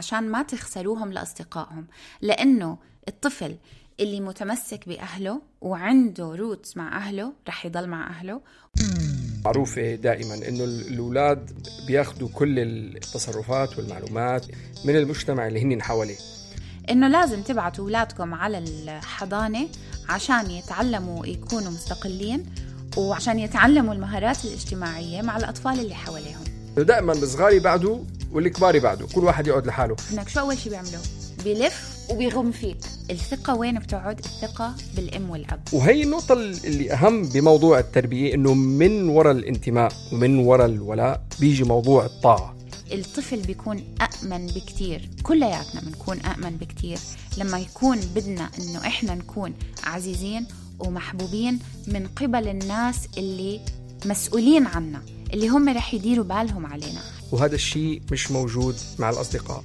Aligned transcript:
عشان 0.00 0.28
ما 0.28 0.42
تخسروهم 0.42 1.12
لأصدقائهم 1.12 1.86
لأنه 2.20 2.78
الطفل 3.08 3.56
اللي 4.00 4.20
متمسك 4.20 4.88
بأهله 4.88 5.42
وعنده 5.60 6.24
روتس 6.24 6.76
مع 6.76 6.96
أهله 6.96 7.32
رح 7.48 7.66
يضل 7.66 7.86
مع 7.86 8.10
أهله. 8.10 8.40
معروفة 9.44 9.94
دائما 9.94 10.34
إنه 10.34 10.64
الأولاد 10.64 11.50
بياخذوا 11.86 12.28
كل 12.28 12.58
التصرفات 12.58 13.78
والمعلومات 13.78 14.46
من 14.84 14.96
المجتمع 14.96 15.46
اللي 15.46 15.62
هن 15.62 15.82
حواليه. 15.82 16.18
إنه 16.90 17.08
لازم 17.08 17.42
تبعتوا 17.42 17.84
أولادكم 17.84 18.34
على 18.34 18.58
الحضانة 18.58 19.68
عشان 20.08 20.50
يتعلموا 20.50 21.26
يكونوا 21.26 21.70
مستقلين 21.70 22.46
وعشان 22.96 23.38
يتعلموا 23.38 23.94
المهارات 23.94 24.44
الاجتماعية 24.44 25.22
مع 25.22 25.36
الأطفال 25.36 25.80
اللي 25.80 25.94
حواليهم. 25.94 26.59
دائما 26.76 27.12
الصغار 27.12 27.52
يبعدوا 27.52 27.98
والكبار 28.32 28.74
يبعدوا 28.74 29.08
كل 29.14 29.24
واحد 29.24 29.46
يقعد 29.46 29.66
لحاله. 29.66 29.96
هناك 30.12 30.28
شو 30.28 30.40
أول 30.40 30.58
شي 30.58 30.70
بيعملوه؟ 30.70 31.02
بيلف 31.44 31.98
وبيغم 32.10 32.52
فيك. 32.52 32.76
الثقة 33.10 33.54
وين 33.54 33.78
بتقعد؟ 33.78 34.18
الثقة 34.18 34.74
بالأم 34.96 35.30
والأب. 35.30 35.60
وهي 35.72 36.02
النقطة 36.02 36.32
اللي 36.32 36.92
أهم 36.92 37.28
بموضوع 37.28 37.78
التربية 37.78 38.34
إنه 38.34 38.54
من 38.54 39.08
وراء 39.08 39.32
الانتماء 39.32 39.92
ومن 40.12 40.38
وراء 40.38 40.66
الولاء 40.66 41.22
بيجي 41.40 41.64
موضوع 41.64 42.04
الطاعة. 42.04 42.56
الطفل 42.92 43.40
بيكون 43.40 43.84
أأمن 44.00 44.46
بكتير. 44.46 45.10
كلياتنا 45.22 45.80
بنكون 45.80 46.20
أأمن 46.20 46.56
بكتير. 46.56 46.98
لما 47.38 47.58
يكون 47.58 48.00
بدنا 48.14 48.50
إنه 48.58 48.78
إحنا 48.78 49.14
نكون 49.14 49.54
عزيزين 49.84 50.46
ومحبوبين 50.78 51.58
من 51.86 52.06
قبل 52.06 52.48
الناس 52.48 52.96
اللي 53.18 53.60
مسؤولين 54.06 54.66
عنا 54.66 55.02
اللي 55.32 55.48
هم 55.48 55.68
رح 55.68 55.94
يديروا 55.94 56.24
بالهم 56.24 56.66
علينا. 56.66 57.00
وهذا 57.32 57.54
الشيء 57.54 58.02
مش 58.12 58.30
موجود 58.30 58.76
مع 58.98 59.10
الأصدقاء. 59.10 59.64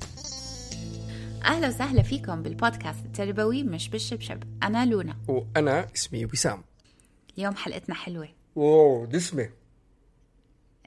أهلا 1.46 1.68
وسهلا 1.68 2.02
فيكم 2.02 2.44
بالبودكاست 2.44 3.06
التربوي 3.06 3.64
مش 3.64 3.90
بالشبشب. 3.90 4.44
أنا 4.64 4.86
لونا. 4.86 5.16
وأنا 5.28 5.88
اسمي 5.96 6.26
وسام. 6.26 6.64
اليوم 7.38 7.56
حلقتنا 7.56 7.96
حلوة. 7.96 8.30
واو 8.56 9.06
دسمة. 9.06 9.50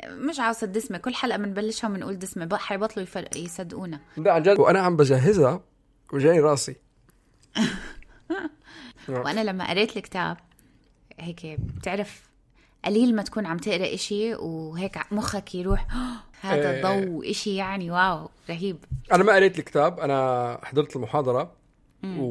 مش 0.07 0.41
عاوزة 0.41 0.67
دسمة 0.67 0.99
كل 0.99 1.15
حلقة 1.15 1.39
بنبلشها 1.39 1.89
بنقول 1.89 2.19
دسمة 2.19 2.45
بقى 2.45 2.59
حيبطلوا 2.59 3.03
يفرق 3.03 3.37
يصدقونا. 3.37 4.01
لا 4.17 4.33
عن 4.33 4.43
جد. 4.43 4.59
وأنا 4.59 4.81
عم 4.81 4.97
بجهزها 4.97 5.61
وجاي 6.13 6.41
راسي. 6.41 6.77
وأنا 9.09 9.45
لما 9.45 9.71
قريت 9.71 9.97
الكتاب 9.97 10.37
هيك 11.21 11.47
بتعرف 11.61 12.28
قليل 12.89 13.15
ما 13.17 13.23
تكون 13.23 13.47
عم 13.47 13.57
تقرأ 13.59 13.95
إشي 13.95 14.35
وهيك 14.35 14.99
مخك 15.13 15.55
يروح 15.55 15.87
هذا 16.41 16.71
إيه. 16.71 16.83
ضوء 16.83 17.31
إشي 17.31 17.57
يعني 17.57 17.91
واو 17.91 18.29
رهيب. 18.51 18.85
أنا 19.13 19.25
ما 19.25 19.33
قريت 19.35 19.59
الكتاب 19.59 20.01
أنا 20.01 20.59
حضرت 20.65 20.97
المحاضرة 20.97 21.53
و 22.05 22.23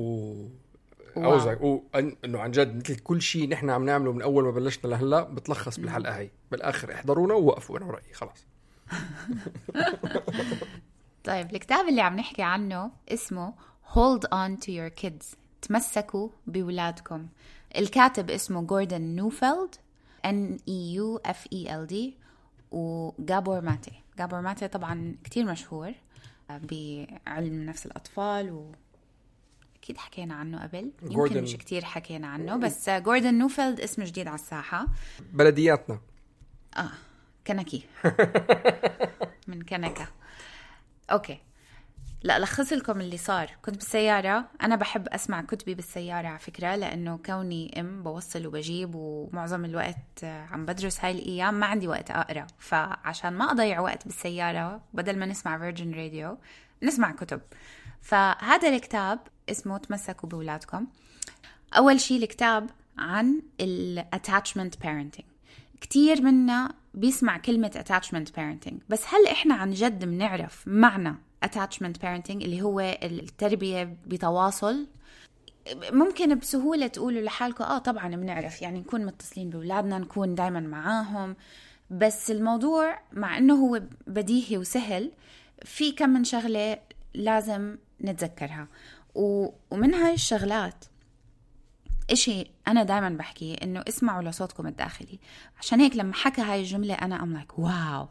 واو. 1.16 1.34
أوزع 1.34 1.56
وأن- 1.56 2.16
إنه 2.26 2.40
عن 2.40 2.52
جد 2.52 2.76
مثل 2.76 3.00
كل 3.00 3.22
شيء 3.22 3.50
نحن 3.50 3.70
عم 3.70 3.86
نعمله 3.86 4.12
من 4.14 4.22
أول 4.22 4.44
ما 4.44 4.52
بلشنا 4.52 4.90
لهلأ 4.90 5.22
بتلخص 5.24 5.80
بالحلقة 5.80 6.18
هي. 6.18 6.30
بالآخر 6.52 6.94
احضرونا 6.94 7.34
ووقفوا 7.34 7.78
أنا 7.78 7.86
ورأيي 7.86 8.14
خلاص. 8.14 8.46
طيب 11.24 11.56
الكتاب 11.56 11.88
اللي 11.88 12.02
عم 12.02 12.16
نحكي 12.16 12.42
عنه 12.44 12.92
اسمه 13.10 13.54
Hold 13.94 14.22
on 14.24 14.66
to 14.66 14.70
your 14.70 15.04
kids 15.04 15.36
تمسكوا 15.62 16.30
بولادكم. 16.48 17.28
الكاتب 17.78 18.30
اسمه 18.30 18.62
جوردن 18.62 19.02
نيوفيلد 19.02 19.76
N 20.28 20.58
E 20.70 21.00
U 21.00 21.20
F 21.32 21.48
E 21.54 21.68
L 21.70 21.92
D 21.92 21.96
وجابور 22.72 23.62
ماتي. 23.62 23.92
جابور 24.20 24.42
ماتي 24.42 24.68
طبعا 24.68 25.16
كتير 25.24 25.46
مشهور 25.46 25.94
بعلم 26.50 27.64
نفس 27.66 27.86
الأطفال 27.86 28.52
و 28.52 28.72
أكيد 29.76 29.98
حكينا 29.98 30.36
عنه 30.36 30.64
قبل. 30.64 30.78
يمكن 31.02 31.10
جوردن- 31.16 31.44
مش 31.44 31.56
كتير 31.58 31.86
حكينا 31.86 32.28
عنه 32.28 32.58
بس 32.58 32.90
جوردن 32.90 33.34
نيوفيلد 33.38 33.80
اسم 33.80 34.04
جديد 34.04 34.28
على 34.28 34.36
الساحة. 34.36 34.88
بلدياتنا. 35.34 36.00
آه 36.78 36.92
كندي. 37.48 37.84
من 39.48 39.62
كندا. 39.62 40.08
okay. 41.12 41.38
لألخص 42.24 42.74
لكم 42.74 43.02
اللي 43.02 43.18
صار. 43.18 43.52
كنت 43.66 43.76
بالسيارة. 43.76 44.46
أنا 44.62 44.76
بحب 44.76 45.08
أسمع 45.08 45.42
كتبي 45.42 45.74
بالسيارة 45.74 46.28
على 46.28 46.40
فكرة 46.40 46.76
لأنه 46.76 47.20
كوني 47.26 47.80
أم 47.80 48.04
بوصل 48.04 48.48
وبجيب 48.48 48.96
ومعظم 48.96 49.66
الوقت 49.66 50.24
عم 50.24 50.66
بدرس 50.66 51.00
هاي 51.06 51.12
الأيام 51.12 51.54
ما 51.54 51.66
عندي 51.66 51.88
وقت 51.88 52.12
أقرأ. 52.12 52.48
فعشان 52.60 53.34
ما 53.34 53.52
أضيع 53.52 53.80
وقت 53.80 54.06
بالسيارة 54.06 54.82
بدل 54.94 55.20
ما 55.20 55.26
نسمع 55.26 55.58
فيرجن 55.58 55.94
راديو 55.94 56.38
نسمع 56.84 57.12
كتب. 57.12 57.42
فهذا 58.02 58.70
الكتاب 58.70 59.20
اسمه 59.50 59.78
تمسكوا 59.78 60.30
بولادكم. 60.30 60.88
أول 61.78 62.00
شيء 62.00 62.24
الكتاب 62.24 62.70
عن 62.98 63.42
ال 63.62 64.06
attachment 64.16 64.86
parenting. 64.86 65.26
كتير 65.82 66.22
منا 66.22 66.74
بيسمع 66.94 67.38
كلمة 67.38 67.84
attachment 67.86 68.30
parenting. 68.40 68.76
بس 68.90 69.04
هل 69.06 69.28
إحنا 69.28 69.56
عن 69.56 69.72
جد 69.72 70.06
بنعرف 70.06 70.64
معنى 70.68 71.16
attachment 71.46 71.98
parenting 72.04 72.30
اللي 72.30 72.62
هو 72.62 72.80
التربية 72.80 73.98
بتواصل. 74.08 74.88
ممكن 75.92 76.40
بسهولة 76.40 76.88
تقولوا 76.88 77.22
لحالكم 77.22 77.64
آه 77.64 77.78
طبعا 77.78 78.16
بنعرف 78.16 78.62
يعني 78.62 78.80
نكون 78.80 79.06
متصلين 79.06 79.50
بأولادنا 79.50 80.00
نكون 80.00 80.36
دايما 80.36 80.60
معاهم. 80.60 81.36
بس 81.90 82.32
الموضوع 82.32 83.00
مع 83.14 83.38
إنه 83.38 83.54
هو 83.54 83.82
بديهي 84.08 84.58
وسهل 84.58 85.12
في 85.66 85.92
كم 85.92 86.10
من 86.10 86.24
شغلة 86.24 86.80
لازم 87.14 87.78
نتذكرها. 88.02 88.68
ومن 89.16 89.94
هاي 89.94 90.14
الشغلات 90.14 90.86
إشي 92.12 92.52
أنا 92.68 92.84
دايما 92.84 93.10
بحكيه 93.10 93.56
إنه 93.64 93.84
اسمعوا 93.88 94.24
لصوتكم 94.24 94.68
الداخلي. 94.68 95.20
عشان 95.60 95.80
هيك 95.80 95.96
لما 95.96 96.14
حكى 96.14 96.42
هاي 96.42 96.60
الجملة 96.60 96.94
أنا 96.94 97.24
أم 97.24 97.34
لايك 97.34 97.60
واو. 97.60 98.08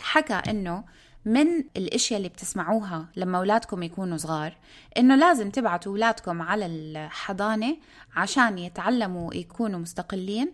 حكى 0.00 0.34
إنه 0.34 0.84
من 1.26 1.64
الأشياء 1.76 2.18
اللي 2.18 2.28
بتسمعوها 2.28 3.06
لما 3.16 3.38
أولادكم 3.38 3.82
يكونوا 3.82 4.16
صغار 4.16 4.56
إنه 4.98 5.16
لازم 5.16 5.50
تبعتوا 5.50 5.92
أولادكم 5.92 6.42
على 6.42 6.66
الحضانة 6.66 7.76
عشان 8.16 8.58
يتعلموا 8.58 9.34
يكونوا 9.34 9.80
مستقلين 9.80 10.52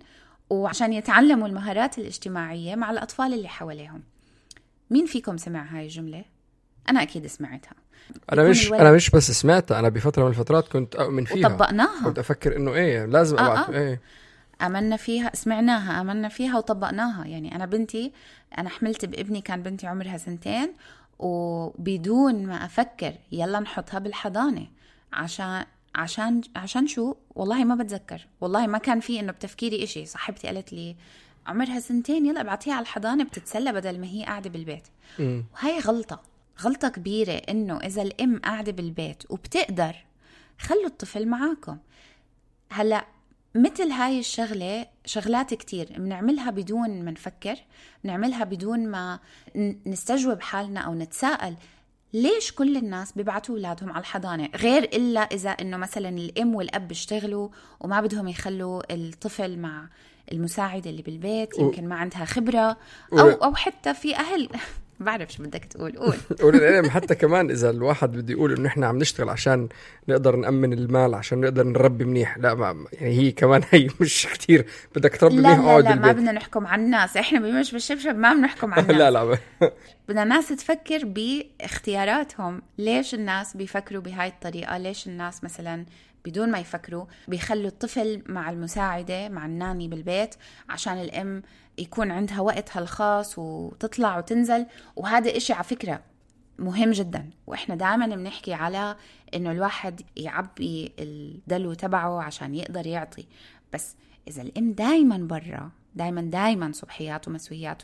وعشان 0.50 0.92
يتعلموا 0.92 1.48
المهارات 1.48 1.98
الاجتماعية 1.98 2.74
مع 2.74 2.90
الأطفال 2.90 3.34
اللي 3.34 3.48
حواليهم. 3.48 4.02
مين 4.90 5.06
فيكم 5.06 5.36
سمع 5.36 5.62
هاي 5.62 5.84
الجملة؟ 5.84 6.24
أنا 6.90 7.02
أكيد 7.02 7.26
سمعتها. 7.26 7.74
أنا 8.32 8.48
مش 8.48 8.72
أنا 8.72 8.92
مش 8.92 9.10
بس 9.10 9.30
سمعتها 9.30 9.78
أنا 9.78 9.88
بفترة 9.88 10.22
من 10.22 10.28
الفترات 10.30 10.68
كنت 10.68 10.94
أؤمن 10.94 11.24
فيها. 11.24 11.48
وطبقناها. 11.48 12.04
كنت 12.04 12.18
أفكر 12.18 12.56
إنه 12.56 12.74
إيه 12.74 13.04
لازم 13.04 13.38
آه، 13.38 13.46
ابعت 13.46 13.70
آه. 13.70 13.78
إيه. 13.78 14.00
آمنا 14.62 14.96
فيها 14.96 15.30
سمعناها 15.34 16.00
آمنا 16.00 16.28
فيها 16.28 16.58
وطبقناها. 16.58 17.26
يعني 17.26 17.54
أنا 17.54 17.66
بنتي 17.66 18.12
أنا 18.58 18.68
حملت 18.68 19.04
بابني 19.04 19.40
كان 19.40 19.62
بنتي 19.62 19.86
عمرها 19.86 20.16
سنتين 20.16 20.72
وبدون 21.18 22.46
ما 22.46 22.64
أفكر 22.64 23.14
يلا 23.32 23.60
نحطها 23.60 23.98
بالحضانة. 23.98 24.66
عشان 25.12 25.64
عشان 25.94 26.40
عشان 26.56 26.86
شو؟ 26.86 27.14
والله 27.34 27.64
ما 27.64 27.74
بتذكر. 27.74 28.26
والله 28.40 28.66
ما 28.66 28.78
كان 28.78 29.00
في 29.00 29.20
إنه 29.20 29.32
بتفكيري 29.32 29.84
إشي. 29.84 30.06
صاحبتي 30.06 30.46
قالت 30.46 30.72
لي 30.72 30.96
عمرها 31.46 31.80
سنتين 31.80 32.26
يلا 32.26 32.40
ابعتيها 32.40 32.74
على 32.74 32.82
الحضانة 32.82 33.24
بتتسلى 33.24 33.72
بدل 33.72 34.00
ما 34.00 34.06
هي 34.06 34.24
قاعدة 34.24 34.50
بالبيت. 34.50 34.88
وهي 35.18 35.78
غلطة 35.78 36.22
غلطة 36.60 36.88
كبيرة 36.88 37.32
إنه 37.32 37.76
إذا 37.76 38.02
الأم 38.02 38.38
قاعدة 38.38 38.72
بالبيت 38.72 39.22
وبتقدر 39.30 39.96
خلوا 40.58 40.86
الطفل 40.86 41.28
معاكم. 41.28 41.78
هلأ 42.70 43.06
مثل 43.54 43.90
هاي 43.90 44.18
الشغلة 44.18 44.86
شغلات 45.06 45.54
كتير 45.54 45.88
بنعملها 45.98 46.50
بدون 46.50 47.04
ما 47.04 47.10
نفكر 47.10 47.56
بنعملها 48.04 48.44
بدون 48.44 48.88
ما 48.88 49.18
نستجوب 49.86 50.40
حالنا 50.40 50.80
أو 50.80 50.94
نتساءل 50.94 51.54
ليش 52.14 52.52
كل 52.52 52.76
الناس 52.76 53.12
بيبعتوا 53.12 53.54
أولادهم 53.54 53.90
على 53.92 54.00
الحضانة؟ 54.00 54.48
غير 54.56 54.82
إلا 54.84 55.20
إذا 55.20 55.50
إنه 55.50 55.76
مثلا 55.76 56.08
الأم 56.08 56.54
والأب 56.54 56.88
بيشتغلوا 56.88 57.48
وما 57.80 58.00
بدهم 58.00 58.28
يخلوا 58.28 58.94
الطفل 58.94 59.58
مع 59.58 59.88
المساعدة 60.32 60.90
اللي 60.90 61.02
بالبيت 61.02 61.58
يمكن 61.58 61.88
ما 61.88 61.94
عندها 61.96 62.24
خبرة 62.24 62.76
أو, 63.12 63.26
و- 63.28 63.30
أو 63.44 63.54
حتى 63.54 63.94
في 63.94 64.16
أهل 64.16 64.48
بعرف 65.02 65.32
شو 65.32 65.42
بدك 65.42 65.64
تقول 65.64 65.96
قول. 65.98 66.16
وللعلم 66.42 66.90
حتى 66.90 67.14
كمان 67.14 67.50
إذا 67.50 67.70
الواحد 67.70 68.12
بده 68.12 68.32
يقول 68.32 68.52
إنه 68.56 68.68
إحنا 68.68 68.86
عم 68.86 68.98
نشتغل 68.98 69.28
عشان 69.28 69.68
نقدر 70.08 70.36
نأمن 70.36 70.72
المال 70.72 71.14
عشان 71.14 71.40
نقدر 71.40 71.64
نربي 71.66 72.04
منيح. 72.04 72.38
لا 72.38 72.54
ما 72.54 72.84
يعني 72.92 73.18
هي 73.18 73.32
كمان 73.32 73.62
هي 73.70 73.88
مش 74.00 74.26
كتير. 74.32 74.66
بدك 74.96 75.16
تربي 75.16 75.36
لا 75.36 75.48
منيح 75.48 75.58
لا 75.58 75.64
اقعد 75.70 75.84
لا 75.84 75.90
ما 75.90 75.94
بالبيت. 75.96 76.16
بدنا 76.16 76.32
نحكم 76.32 76.66
على 76.66 76.82
الناس. 76.82 77.16
إحنا 77.16 77.40
بمش 77.40 77.72
بالشبشب 77.72 78.16
ما 78.16 78.34
بنحكم 78.34 78.74
على 78.74 78.82
الناس. 78.92 78.96
لا 78.98 79.10
لا. 79.10 79.38
بدنا 80.08 80.22
الناس 80.22 80.48
تفكر 80.48 81.00
باختياراتهم. 81.04 82.62
ليش 82.78 83.14
الناس 83.14 83.56
بيفكروا 83.56 84.02
بهاي 84.02 84.28
الطريقة؟ 84.28 84.78
ليش 84.78 85.06
الناس 85.06 85.44
مثلا 85.44 85.84
بدون 86.24 86.50
ما 86.50 86.58
يفكروا 86.58 87.06
بيخلوا 87.28 87.66
الطفل 87.66 88.22
مع 88.26 88.50
المساعدة 88.50 89.28
مع 89.28 89.46
الناني 89.46 89.88
بالبيت 89.88 90.34
عشان 90.68 91.00
الأم 91.00 91.42
يكون 91.78 92.10
عندها 92.10 92.40
وقتها 92.40 92.80
الخاص 92.80 93.38
وتطلع 93.38 94.18
وتنزل. 94.18 94.66
وهذا 94.96 95.36
إشي 95.36 95.52
على 95.52 95.64
فكرة 95.64 96.02
مهم 96.58 96.90
جدا. 96.90 97.30
وإحنا 97.46 97.74
دائما 97.74 98.06
بنحكي 98.06 98.54
على 98.54 98.96
إنه 99.34 99.50
الواحد 99.50 100.02
يعبي 100.16 100.92
الدلو 100.98 101.74
تبعه 101.74 102.22
عشان 102.22 102.54
يقدر 102.54 102.86
يعطي. 102.86 103.26
بس 103.72 103.96
إذا 104.28 104.42
الأم 104.42 104.72
دائما 104.72 105.16
برا 105.16 105.70
دائما 105.94 106.20
دائما 106.22 106.72
صبحيات 106.72 107.28
ومسويات 107.28 107.82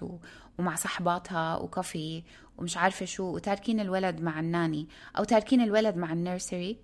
ومع 0.59 0.75
صحباتها 0.75 1.57
وكافي 1.57 2.23
ومش 2.59 2.77
عارفة 2.77 3.07
شو 3.07 3.25
وتاركين 3.25 3.81
الولد 3.81 4.21
مع 4.21 4.41
الناني 4.41 4.89
أو 5.19 5.25
تاركين 5.25 5.61
الولد 5.61 5.97
مع 5.97 6.13
النيرسري 6.13 6.77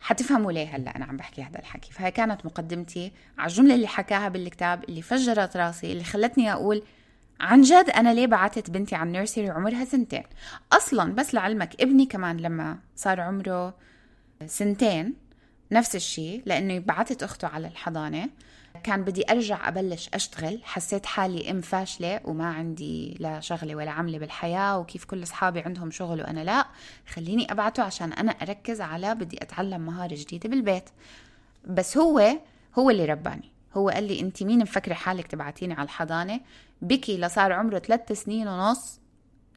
حتفهموا 0.00 0.52
ليه 0.52 0.76
هلا 0.76 0.96
أنا 0.96 1.04
عم 1.04 1.16
بحكي 1.16 1.42
هذا 1.42 1.58
الحكي. 1.58 1.92
فهي 1.92 2.10
كانت 2.10 2.46
مقدمتي 2.46 3.12
على 3.38 3.50
الجملة 3.50 3.74
اللي 3.74 3.86
حكاها 3.86 4.28
بالكتاب 4.28 4.84
اللي 4.84 5.02
فجرت 5.02 5.56
راسي 5.56 5.92
اللي 5.92 6.04
خلتني 6.04 6.52
أقول 6.52 6.82
عن 7.40 7.62
جد 7.62 7.90
أنا 7.96 8.14
ليه 8.14 8.26
بعتت 8.26 8.70
بنتي 8.70 8.94
على 8.94 9.06
النيرسري 9.06 9.50
وعمرها 9.50 9.84
سنتين؟ 9.84 10.22
أصلا 10.72 11.12
بس 11.14 11.34
لعلمك 11.34 11.80
ابني 11.80 12.06
كمان 12.06 12.36
لما 12.36 12.78
صار 12.96 13.20
عمره 13.20 13.74
سنتين 14.46 15.14
نفس 15.72 15.96
الشيء 15.96 16.42
لأنه 16.46 16.78
بعتت 16.78 17.22
أخته 17.22 17.48
على 17.48 17.66
الحضانة. 17.66 18.28
كان 18.86 19.04
بدي 19.04 19.24
أرجع 19.30 19.68
أبلش 19.68 20.08
أشتغل. 20.14 20.60
حسيت 20.64 21.06
حالي 21.06 21.50
إم 21.50 21.60
فاشلة 21.60 22.20
وما 22.24 22.46
عندي 22.46 23.16
لا 23.20 23.40
شغلة 23.40 23.74
ولا 23.74 23.90
عملة 23.90 24.18
بالحياة 24.18 24.78
وكيف 24.78 25.04
كل 25.04 25.22
أصحابي 25.22 25.60
عندهم 25.60 25.90
شغل 25.90 26.20
وأنا 26.20 26.44
لا. 26.44 26.66
خليني 27.06 27.52
أبعته 27.52 27.82
عشان 27.82 28.12
أنا 28.12 28.32
أركز 28.32 28.80
على 28.80 29.14
بدي 29.14 29.42
أتعلم 29.42 29.80
مهارة 29.80 30.14
جديدة 30.14 30.48
بالبيت. 30.48 30.90
بس 31.64 31.96
هو 31.96 32.38
هو 32.78 32.90
اللي 32.90 33.04
رباني. 33.04 33.52
هو 33.76 33.88
قال 33.88 34.04
لي 34.04 34.20
انت 34.20 34.42
مين 34.42 34.58
مفكرة 34.58 34.94
حالك 34.94 35.26
تبعتيني 35.26 35.74
على 35.74 35.84
الحضانة؟ 35.84 36.40
بكي 36.82 37.18
لصار 37.18 37.52
عمره 37.52 37.78
ثلاث 37.78 38.12
سنين 38.12 38.48
ونص 38.48 39.00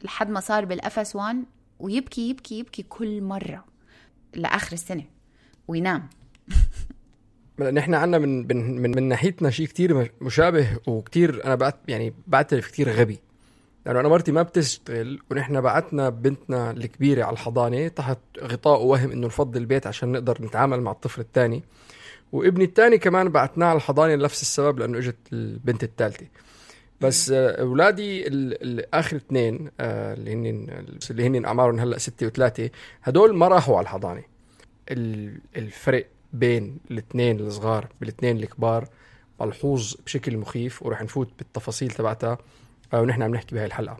لحد 0.04 0.30
ما 0.30 0.40
صار 0.40 0.66
بالقفص 0.66 1.16
1 1.16 1.44
ويبكي 1.80 2.30
يبكي 2.30 2.60
يبكي 2.60 2.84
كل 2.84 3.22
مرة 3.22 3.66
لآخر 4.34 4.74
السنة 4.74 5.04
وينام. 5.68 6.10
إحنا 7.62 7.98
عندنا 7.98 8.18
من 8.18 8.48
من 8.48 8.82
من, 8.82 8.92
من 8.92 9.04
ناحيتنا 9.04 9.50
شيء 9.50 9.68
كتير 9.68 10.12
مشابه 10.22 10.68
وكتير 10.88 11.46
أنا 11.46 11.56
بعت 11.56 11.76
يعني 11.88 12.14
بعترف 12.28 12.68
كتير 12.72 12.90
غبي. 12.90 13.20
لأنه 13.86 14.00
أنا 14.00 14.08
مرتي 14.10 14.32
ما 14.32 14.42
بتشتغل 14.42 15.20
ونحن 15.32 15.62
بعتنا 15.62 16.10
بنتنا 16.10 16.72
الكبيرة 16.72 17.24
على 17.24 17.34
الحضانة 17.34 17.88
تحت 17.88 18.18
غطاء 18.42 18.82
وهم 18.84 19.12
إنه 19.12 19.28
نفضي 19.28 19.60
البيت 19.60 19.88
عشان 19.88 20.12
نقدر 20.12 20.38
نتعامل 20.42 20.82
مع 20.82 20.92
الطفل 20.92 21.22
الثاني 21.22 21.64
وابني 22.32 22.64
الثاني 22.64 22.98
كمان 22.98 23.30
بعتناه 23.30 23.68
على 23.68 23.78
الحضانة 23.78 24.16
لنفس 24.16 24.42
السبب 24.42 24.80
لأنه 24.80 24.98
إجت 24.98 25.16
البنت 25.34 25.84
الثالثه 25.84 26.26
بس 27.02 27.32
آه، 27.32 27.62
أولادي 27.62 28.28
الآخر 28.28 29.16
اثنين 29.18 29.70
آه، 29.80 30.14
اللي 30.14 30.34
هن 30.34 30.68
اللي 31.12 31.28
هن 31.28 31.46
أعمارهم 31.46 31.80
هلأ 31.80 31.98
ستة 31.98 32.26
وثلاثة 32.28 32.70
هدول 33.04 33.36
ما 33.36 33.48
راحوا 33.48 33.78
على 33.78 33.84
الحضانة. 33.84 34.24
ال- 34.92 35.40
الفرق 35.58 36.06
بين 36.34 36.78
الاثنين 36.92 37.40
الصغار 37.40 37.88
بالاثنين 38.00 38.38
الكبار 38.38 38.88
ملحوظ 39.42 39.96
بشكل 40.06 40.38
مخيف 40.38 40.84
ورح 40.84 41.02
نفوت 41.02 41.30
بالتفاصيل 41.38 41.92
تبعتها 41.92 42.38
آه، 42.94 43.02
ونحن 43.02 43.22
عم 43.22 43.32
نحكي 43.32 43.56
بهاي 43.56 43.66
الحلقة. 43.66 43.98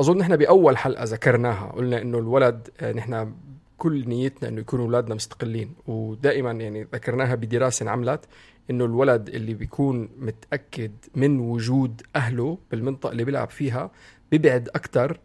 أظن 0.00 0.18
نحن 0.18 0.36
بأول 0.36 0.76
حلقة 0.76 1.04
ذكرناها 1.04 1.72
قلنا 1.72 2.02
إنه 2.02 2.18
الولد 2.18 2.68
آه، 2.80 2.92
نحن 2.92 3.32
كل 3.78 4.08
نيتنا 4.08 4.48
إنه 4.48 4.60
يكونوا 4.60 4.84
أولادنا 4.84 5.14
مستقلين 5.14 5.74
ودائما 5.86 6.50
يعني 6.50 6.82
ذكرناها 6.82 7.34
بدراسة 7.34 7.82
انعملت 7.82 8.20
إنه 8.70 8.84
الولد 8.84 9.28
اللي 9.28 9.54
بيكون 9.54 10.08
متأكد 10.18 10.92
من 11.14 11.40
وجود 11.40 12.02
أهله 12.16 12.58
بالمنطقة 12.70 13.12
اللي 13.12 13.24
بيلعب 13.24 13.50
فيها 13.50 13.90
بيبعد 14.30 14.68
أكثر 14.68 15.20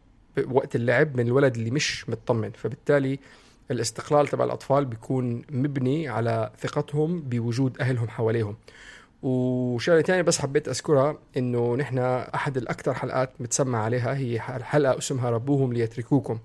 وقت 0.52 0.76
اللعب 0.76 1.18
من 1.18 1.28
الولد 1.28 1.56
اللي 1.56 1.72
مش 1.72 2.10
مطمن 2.10 2.52
فبالتالي 2.52 3.20
الاستقلال 3.72 4.28
تبع 4.28 4.46
الأطفال 4.46 4.86
بيكون 4.86 5.42
مبني 5.50 6.08
على 6.08 6.52
ثقتهم 6.60 7.22
بوجود 7.22 7.78
أهلهم 7.82 8.10
حواليهم. 8.10 8.56
وشغلة 9.24 10.02
ثانية 10.02 10.22
بس 10.22 10.40
حبيت 10.40 10.68
أذكرها 10.68 11.18
إنه 11.38 11.76
نحن 11.76 11.98
أحد 12.36 12.58
الأكثر 12.58 12.94
حلقات 12.94 13.30
متسمع 13.40 13.84
عليها 13.84 14.18
هي 14.18 14.40
حلقة 14.40 14.98
اسمها 14.98 15.30
ربوهم 15.30 15.74
ليتركوكم. 15.74 16.40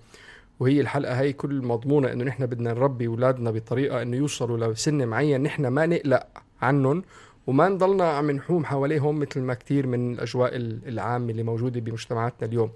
وهي 0.60 0.80
الحلقة 0.80 1.20
هي 1.20 1.32
كل 1.32 1.62
مضمونة 1.62 2.12
إنه 2.12 2.24
نحن 2.24 2.46
بدنا 2.46 2.72
نربي 2.72 3.06
أولادنا 3.06 3.50
بطريقة 3.50 4.02
إنه 4.02 4.16
يوصلوا 4.16 4.72
لسن 4.72 5.06
معين 5.08 5.42
نحن 5.42 5.66
ما 5.66 5.86
نقلق 5.86 6.26
عنهم 6.62 7.02
وما 7.46 7.68
نضلنا 7.68 8.04
عم 8.04 8.30
نحوم 8.30 8.64
حواليهم 8.64 9.18
مثل 9.18 9.40
ما 9.40 9.54
كثير 9.54 9.86
من 9.86 10.12
الأجواء 10.14 10.56
العامة 10.56 11.30
اللي 11.30 11.42
موجودة 11.42 11.80
بمجتمعاتنا 11.80 12.48
اليوم. 12.48 12.70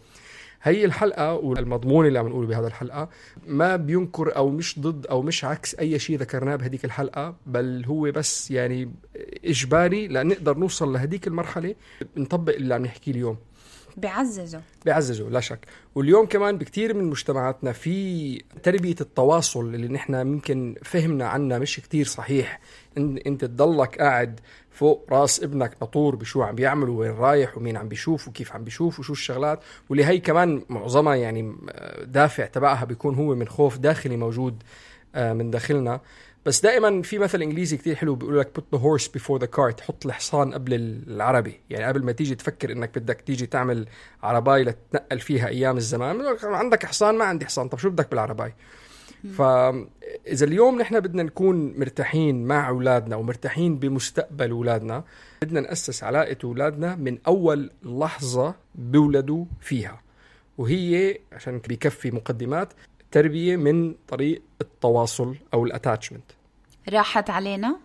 هي 0.65 0.85
الحلقة 0.85 1.35
والمضمون 1.35 2.07
اللي 2.07 2.19
عم 2.19 2.29
نقوله 2.29 2.47
بهذا 2.49 2.67
الحلقة 2.67 3.09
ما 3.47 3.77
بينكر 3.77 4.37
أو 4.37 4.51
مش 4.51 4.81
ضد 4.81 5.07
أو 5.07 5.23
مش 5.23 5.45
عكس 5.45 5.75
أي 5.75 5.99
شيء 5.99 6.19
ذكرناه 6.19 6.57
بهديك 6.57 6.85
الحلقة 6.85 7.37
بل 7.47 7.85
هو 7.87 8.11
بس 8.13 8.51
يعني 8.51 8.91
إجباري 9.45 10.09
لنقدر 10.09 10.59
نوصل 10.59 10.93
لهديك 10.93 11.27
المرحلة 11.27 11.75
نطبق 12.17 12.55
اللي 12.55 12.75
عم 12.75 12.83
نحكيه 12.83 13.13
اليوم. 13.13 13.37
بعززه. 13.97 14.61
بيعززوا 14.85 15.31
لا 15.31 15.41
شك. 15.41 15.59
واليوم 15.95 16.27
كمان 16.27 16.59
بكتير 16.59 16.95
من 16.95 17.05
مجتمعاتنا 17.05 17.73
في 17.73 18.39
تربية 18.63 18.97
التواصل 19.01 19.75
اللي 19.75 19.89
نحن 19.89 20.27
ممكن 20.27 20.75
فهمنا 20.83 21.27
عنها 21.27 21.59
مش 21.59 21.81
كتير 21.81 22.07
صحيح. 22.07 22.61
إن 22.99 23.19
انت 23.19 23.45
تضلك 23.45 23.99
قاعد 23.99 24.41
فوق 24.75 25.07
راس 25.11 25.43
ابنك 25.43 25.77
نطور 25.83 26.17
بشو 26.17 26.43
عم 26.43 26.55
بيعمل 26.55 26.89
وين 26.89 27.11
رايح 27.11 27.59
ومين 27.59 27.77
عم 27.77 27.89
بيشوف 27.89 28.29
وكيف 28.29 28.53
عم 28.53 28.65
بيشوف 28.65 29.01
وشو 29.01 29.13
الشغلات. 29.13 29.61
واللي 29.89 30.05
هي 30.05 30.19
كمان 30.19 30.63
معظمها 30.69 31.15
يعني 31.15 31.57
دافع 32.03 32.47
تبعها 32.47 32.85
بيكون 32.85 33.15
هو 33.15 33.35
من 33.35 33.49
خوف 33.49 33.79
داخلي 33.79 34.17
موجود 34.17 34.63
من 35.17 35.51
داخلنا. 35.51 36.01
بس 36.47 36.61
دائما 36.61 37.03
في 37.03 37.19
مثل 37.19 37.43
إنجليزي 37.43 37.77
كتير 37.77 37.95
حلو 37.95 38.15
بيقول 38.15 38.39
لك 38.39 38.59
put 38.59 38.79
the 38.79 38.81
horse 38.81 39.07
before 39.07 39.39
the 39.39 39.49
cart 39.57 39.81
حط 39.81 40.07
الحصان 40.07 40.55
قبل 40.55 40.75
العربي. 41.07 41.61
يعني 41.71 41.85
قبل 41.85 42.05
ما 42.05 42.13
تيجي 42.13 42.35
تفكر 42.35 42.73
إنك 42.73 42.99
بدك 42.99 43.21
تيجي 43.21 43.47
تعمل 43.47 43.87
عرباي 44.23 44.65
لتنقل 44.65 45.21
فيها 45.21 45.49
أيام 45.49 45.77
الزمان. 45.77 46.37
عندك 46.43 46.87
حصان 46.87 47.19
ما 47.19 47.25
عندي 47.25 47.47
حصان 47.47 47.69
طب 47.69 47.79
شو 47.79 47.91
بدك 47.91 48.11
بالعرباي؟ 48.11 48.55
فاذا 49.33 50.45
اليوم 50.47 50.79
نحن 50.79 51.01
بدنا 51.01 51.23
نكون 51.23 51.79
مرتاحين 51.79 52.45
مع 52.45 52.69
أولادنا 52.69 53.17
ومرتاحين 53.17 53.79
بمستقبل 53.79 54.51
أولادنا 54.51 55.05
بدنا 55.43 55.61
نأسس 55.61 56.05
علاقة 56.05 56.37
أولادنا 56.45 56.95
من 56.95 57.19
أول 57.27 57.71
لحظة 57.83 58.55
بيولدوا 58.75 59.45
فيها. 59.61 60.01
وهي 60.59 61.19
عشان 61.33 61.59
بكفي 61.69 62.11
مقدمات 62.11 62.73
تربية 63.11 63.57
من 63.57 63.95
طريق 64.09 64.43
التواصل 64.61 65.37
أو 65.55 65.65
الأتاتشمنت. 65.65 66.25
راحت 66.89 67.31
علينا؟ 67.31 67.77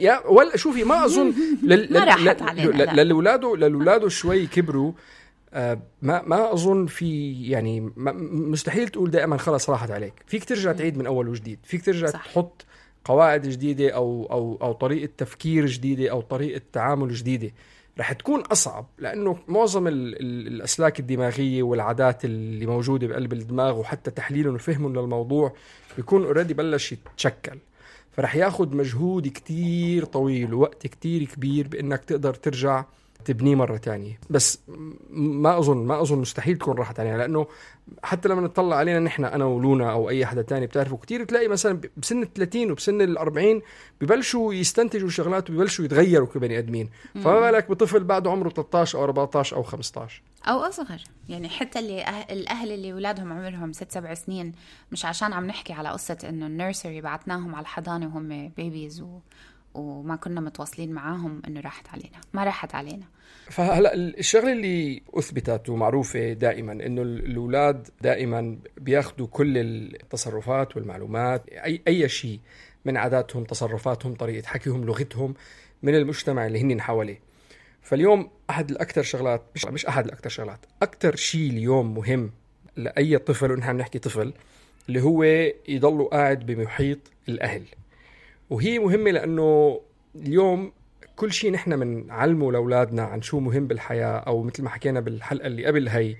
يا 0.00 0.26
ولا 0.26 0.56
شوفي 0.56 0.84
ما 0.84 1.04
أظن 1.04 1.32
لل... 1.62 1.92
ما 1.92 2.04
راحت 2.04 2.42
علينا 2.42 3.02
للاولاد 3.02 3.44
للاولاد 3.44 4.08
شوي 4.08 4.46
كبروا. 4.46 4.92
ما 5.52 5.82
ما 6.02 6.52
أظن 6.52 6.86
في 6.86 7.32
يعني 7.48 7.92
مستحيل 7.96 8.88
تقول 8.88 9.10
دائما 9.10 9.36
خلص 9.36 9.70
راحت 9.70 9.90
عليك. 9.90 10.14
فيك 10.26 10.44
ترجع 10.44 10.72
تعيد 10.72 10.96
من 10.98 11.06
أول 11.06 11.28
وجديد. 11.28 11.58
فيك 11.62 11.84
ترجع 11.84 12.06
صح. 12.06 12.24
تحط 12.26 12.64
قواعد 13.04 13.48
جديدة 13.48 13.90
أو 13.90 14.28
أو 14.30 14.58
أو 14.62 14.72
طريقة 14.72 15.12
تفكير 15.18 15.66
جديدة 15.66 16.10
أو 16.10 16.20
طريقة 16.20 16.60
تعامل 16.72 17.14
جديدة. 17.14 17.50
رح 17.98 18.12
تكون 18.12 18.40
أصعب 18.40 18.86
لأنه 18.98 19.38
معظم 19.48 19.86
ال 19.88 20.20
ال 20.20 20.46
الأسلاك 20.46 21.00
الدماغية 21.00 21.62
والعادات 21.62 22.24
اللي 22.24 22.66
موجودة 22.66 23.06
بقلب 23.06 23.32
الدماغ 23.32 23.78
وحتى 23.78 24.10
تحليلهم 24.10 24.54
وفهمهم 24.54 24.92
للموضوع 24.92 25.52
بيكون 25.96 26.24
اوريدي 26.24 26.54
بلش 26.54 26.92
يتشكل. 26.92 27.58
فرح 28.12 28.36
ياخذ 28.36 28.76
مجهود 28.76 29.28
كتير 29.28 30.04
طويل 30.04 30.54
ووقت 30.54 30.86
كتير 30.86 31.24
كبير 31.24 31.68
بإنك 31.68 32.04
تقدر 32.04 32.34
ترجع 32.34 32.84
تبنيه 33.24 33.54
مرة 33.54 33.76
تانية. 33.76 34.20
بس 34.30 34.60
ما 35.10 35.58
أظن 35.58 35.86
ما 35.86 36.00
أظن 36.00 36.18
مستحيل 36.18 36.56
تكون 36.56 36.76
راحت 36.76 37.00
علينا 37.00 37.16
لأنه 37.16 37.46
حتى 38.02 38.28
لما 38.28 38.40
نطلع 38.40 38.76
علينا 38.76 38.98
نحن 38.98 39.24
أنا 39.24 39.44
ولونا 39.44 39.92
أو 39.92 40.08
أي 40.10 40.26
حدا 40.26 40.42
تاني 40.42 40.66
بتعرفوا 40.66 40.98
كتير 40.98 41.22
بتلاقي 41.22 41.48
مثلا 41.48 41.80
بسن 41.96 42.22
ال 42.22 42.32
30 42.32 42.70
وبسن 42.70 43.00
ال 43.00 43.18
40 43.18 43.62
ببلشوا 44.00 44.54
يستنتجوا 44.54 45.08
شغلات 45.08 45.50
وببلشوا 45.50 45.84
يتغيروا 45.84 46.26
كبني 46.26 46.58
آدمين. 46.58 46.90
فما 47.14 47.40
بالك 47.40 47.70
بطفل 47.70 48.04
بعده 48.04 48.30
عمره 48.30 48.48
13 48.48 48.98
أو 48.98 49.04
14 49.04 49.56
أو 49.56 49.62
15 49.62 50.22
أو 50.48 50.58
أصغر. 50.58 51.00
يعني 51.28 51.48
حتى 51.48 51.78
اللي 51.78 52.02
أه... 52.02 52.32
الأهل 52.32 52.72
اللي 52.72 52.92
اولادهم 52.92 53.32
عمرهم 53.32 53.72
ست 53.72 53.92
سبع 53.92 54.14
سنين 54.14 54.52
مش 54.92 55.04
عشان 55.04 55.32
عم 55.32 55.46
نحكي 55.46 55.72
على 55.72 55.88
قصة 55.88 56.18
إنه 56.28 56.46
النيرسري 56.46 57.00
بعتناهم 57.00 57.54
على 57.54 57.62
الحضانة 57.62 58.06
وهم 58.06 58.52
بيبيز 58.56 59.00
و... 59.00 59.18
وما 59.74 60.16
كنا 60.16 60.40
متواصلين 60.40 60.92
معاهم 60.92 61.42
إنه 61.48 61.60
راحت 61.60 61.88
علينا. 61.88 62.20
ما 62.32 62.44
راحت 62.44 62.74
علينا. 62.74 63.04
فهلأ 63.50 63.94
الشغلة 63.94 64.52
اللي 64.52 65.02
أثبتت 65.14 65.68
ومعروفة 65.68 66.32
دائما 66.32 66.72
إنه 66.72 67.02
الأولاد 67.02 67.88
دائما 68.00 68.58
بياخذوا 68.76 69.26
كل 69.26 69.58
التصرفات 69.58 70.76
والمعلومات 70.76 71.48
اي 71.48 71.82
أي 71.88 72.08
شيء 72.08 72.40
من 72.84 72.96
عاداتهم 72.96 73.44
تصرفاتهم 73.44 74.14
طريقة 74.14 74.46
حكيهم 74.46 74.84
لغتهم 74.84 75.34
من 75.82 75.94
المجتمع 75.94 76.46
اللي 76.46 76.60
هن 76.60 76.80
حواليه. 76.80 77.20
فاليوم 77.82 78.30
أحد 78.50 78.70
الأكثر 78.70 79.02
شغلات 79.02 79.42
مش 79.54 79.64
مش 79.66 79.86
أحد 79.86 80.04
الأكثر 80.04 80.30
شغلات 80.30 80.66
أكثر 80.82 81.16
شيء 81.16 81.50
اليوم 81.50 81.94
مهم 81.94 82.30
لأي 82.76 83.18
طفل 83.18 83.52
ونحن 83.52 83.76
نحكي 83.76 83.98
طفل 83.98 84.32
اللي 84.88 85.02
هو 85.02 85.22
يضله 85.68 86.04
قاعد 86.08 86.46
بمحيط 86.46 86.98
الأهل. 87.28 87.62
وهي 88.50 88.78
مهمة 88.78 89.10
لأنه 89.10 89.80
اليوم 90.16 90.72
كل 91.16 91.32
شيء 91.32 91.52
نحن 91.52 91.80
بنعلمه 91.80 92.52
لأولادنا 92.52 93.02
عن 93.02 93.22
شو 93.22 93.40
مهم 93.40 93.66
بالحياة 93.66 94.18
أو 94.18 94.42
مثل 94.42 94.62
ما 94.62 94.70
حكينا 94.70 95.00
بالحلقة 95.00 95.46
اللي 95.46 95.66
قبل 95.66 95.88
هي 95.88 96.16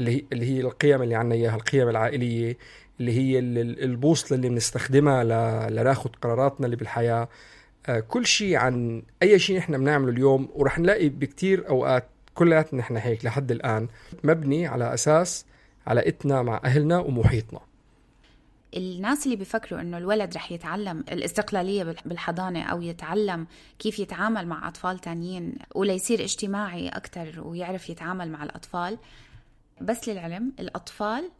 اللي 0.00 0.16
هي 0.16 0.24
اللي 0.32 0.46
هي 0.46 0.60
القيم 0.60 1.02
اللي 1.02 1.14
عنا 1.14 1.34
إياها 1.34 1.54
القيم 1.54 1.88
العائلية 1.88 2.56
اللي 3.00 3.12
هي 3.12 3.38
البوصلة 3.84 4.36
اللي 4.36 4.48
بنستخدمها 4.48 5.24
لناخذ 5.70 6.10
قراراتنا 6.22 6.66
اللي 6.66 6.76
بالحياة. 6.76 7.28
آه، 7.86 8.00
كل 8.00 8.26
شيء 8.26 8.56
عن 8.56 9.02
أي 9.22 9.38
شيء 9.38 9.58
نحن 9.58 9.78
بنعمله 9.78 10.12
اليوم 10.12 10.48
ورح 10.54 10.78
نلاقي 10.78 11.08
بكتير 11.08 11.68
أوقات 11.68 12.04
كلياتنا 12.34 12.80
نحن 12.80 12.96
هيك 12.96 13.24
لحد 13.24 13.50
الآن 13.50 13.88
مبني 14.24 14.66
على 14.66 14.94
أساس 14.94 15.46
علاقتنا 15.86 16.42
مع 16.42 16.60
أهلنا 16.64 16.98
ومحيطنا. 16.98 17.60
الناس 18.76 19.24
اللي 19.24 19.36
بيفكروا 19.36 19.80
إنه 19.80 19.98
الولد 19.98 20.34
رح 20.34 20.52
يتعلم 20.52 21.00
الاستقلالية 21.00 21.84
بالحضانة 22.04 22.62
أو 22.62 22.82
يتعلم 22.82 23.46
كيف 23.78 23.98
يتعامل 23.98 24.46
مع 24.46 24.68
أطفال 24.68 24.98
تانيين 24.98 25.54
وليصير 25.74 26.24
اجتماعي 26.24 26.88
أكثر 26.88 27.40
ويعرف 27.40 27.90
يتعامل 27.90 28.30
مع 28.30 28.44
الأطفال 28.44 28.98
بس 29.80 30.08
للعلم 30.08 30.52
الأطفال 30.60 31.30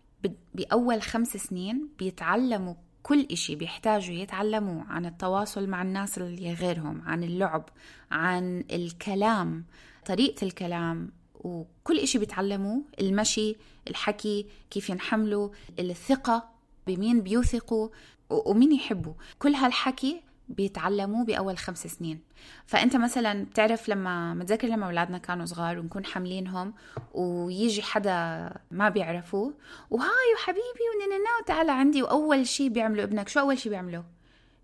بأول 0.55 1.03
خمس 1.03 1.29
سنين 1.29 1.89
بيتعلموا 1.99 2.75
كل 3.03 3.27
إشي 3.31 3.57
بيحتاجوا 3.57 4.15
يتعلموه 4.15 4.85
عن 4.85 5.07
التواصل 5.07 5.67
مع 5.67 5.83
الناس 5.83 6.19
اللي 6.19 6.53
غيرهم 6.53 7.03
عن 7.03 7.25
اللعب 7.25 7.69
عن 8.11 8.65
الكلام 8.73 9.65
طريقة 10.07 10.45
الكلام 10.45 11.13
وكل 11.35 11.99
إشي 11.99 12.19
بيتعلموه 12.19 12.83
المشي 13.01 13.57
الحكي 13.89 14.47
كيف 14.71 14.91
ينحملوا 14.91 15.51
الثقة. 15.79 16.54
بمين 16.87 17.21
بيوثقوا 17.21 17.89
ومين 18.31 18.73
يحبوا. 18.73 19.15
كل 19.39 19.55
هالحكي 19.55 20.23
بيتعلموه 20.49 21.25
بأول 21.25 21.59
خمس 21.59 21.87
سنين. 21.87 22.21
فأنت 22.67 22.97
مثلا 22.97 23.45
بتعرف 23.45 23.89
لما 23.89 24.35
متذكر 24.35 24.69
لما 24.69 24.87
أولادنا 24.87 25.19
كانوا 25.19 25.47
صغار 25.47 25.79
ونكون 25.79 26.05
حاملينهم 26.05 26.75
ويجي 27.15 27.83
حدا 27.83 28.51
ما 28.71 28.89
بيعرفوه 28.89 29.55
وهاي 29.91 30.35
وحبيبي 30.37 30.85
ونننا 30.95 31.31
وتعالى 31.43 31.73
عندي 31.73 32.03
وأول 32.03 32.47
شي 32.47 32.69
بيعمله 32.69 33.03
ابنك 33.03 33.29
شو 33.29 33.41
أول 33.41 33.59
شي 33.59 33.69
بيعمله 33.69 34.05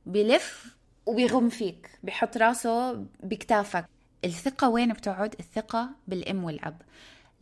بيلف 0.06 0.76
وبيغم 1.06 1.48
فيك 1.48 1.90
بيحط 2.02 2.36
راسه 2.36 2.92
بكتافك. 3.22 3.86
الثقة 4.24 4.68
وين 4.68 4.92
بتقعد؟ 4.92 5.34
الثقة 5.40 5.90
بالأم 6.08 6.44
والأب. 6.44 6.82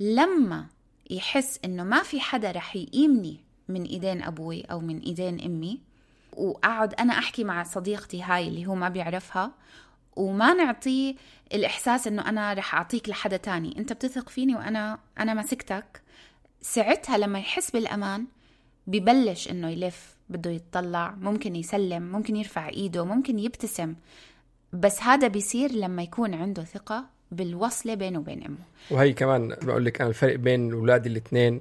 لما 0.00 0.66
يحس 1.10 1.60
إنه 1.64 1.84
ما 1.84 2.02
في 2.02 2.20
حدا 2.20 2.52
رح 2.52 2.76
يقيمني 2.76 3.44
من 3.68 3.82
إيدين 3.82 4.22
أبوي 4.22 4.62
أو 4.62 4.80
من 4.80 4.98
إيدين 4.98 5.40
أمي. 5.40 5.80
وأقعد 6.32 6.94
أنا 6.94 7.18
أحكي 7.18 7.44
مع 7.44 7.62
صديقتي 7.62 8.22
هاي 8.22 8.48
اللي 8.48 8.66
هو 8.66 8.74
ما 8.74 8.88
بيعرفها. 8.88 9.52
وما 10.16 10.54
نعطيه 10.54 11.14
الإحساس 11.54 12.06
إنه 12.06 12.28
أنا 12.28 12.52
رح 12.52 12.74
أعطيك 12.74 13.08
لحدا 13.08 13.36
تاني. 13.36 13.78
أنت 13.78 13.92
بتثق 13.92 14.28
فيني 14.28 14.54
وأنا 14.54 14.98
أنا 15.18 15.34
مسكتك. 15.34 16.02
ساعتها 16.60 17.18
لما 17.18 17.38
يحس 17.38 17.70
بالأمان 17.70 18.26
ببلش 18.86 19.50
إنه 19.50 19.68
يلف 19.68 20.16
بده 20.28 20.50
يتطلع 20.50 21.14
ممكن 21.20 21.56
يسلم 21.56 22.02
ممكن 22.02 22.36
يرفع 22.36 22.68
إيده 22.68 23.04
ممكن 23.04 23.38
يبتسم. 23.38 23.94
بس 24.72 25.02
هذا 25.02 25.28
بيصير 25.28 25.72
لما 25.72 26.02
يكون 26.02 26.34
عنده 26.34 26.64
ثقة. 26.64 27.17
بالوصلة 27.32 27.94
بينه 27.94 28.18
وبين 28.18 28.44
أمه 28.44 28.56
وهي 28.90 29.12
كمان 29.12 29.48
بقول 29.62 29.84
لك 29.84 30.00
أنا 30.00 30.10
الفرق 30.10 30.36
بين 30.36 30.72
اولادي 30.72 31.08
الاثنين 31.08 31.60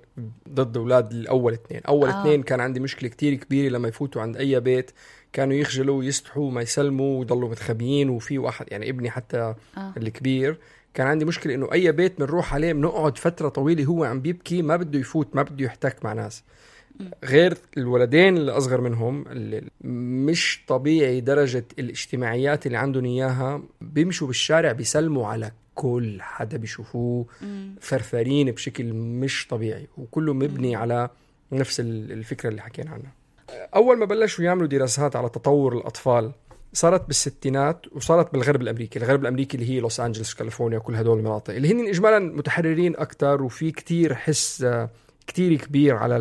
ضد 0.50 0.78
أولاد 0.78 1.12
الأول 1.12 1.54
اثنين 1.54 1.82
أول 1.88 2.10
آه. 2.10 2.22
اثنين 2.22 2.44
كان 2.44 2.60
عندي 2.60 2.80
مشكلة 2.80 3.10
كتير 3.10 3.34
كبيرة 3.34 3.72
لما 3.72 3.88
يفوتوا 3.88 4.22
عند 4.22 4.38
أي 4.38 4.60
بيت 4.60 4.92
كانوا 5.34 5.56
يخجلوا 5.56 5.98
ويستحوا 5.98 6.52
ما 6.52 6.62
يسلموا 6.62 7.20
ويضلوا 7.20 7.50
متخبيين 7.50 8.10
وفي 8.10 8.38
واحد 8.38 8.66
يعني 8.72 8.90
ابني 8.90 9.10
حتى 9.10 9.56
آه. 9.78 9.94
الكبير 9.98 10.58
كان 10.94 11.08
عندي 11.08 11.26
مشكلة 11.26 11.56
إنه 11.56 11.72
أي 11.74 11.92
بيت 11.92 12.20
بنروح 12.20 12.54
عليه 12.54 12.74
بنقعد 12.74 13.18
فترة 13.18 13.50
طويلة 13.50 13.86
هو 13.86 14.04
عم 14.04 14.22
بيبكي 14.22 14.62
ما 14.62 14.76
بده 14.76 15.00
يفوت 15.00 15.36
ما 15.36 15.44
بده 15.44 15.66
يحتك 15.66 16.06
مع 16.06 16.14
ناس 16.14 16.44
غير 17.24 17.58
الولدين 17.78 18.38
اللي 18.38 18.52
أصغر 18.52 18.82
منهم 18.82 19.28
اللي 19.28 19.64
مش 20.26 20.64
طبيعي 20.68 21.22
درجة 21.22 21.66
الاجتماعيات 21.80 22.66
اللي 22.68 22.78
عندهم 22.78 23.06
إياها. 23.06 23.62
بيمشوا 23.82 24.28
بالشارع 24.28 24.72
بيسلموا 24.72 25.28
على 25.28 25.52
كل 25.76 26.22
حدا 26.22 26.58
بيشوفوه. 26.58 27.26
فرفرين 27.82 28.52
بشكل 28.52 28.94
مش 28.94 29.48
طبيعي 29.48 29.88
وكله 29.98 30.34
مبني 30.34 30.76
على 30.76 31.10
نفس 31.52 31.80
الفكرة 31.80 32.50
اللي 32.50 32.62
حكينا 32.62 32.92
عنها. 32.92 33.12
أول 33.76 33.98
ما 33.98 34.06
بلشوا 34.06 34.46
يعملوا 34.46 34.68
دراسات 34.68 35.16
على 35.16 35.30
تطور 35.30 35.78
الأطفال 35.78 36.32
صارت 36.74 37.08
بالستينات 37.08 37.86
وصارت 37.92 38.34
بالغرب 38.34 38.62
الأمريكي، 38.62 39.00
الغرب 39.00 39.22
الأمريكي 39.22 39.58
اللي 39.58 39.70
هي 39.70 39.80
لوس 39.80 40.00
أنجلوس 40.00 40.34
كاليفورنيا 40.34 40.78
وكل 40.78 40.96
هدول 40.96 41.18
المناطق. 41.18 41.54
اللي 41.54 41.74
هن 41.74 41.88
اجمالا 41.88 42.20
متحررين 42.20 42.96
أكثر 42.96 43.44
وفي 43.44 43.72
كتير 43.72 44.16
حس 44.16 44.68
كتير 45.28 45.56
كبير 45.56 45.96
على 45.96 46.18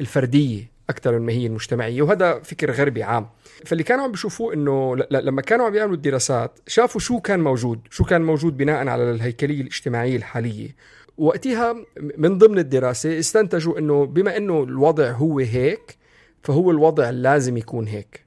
الفردية 0.00 0.76
أكثر 0.90 1.18
من 1.18 1.26
ما 1.26 1.32
هي 1.32 1.46
المجتمعية 1.46 2.02
وهذا 2.02 2.38
فكر 2.38 2.70
غربي 2.70 3.02
عام. 3.02 3.28
فاللي 3.64 3.82
كانوا 3.82 4.04
عم 4.04 4.10
بيشوفوه 4.10 4.54
إنه 4.54 4.96
لما 5.10 5.42
كانوا 5.42 5.66
عم 5.66 5.74
يعملوا 5.74 5.96
الدراسات 5.96 6.58
شافوا 6.66 7.00
شو 7.00 7.20
كان 7.20 7.40
موجود 7.40 7.80
شو 7.90 8.04
كان 8.04 8.22
موجود 8.22 8.56
بناء 8.56 8.88
على 8.88 9.10
الهيكلية 9.10 9.60
الاجتماعية 9.60 10.16
الحالية. 10.16 10.76
وقتها 11.18 11.76
من 12.18 12.38
ضمن 12.38 12.58
الدراسة 12.58 13.18
استنتجوا 13.18 13.78
إنه 13.78 14.06
بما 14.06 14.36
إنه 14.36 14.62
الوضع 14.62 15.10
هو 15.10 15.38
هيك 15.38 15.96
فهو 16.42 16.70
الوضع 16.70 17.10
لازم 17.10 17.56
يكون 17.56 17.86
هيك. 17.86 18.26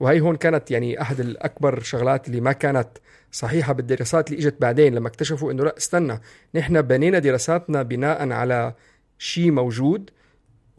وهي 0.00 0.20
هون 0.20 0.36
كانت 0.36 0.70
يعني 0.70 1.02
أحد 1.02 1.20
الأكبر 1.20 1.80
شغلات 1.80 2.28
اللي 2.28 2.40
ما 2.40 2.52
كانت 2.52 2.88
صحيحة 3.32 3.72
بالدراسات 3.72 4.30
اللي 4.30 4.40
إجت 4.42 4.60
بعدين 4.60 4.94
لما 4.94 5.08
اكتشفوا 5.08 5.52
إنه 5.52 5.64
لا 5.64 5.76
استنى 5.76 6.20
نحن 6.54 6.82
بنينا 6.82 7.18
دراساتنا 7.18 7.82
بناء 7.82 8.30
على 8.32 8.74
شيء 9.18 9.50
موجود 9.50 10.10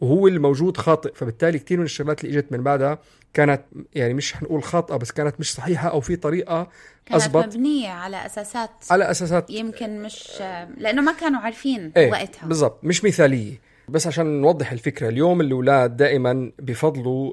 وهو 0.00 0.28
الموجود 0.28 0.76
خاطئ. 0.76 1.14
فبالتالي 1.14 1.58
كثير 1.58 1.78
من 1.78 1.84
الشغلات 1.84 2.24
اللي 2.24 2.38
إجت 2.38 2.52
من 2.52 2.62
بعدها 2.62 2.98
كانت 3.34 3.62
يعني 3.94 4.14
مش 4.14 4.34
حنقول 4.34 4.62
خاطئة 4.62 4.96
بس 4.96 5.12
كانت 5.12 5.40
مش 5.40 5.54
صحيحة 5.54 5.88
أو 5.88 6.00
في 6.00 6.16
طريقة 6.16 6.68
كانت 7.06 7.22
أزبط 7.22 7.46
مبنية 7.46 7.88
على 7.88 8.26
أساسات. 8.26 8.70
على 8.90 9.10
أساسات. 9.10 9.50
يمكن 9.50 10.02
مش 10.02 10.28
لأنه 10.76 11.02
ما 11.02 11.12
كانوا 11.12 11.40
عارفين 11.40 11.92
إيه 11.96 12.10
وقتها. 12.10 12.46
بالضبط. 12.46 12.84
مش 12.84 13.04
مثالية. 13.04 13.60
بس 13.88 14.06
عشان 14.06 14.40
نوضح 14.40 14.72
الفكرة 14.72 15.08
اليوم 15.08 15.40
الأولاد 15.40 15.96
دائما 15.96 16.52
بفضلوا 16.58 17.32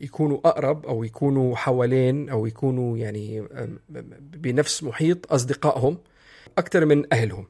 يكونوا 0.00 0.38
أقرب 0.44 0.86
أو 0.86 1.04
يكونوا 1.04 1.56
حوالين 1.56 2.28
أو 2.28 2.46
يكونوا 2.46 2.98
يعني 2.98 3.48
بنفس 4.18 4.82
محيط 4.82 5.32
أصدقائهم 5.32 5.98
أكثر 6.58 6.84
من 6.84 7.12
أهلهم. 7.12 7.46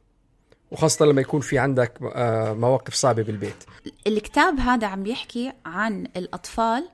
وخاصة 0.71 1.07
لما 1.07 1.21
يكون 1.21 1.41
في 1.41 1.59
عندك 1.59 1.99
آه، 2.15 2.53
مواقف 2.53 2.95
صعبة 2.95 3.23
بالبيت. 3.23 3.65
الكتاب 4.07 4.59
هذا 4.61 4.87
عم 4.87 5.03
بيحكي 5.03 5.53
عن 5.67 6.07
الأطفال 6.17 6.89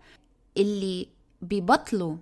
اللي 0.57 1.09
بيبطلوا 1.43 2.17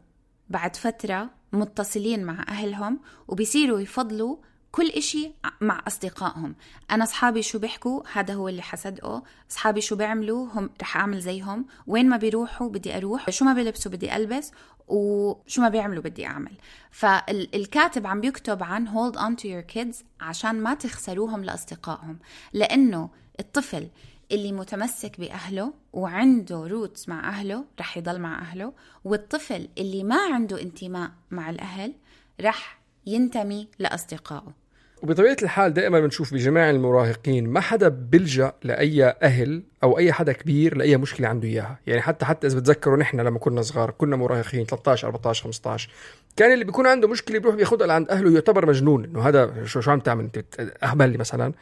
بعد 0.51 0.77
فترة 0.77 1.31
متصلين 1.53 2.25
مع 2.25 2.45
أهلهم 2.49 3.01
وبيصيروا 3.29 3.81
يفضلوا 3.81 4.37
كل 4.73 4.89
إشي 4.89 5.33
مع 5.61 5.83
أصدقائهم. 5.87 6.55
أنا 6.91 7.05
أصحابي 7.05 7.43
شو 7.43 7.59
بيحكوا؟ 7.59 8.03
هذا 8.13 8.35
هو 8.35 8.49
اللي 8.49 8.63
حصدقه 8.63 9.23
أصحابي 9.51 9.81
شو 9.81 9.97
بيعملوا؟ 9.97 10.49
هم 10.55 10.71
رح 10.81 10.97
أعمل 10.97 11.21
زيهم. 11.21 11.67
وين 11.87 12.09
ما 12.09 12.17
بيروحوا 12.17 12.69
بدي 12.69 12.97
أروح. 12.97 13.31
شو 13.31 13.45
ما 13.45 13.53
بيلبسوا 13.53 13.93
بدي 13.93 14.17
ألبس. 14.17 14.53
وشو 14.89 15.63
ما 15.63 15.69
بيعملوا 15.69 16.03
بدي 16.03 16.27
أعمل. 16.27 16.53
فالكاتب 16.91 18.07
عم 18.07 18.21
بيكتب 18.21 18.63
عن 18.63 18.89
hold 18.89 19.17
on 19.17 19.43
to 19.43 19.45
your 19.45 19.75
kids 19.77 20.05
عشان 20.21 20.61
ما 20.61 20.75
تخسروهم 20.75 21.45
لأصدقائهم. 21.45 22.19
لأنه 22.53 23.11
الطفل 23.41 23.89
اللي 24.33 24.53
متمسك 24.53 25.21
بأهله 25.21 25.73
وعنده 25.93 26.67
روتس 26.67 27.09
مع 27.09 27.29
أهله 27.29 27.65
رح 27.81 27.97
يضل 27.97 28.19
مع 28.19 28.39
أهله. 28.39 28.73
والطفل 29.05 29.69
اللي 29.79 30.05
ما 30.05 30.21
عنده 30.33 30.63
انتماء 30.63 31.11
مع 31.31 31.51
الأهل 31.51 31.95
رح 32.41 32.78
ينتمي 33.09 33.69
لأصدقائه. 33.79 34.69
وبطبيعة 35.03 35.37
الحال 35.43 35.75
دائما 35.75 36.01
بنشوف 36.01 36.35
بجميع 36.35 36.71
المراهقين 36.71 37.49
ما 37.49 37.61
حدا 37.61 37.89
بيلجأ 37.89 38.53
لأي 38.63 39.05
أهل 39.23 39.63
أو 39.83 39.99
أي 39.99 40.13
حدا 40.13 40.33
كبير 40.33 40.77
لأي 40.77 40.97
مشكلة 40.97 41.29
عنده 41.29 41.49
إياها. 41.49 41.79
يعني 41.87 42.01
حتى 42.03 42.25
حتى 42.25 42.47
إذا 42.47 42.59
بتذكروا 42.59 42.97
نحن 42.97 43.21
لما 43.21 43.39
كنا 43.39 43.63
صغار 43.63 43.91
كنا 43.91 44.17
مراهقين 44.17 44.65
13 44.67 45.09
14 45.09 45.45
15 45.45 45.91
كان 46.39 46.53
اللي 46.53 46.65
بيكون 46.65 46.87
عنده 46.87 47.09
مشكلة 47.09 47.39
بيروح 47.39 47.55
بياخذها 47.55 47.87
لعند 47.87 48.11
أهله 48.11 48.35
يعتبر 48.35 48.67
مجنون 48.67 49.05
إنه 49.05 49.29
هذا 49.29 49.65
شو 49.65 49.81
شو 49.81 49.91
عم 49.91 50.01
تعمل 50.01 50.25
أنت؟ 50.25 50.45
أهبل 50.83 51.19
مثلا. 51.19 51.53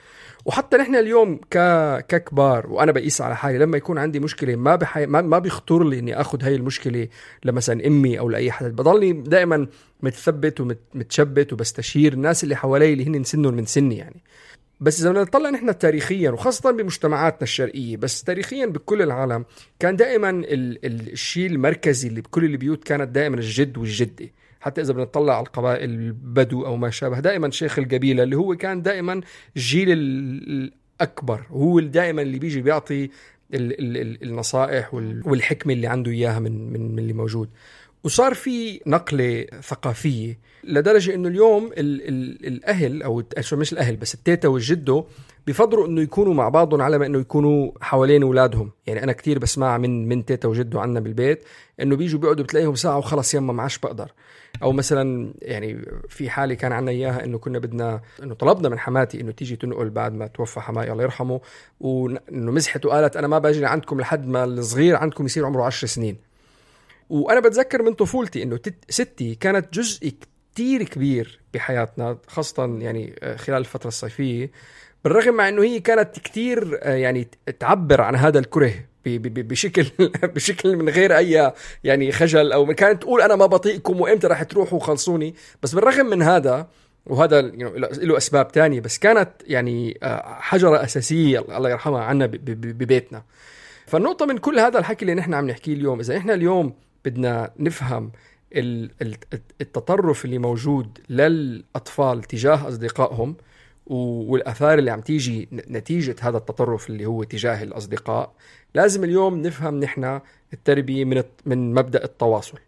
وحتى 0.44 0.76
نحن 0.76 0.94
اليوم 0.94 1.36
ك... 1.36 1.58
ككبار 2.08 2.66
وأنا 2.66 2.92
بقيس 2.92 3.20
على 3.20 3.36
حالي 3.36 3.58
لما 3.58 3.76
يكون 3.76 3.98
عندي 3.98 4.20
مشكلة 4.20 4.56
ما 4.56 4.76
بحي... 4.76 5.06
ما, 5.06 5.22
ما 5.22 5.38
بيخطر 5.38 5.84
لي 5.84 5.98
إني 5.98 6.20
آخذ 6.20 6.44
هاي 6.44 6.54
المشكلة 6.54 7.08
لمثلا 7.44 7.86
أمي 7.86 8.18
أو 8.18 8.28
لأي 8.28 8.50
حدا. 8.50 8.68
بضلني 8.68 9.12
دائما 9.12 9.66
متثبت 10.02 10.60
ومتشبت 10.60 11.52
وبستشير 11.52 12.12
الناس 12.12 12.44
اللي 12.44 12.56
حوالي 12.56 12.92
اللي 12.92 13.06
هن 13.06 13.24
سنهم 13.24 13.54
من 13.54 13.66
سني 13.66 13.96
يعني. 13.96 14.22
بس 14.80 15.00
إذا 15.00 15.10
بدنا 15.10 15.22
نطلع 15.22 15.50
نحن 15.50 15.78
تاريخيا 15.78 16.30
وخاصة 16.30 16.70
بمجتمعاتنا 16.70 17.42
الشرقية 17.42 17.96
بس 17.96 18.22
تاريخيا 18.22 18.66
بكل 18.66 19.02
العالم 19.02 19.44
كان 19.78 19.96
دائما 19.96 20.30
ال... 20.30 20.86
ال... 20.86 21.12
الشيء 21.12 21.46
المركزي 21.46 22.08
اللي 22.08 22.20
بكل 22.20 22.44
البيوت 22.44 22.84
كانت 22.84 23.08
دائما 23.08 23.36
الجد 23.36 23.78
والجدة. 23.78 24.30
حتى 24.60 24.80
إذا 24.80 24.92
بنطلع 24.92 25.36
على 25.36 25.46
القبائل 25.46 25.90
البدو 25.90 26.66
أو 26.66 26.76
ما 26.76 26.90
شابه 26.90 27.20
دائما 27.20 27.50
شيخ 27.50 27.78
القبيلة 27.78 28.22
اللي 28.22 28.36
هو 28.36 28.56
كان 28.56 28.82
دائما 28.82 29.20
الجيل 29.56 29.88
الأكبر 29.92 31.42
هو 31.50 31.80
دائما 31.80 32.22
اللي 32.22 32.38
بيجي 32.38 32.62
بيعطي 32.62 33.10
ال 33.54 33.96
ال 33.96 34.22
النصائح 34.22 34.94
والحكمة 34.94 35.72
اللي 35.72 35.86
عنده 35.86 36.10
إياها 36.10 36.38
من 36.38 36.72
من, 36.72 36.98
اللي 36.98 37.12
موجود. 37.12 37.48
وصار 38.04 38.34
في 38.34 38.80
نقلة 38.86 39.46
ثقافية 39.62 40.38
لدرجة 40.64 41.14
إنه 41.14 41.28
اليوم 41.28 41.66
ال 41.66 42.08
ال 42.08 42.46
الأهل 42.46 43.02
أو 43.02 43.22
مش 43.52 43.72
الأهل 43.72 43.96
بس 43.96 44.14
التيتا 44.14 44.48
والجدو 44.48 45.04
بفضلوا 45.46 45.86
إنه 45.86 46.00
يكونوا 46.00 46.34
مع 46.34 46.48
بعضهم 46.48 46.82
على 46.82 46.98
ما 46.98 47.06
إنه 47.06 47.18
يكونوا 47.18 47.72
حوالين 47.80 48.22
أولادهم. 48.22 48.70
يعني 48.86 49.02
أنا 49.02 49.12
كثير 49.12 49.38
بسمع 49.38 49.78
من 49.78 50.08
من 50.08 50.24
تيتا 50.24 50.48
وجدو 50.48 50.78
عنا 50.78 51.00
بالبيت 51.00 51.44
إنه 51.80 51.96
بيجوا 51.96 52.20
بيقعدوا 52.20 52.44
بتلاقيهم 52.44 52.74
ساعة 52.74 52.98
وخلص 52.98 53.34
يما 53.34 53.52
ما 53.52 53.62
عادش 53.62 53.78
بقدر. 53.78 54.12
أو 54.62 54.72
مثلا 54.72 55.34
يعني 55.42 55.84
في 56.08 56.30
حاله 56.30 56.54
كان 56.54 56.72
عنا 56.72 56.90
إياها 56.90 57.24
إنه 57.24 57.38
كنا 57.38 57.58
بدنا 57.58 58.00
إنه 58.22 58.34
طلبنا 58.34 58.68
من 58.68 58.78
حماتي 58.78 59.20
إنه 59.20 59.32
تيجي 59.32 59.56
تنقل 59.56 59.90
بعد 59.90 60.12
ما 60.12 60.26
توفى 60.26 60.60
حماي 60.60 60.92
الله 60.92 61.02
يرحمه 61.02 61.40
وإنه 61.80 62.52
مزحت 62.52 62.86
وقالت 62.86 63.16
أنا 63.16 63.26
ما 63.26 63.38
باجي 63.38 63.66
عندكم 63.66 64.00
لحد 64.00 64.26
ما 64.26 64.44
الصغير 64.44 64.96
عندكم 64.96 65.26
يصير 65.26 65.46
عمره 65.46 65.64
10 65.64 65.88
سنين. 65.88 66.16
وأنا 67.08 67.40
بتذكر 67.40 67.82
من 67.82 67.94
طفولتي 67.94 68.42
إنه 68.42 68.58
ستي 68.88 69.34
كانت 69.34 69.74
جزء 69.74 70.12
كتير 70.52 70.82
كبير 70.82 71.40
بحياتنا 71.54 72.18
خاصة 72.26 72.78
يعني 72.78 73.14
آه، 73.22 73.36
خلال 73.36 73.58
الفترة 73.58 73.88
الصيفية 73.88 74.50
بالرغم 75.04 75.34
مع 75.34 75.48
إنه 75.48 75.62
هي 75.62 75.80
كانت 75.80 76.18
كتير 76.18 76.78
آه، 76.82 76.94
يعني 76.94 77.28
تعبر 77.60 78.00
عن 78.00 78.16
هذا 78.16 78.38
الكره. 78.38 78.72
بشكل 79.06 79.86
بشكل 80.34 80.76
من 80.76 80.88
غير 80.88 81.16
أي 81.16 81.52
يعني 81.84 82.12
خجل 82.12 82.52
أو 82.52 82.74
كانت 82.74 83.02
تقول 83.02 83.22
أنا 83.22 83.36
ما 83.36 83.46
بطيقكم 83.46 84.00
وإمتى 84.00 84.26
راح 84.26 84.42
تروحوا 84.42 84.78
وخلصوني. 84.78 85.34
بس 85.62 85.74
بالرغم 85.74 86.06
من 86.06 86.22
هذا 86.22 86.68
وهذا 87.06 87.40
له 87.40 88.16
أسباب 88.16 88.52
تانية 88.52 88.80
بس 88.80 88.98
كانت 88.98 89.30
يعني 89.46 89.98
آه، 90.02 90.36
حجرة 90.40 90.84
أساسية 90.84 91.38
الله 91.56 91.70
يرحمها 91.70 92.02
عنا 92.02 92.26
ببيتنا. 92.26 93.22
فالنقطة 93.86 94.26
من 94.26 94.38
كل 94.38 94.58
هذا 94.58 94.78
الحكي 94.78 95.02
اللي 95.02 95.14
نحن 95.14 95.34
عم 95.34 95.46
نحكيه 95.46 95.72
اليوم 95.72 96.00
إذا 96.00 96.16
إحنا 96.16 96.34
اليوم 96.34 96.74
بدنا 97.04 97.50
نفهم 97.58 98.12
التطرف 99.60 100.24
اللي 100.24 100.38
موجود 100.38 100.98
للأطفال 101.08 102.22
تجاه 102.22 102.68
أصدقائهم 102.68 103.36
والآثار 103.86 104.78
اللي 104.78 104.90
عم 104.90 105.00
تيجي 105.00 105.48
نتيجة 105.52 106.16
هذا 106.20 106.36
التطرف 106.36 106.90
اللي 106.90 107.06
هو 107.06 107.24
تجاه 107.24 107.62
الأصدقاء 107.62 108.32
لازم 108.74 109.04
اليوم 109.04 109.42
نفهم 109.42 109.80
نحن 109.80 110.20
التربية 110.52 111.04
من 111.04 111.22
من 111.46 111.74
مبدأ 111.74 112.04
التواصل. 112.04 112.58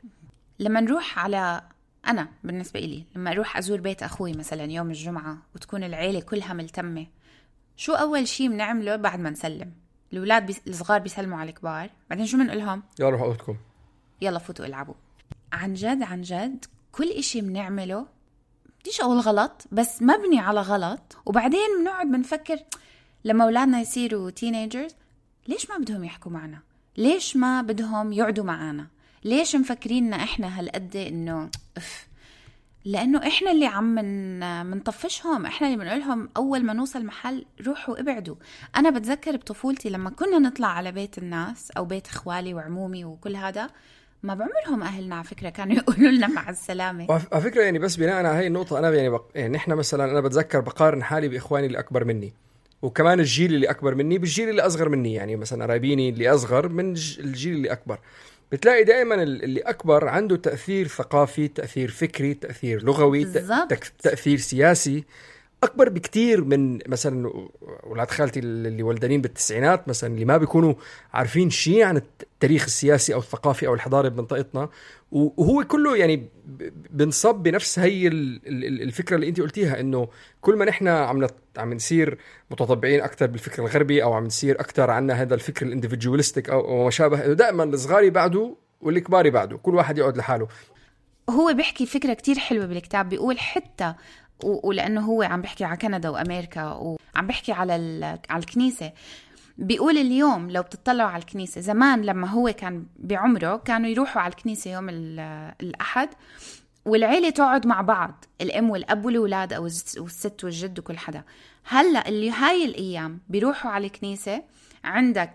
لما 0.59 0.81
نروح 0.81 1.19
على 1.19 1.63
أنا 2.07 2.29
بالنسبة 2.45 2.81
لي 2.81 3.05
لما 3.17 3.33
أروح 3.33 3.57
أزور 3.57 3.81
بيت 3.81 4.03
أخوي 4.03 4.33
مثلا 4.33 4.65
يوم 4.65 4.89
الجمعة 4.91 5.39
وتكون 5.55 5.85
العيلة 5.85 6.21
كلها 6.21 6.53
ملتمة 6.53 7.07
شو 7.77 7.93
أول 7.93 8.29
شيء 8.29 8.49
بنعمله 8.49 8.97
بعد 8.97 9.21
ما 9.21 9.31
نسلم؟ 9.31 9.73
الأولاد 10.13 10.47
بي... 10.47 10.55
الصغار 10.67 11.01
بيسلموا 11.01 11.39
على 11.39 11.51
الكبار 11.51 11.91
بعدين 12.11 12.27
شو 12.27 12.39
بنقول 12.39 12.59
لهم 12.59 12.83
يلا 13.01 13.11
روحوا 13.11 13.27
اوضتكم 13.27 13.57
يلا 14.21 14.39
فوتوا 14.39 14.67
العبوا. 14.67 14.95
عن 15.53 15.75
جد 15.75 16.03
عن 16.03 16.23
جد 16.23 16.65
كل 16.93 17.09
إشي 17.11 17.41
بنعمله 17.41 18.07
بديش 18.89 19.01
أقول 19.01 19.19
غلط 19.21 19.65
بس 19.73 20.03
مبني 20.03 20.39
على 20.39 20.61
غلط. 20.61 21.17
وبعدين 21.27 21.69
بنقعد 21.81 22.07
بنفكر 22.07 22.59
لما 23.25 23.45
أولادنا 23.45 23.81
يصيروا 23.81 24.31
teenagers 24.31 24.91
ليش 25.49 25.71
ما 25.71 25.79
بدهم 25.79 26.05
يحكوا 26.05 26.33
معنا؟ 26.33 26.59
ليش 26.97 27.37
ما 27.37 27.63
بدهم 27.63 28.13
يقعدوا 28.13 28.45
معنا؟ 28.45 28.87
ليش 29.25 29.57
مفكريننا 29.57 30.17
إحنا 30.17 30.61
هالقد 30.61 30.97
إنه 30.97 31.51
أف؟ 31.77 32.09
لأنه 32.85 33.29
إحنا 33.29 33.51
اللي 33.51 33.67
عم 33.67 33.85
من 33.85 34.41
منطفشهم 34.67 35.47
إحنا 35.47 35.67
اللي 35.67 35.79
بنقولهم 35.79 36.29
أول 36.37 36.65
ما 36.65 36.73
نوصل 36.73 37.05
محل 37.05 37.45
روحوا 37.67 38.01
ابعدوا. 38.01 38.37
أنا 38.77 38.91
بتذكر 38.91 39.37
بطفولتي 39.37 39.91
لما 39.91 40.11
كنا 40.11 40.39
نطلع 40.39 40.69
على 40.69 40.93
بيت 40.93 41.19
الناس 41.19 41.71
أو 41.71 41.85
بيت 41.85 42.07
إخوالي 42.07 42.55
وعمومي 42.55 43.05
وكل 43.05 43.37
هذا 43.37 43.71
ما 44.23 44.35
بعمرهم 44.35 44.83
أهلنا 44.83 45.15
على 45.15 45.25
فكرة 45.25 45.49
كانوا 45.49 45.77
يقولوا 45.79 46.11
لنا 46.11 46.27
مع 46.27 46.51
السلامة. 46.51 47.07
على 47.33 47.43
فكرة 47.43 47.63
يعني 47.63 47.79
بس 47.79 47.97
بناء 47.97 48.15
على 48.15 48.29
هي 48.29 48.47
النقطة 48.47 48.79
أنا 48.79 48.91
يعني, 48.91 49.11
بق... 49.11 49.25
يعني 49.35 49.55
نحن 49.55 49.73
مثلا 49.73 50.05
أنا 50.05 50.21
بتذكر 50.21 50.61
بقارن 50.61 51.03
حالي 51.03 51.29
بإخواني 51.29 51.67
اللي 51.67 51.79
أكبر 51.79 52.05
مني 52.05 52.33
وكمان 52.83 53.21
الجيل 53.21 53.55
اللي 53.55 53.71
أكبر 53.71 53.95
مني 53.95 54.19
بالجيل 54.19 54.49
اللي 54.49 54.63
أصغر 54.63 54.89
مني 54.89 55.15
يعني 55.15 55.37
مثلا 55.37 55.65
قرايبيني 55.65 56.09
اللي 56.09 56.31
أصغر 56.31 56.69
من 56.69 56.91
الجيل 57.19 57.55
اللي 57.55 57.73
أكبر. 57.73 57.99
بتلاقي 58.53 58.85
دائما 58.85 59.15
اللي 59.15 59.61
أكبر 59.61 60.09
عنده 60.09 60.37
تأثير 60.37 60.89
ثقافي 60.89 61.49
تأثير 61.49 61.91
فكري 61.91 62.35
تأثير 62.35 62.83
لغوي 62.83 63.25
بالزبط. 63.25 63.75
تأثير 64.03 64.39
سياسي. 64.39 65.05
أكبر 65.63 65.89
بكتير 65.89 66.45
من 66.45 66.79
مثلا 66.89 67.33
أولاد 67.85 68.11
خالتي 68.11 68.41
اللي 68.41 68.83
ولدانين 68.83 69.21
بالتسعينات 69.21 69.89
مثلا 69.89 70.15
اللي 70.15 70.25
ما 70.25 70.37
بيكونوا 70.37 70.75
عارفين 71.13 71.51
شيء 71.51 71.83
عن 71.83 71.97
التاريخ 71.97 72.65
السياسي 72.65 73.15
أو 73.15 73.19
الثقافي 73.19 73.67
أو 73.67 73.75
الحضاري 73.75 74.11
بمنطقتنا 74.11 74.69
وهو 75.13 75.65
كله 75.65 75.97
يعني 75.97 76.29
بنصب 76.91 77.35
بنفس 77.35 77.79
هي 77.79 78.09
الفكرة 78.09 79.17
اللي 79.17 79.29
انت 79.29 79.41
قلتيها 79.41 79.81
إنه 79.81 80.09
كل 80.41 80.57
ما 80.57 80.65
نحن 80.65 80.89
عم 80.89 81.27
عم 81.57 81.75
نصير 81.75 82.19
متطبعين 82.51 83.01
أكثر 83.01 83.27
بالفكر 83.27 83.63
الغربي 83.63 84.03
أو 84.03 84.13
عم 84.13 84.25
نصير 84.25 84.61
أكثر 84.61 84.91
عنا 84.91 85.15
هذا 85.15 85.35
الفكر 85.35 85.67
الاندفجوالستيك 85.67 86.51
أو 86.51 86.85
ما 86.85 86.91
شابه 86.91 87.33
دائما 87.33 87.65
الصغار 87.65 88.03
يبعدوا 88.03 88.55
والكبار 88.81 89.27
يبعدوا 89.27 89.59
كل 89.59 89.75
واحد 89.75 89.99
يقعد 89.99 90.17
لحاله. 90.17 90.49
هو 91.31 91.53
بيحكي 91.53 91.87
فكرة 91.87 92.15
كتير 92.15 92.39
حلوة 92.39 92.67
بالكتاب 92.67 93.09
بيقول 93.09 93.39
حتى 93.39 93.95
ولأنه 94.45 95.01
هو 95.01 95.23
عم 95.23 95.41
بيحكي 95.41 95.65
على 95.65 95.77
كندا 95.77 96.09
وأمريكا 96.09 96.65
وعم 96.65 97.27
بيحكي 97.27 97.53
على 97.53 97.73
على 98.31 98.41
الكنيسة. 98.41 98.93
بيقول 99.59 99.99
اليوم 99.99 100.51
لو 100.51 100.63
بتطلعوا 100.63 101.11
على 101.11 101.21
الكنيسة 101.21 101.61
زمان 101.61 102.03
لما 102.03 102.29
هو 102.29 102.53
كان 102.53 102.87
بعمره 102.99 103.57
كانوا 103.57 103.89
يروحوا 103.89 104.23
على 104.23 104.31
الكنيسة 104.31 104.71
يوم 104.73 104.89
الأحد 105.61 106.09
والعيلة 106.85 107.31
تقعد 107.31 107.67
مع 107.67 107.81
بعض 107.81 108.25
الأم 108.41 108.71
والأب 108.71 109.05
والأولاد 109.05 109.53
أو 109.53 109.67
الست 109.67 110.45
والجد 110.45 110.79
وكل 110.79 110.99
حدا. 110.99 111.23
هلأ 111.65 112.09
اللي 112.09 112.31
هاي 112.31 112.65
الأيام 112.65 113.21
بيروحوا 113.29 113.71
على 113.71 113.87
الكنيسة 113.87 114.43
عندك 114.85 115.31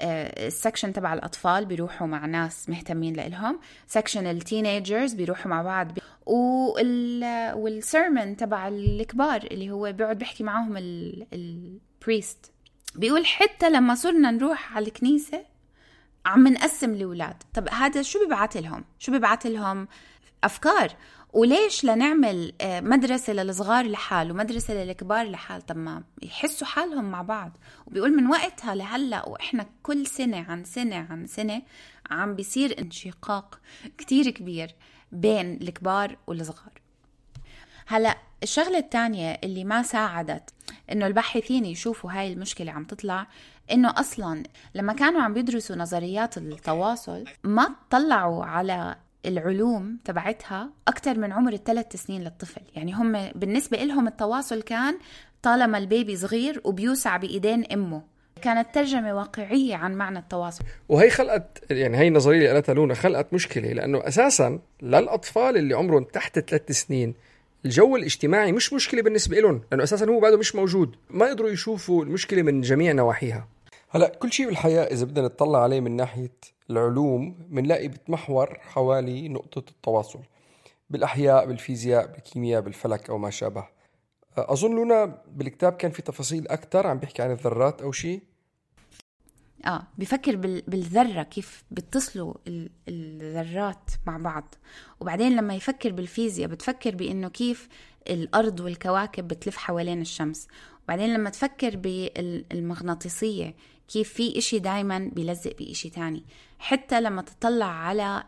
ال 0.00 0.12
section 0.12 0.92
تبع 0.92 1.14
الأطفال 1.14 1.64
بيروحوا 1.64 2.06
مع 2.06 2.26
ناس 2.26 2.68
مهتمين 2.68 3.14
لإلهم. 3.14 3.60
section 3.86 4.26
ال 4.26 4.35
teenagers 4.35 5.12
بيروحوا 5.12 5.50
مع 5.50 5.62
بعض. 5.62 5.92
بي... 5.92 6.00
وال 7.54 7.75
sermon 7.75 8.36
تبع 8.36 8.68
الكبار 8.68 9.42
اللي 9.42 9.70
هو 9.70 9.92
بيقعد 9.92 10.18
بيحكي 10.18 10.44
معاهم 10.44 10.76
ال 11.32 11.49
priest 11.49 12.52
بيقول 12.94 13.26
حتى 13.26 13.70
لما 13.70 13.94
صرنا 13.94 14.30
نروح 14.30 14.76
على 14.76 14.86
الكنيسة 14.86 15.44
عم 16.26 16.48
نقسم 16.48 16.90
الأولاد. 16.90 17.42
طب 17.54 17.68
هذا 17.68 18.02
شو 18.02 18.18
بيبعت 18.18 18.56
لهم؟ 18.56 18.84
شو 18.98 19.12
بيبعت 19.12 19.46
لهم؟ 19.46 19.88
أفكار. 20.44 20.92
وليش 21.36 21.84
لنعمل 21.84 22.52
آه، 22.60 22.80
مدرسة 22.80 23.32
للصغار 23.32 23.86
لحال 23.86 24.30
ومدرسة 24.30 24.74
للكبار 24.74 25.30
لحال؟ 25.30 25.66
طب 25.66 25.76
ما 25.76 26.02
يحسوا 26.22 26.66
حالهم 26.66 27.04
مع 27.04 27.22
بعض. 27.22 27.58
وبيقول 27.86 28.16
من 28.16 28.26
وقتها 28.26 28.74
لهلأ 28.74 29.28
وإحنا 29.28 29.66
كل 29.82 30.06
سنة 30.06 30.46
عن 30.48 30.64
سنة 30.64 31.06
عن 31.10 31.26
سنة 31.26 31.62
عم 32.10 32.34
بيصير 32.34 32.78
انشقاق 32.78 33.60
كتير 33.98 34.30
كبير 34.30 34.74
بين 35.12 35.52
الكبار 35.62 36.16
والصغار. 36.26 36.72
هلا 37.86 38.16
الشغلة 38.42 38.78
الثانية 38.78 39.40
اللي 39.44 39.64
ما 39.64 39.82
ساعدت 39.82 40.50
إنه 40.92 41.06
الباحثين 41.06 41.64
يشوفوا 41.64 42.12
هاي 42.12 42.32
المشكلة 42.32 42.72
عم 42.72 42.84
تطلع 42.84 43.26
إنه 43.72 43.94
أصلا 43.96 44.42
لما 44.74 44.92
كانوا 44.92 45.22
عم 45.22 45.34
بيدرسوا 45.34 45.76
نظريات 45.76 46.38
التواصل 46.38 47.24
ما 47.44 47.74
طلعوا 47.90 48.44
على 48.44 48.96
العلوم 49.26 49.98
تبعتها 50.04 50.70
أكثر 50.88 51.18
من 51.18 51.32
عمر 51.32 51.52
الثلاث 51.52 51.96
سنين 51.96 52.24
للطفل. 52.24 52.60
يعني 52.74 52.92
هم 52.92 53.28
بالنسبة 53.34 53.78
لهم 53.78 54.06
التواصل 54.06 54.62
كان 54.62 54.98
طالما 55.42 55.78
البيبي 55.78 56.16
صغير 56.16 56.60
وبيوسع 56.64 57.16
بإيدين 57.16 57.64
أمه. 57.64 58.02
كانت 58.42 58.74
ترجمة 58.74 59.14
واقعية 59.14 59.74
عن 59.74 59.94
معنى 59.94 60.18
التواصل. 60.18 60.64
وهي 60.88 61.10
خلقت 61.10 61.64
يعني 61.70 61.96
هي 61.96 62.08
النظرية 62.08 62.38
اللي 62.38 62.48
قالتها 62.48 62.74
لونا 62.74 62.94
خلقت 62.94 63.34
مشكلة 63.34 63.72
لأنه 63.72 64.08
أساسا 64.08 64.58
للأطفال 64.82 65.56
اللي 65.56 65.74
عمرهم 65.74 66.04
تحت 66.04 66.38
ثلاث 66.38 66.72
سنين 66.72 67.14
الجو 67.64 67.96
الاجتماعي 67.96 68.52
مش 68.52 68.72
مشكلة 68.72 69.02
بالنسبة 69.02 69.40
لهم 69.40 69.60
لأنه 69.70 69.82
أساسا 69.82 70.06
هو 70.06 70.20
بعده 70.20 70.38
مش 70.38 70.54
موجود. 70.54 70.96
ما 71.10 71.26
يقدروا 71.26 71.50
يشوفوا 71.50 72.04
المشكلة 72.04 72.42
من 72.42 72.60
جميع 72.60 72.92
نواحيها. 72.92 73.48
هلا 73.88 74.08
كل 74.08 74.32
شيء 74.32 74.46
بالحياة 74.46 74.84
إذا 74.84 75.04
بدنا 75.04 75.26
نطلع 75.26 75.62
عليه 75.62 75.80
من 75.80 75.96
ناحية 75.96 76.36
العلوم 76.70 77.32
بنلاقي 77.48 77.88
بتمحور 77.88 78.58
حوالي 78.60 79.28
نقطة 79.28 79.70
التواصل 79.70 80.20
بالأحياء 80.90 81.46
بالفيزياء 81.46 82.06
بالكيمياء 82.06 82.60
بالفلك 82.60 83.10
أو 83.10 83.18
ما 83.18 83.30
شابه. 83.30 83.68
أظن 84.36 84.74
لونا 84.74 85.22
بالكتاب 85.28 85.72
كان 85.72 85.90
في 85.90 86.02
تفاصيل 86.02 86.48
أكثر 86.48 86.86
عم 86.86 86.98
بيحكي 86.98 87.22
عن 87.22 87.30
الذرات 87.30 87.82
أو 87.82 87.92
شيء؟ 87.92 88.22
آه 89.66 89.86
بفكر 89.98 90.36
بالذرة 90.36 91.22
كيف 91.22 91.64
بيتصلوا 91.70 92.34
الذرات 92.88 93.90
مع 94.06 94.16
بعض. 94.16 94.54
وبعدين 95.00 95.36
لما 95.36 95.54
يفكر 95.54 95.92
بالفيزياء 95.92 96.48
بتفكر 96.48 96.94
بإنه 96.94 97.28
كيف 97.28 97.68
الأرض 98.10 98.60
والكواكب 98.60 99.28
بتلف 99.28 99.56
حوالين 99.56 100.00
الشمس. 100.00 100.48
وبعدين 100.84 101.14
لما 101.14 101.30
تفكر 101.30 101.76
بالمغناطيسيه 101.76 103.54
كيف 103.88 104.12
في 104.12 104.38
إشي 104.38 104.58
دايما 104.58 105.10
بيلزق 105.12 105.56
بإشي 105.58 105.90
تاني. 105.90 106.24
حتى 106.58 107.00
لما 107.00 107.22
تطلع 107.22 107.66
على 107.66 108.22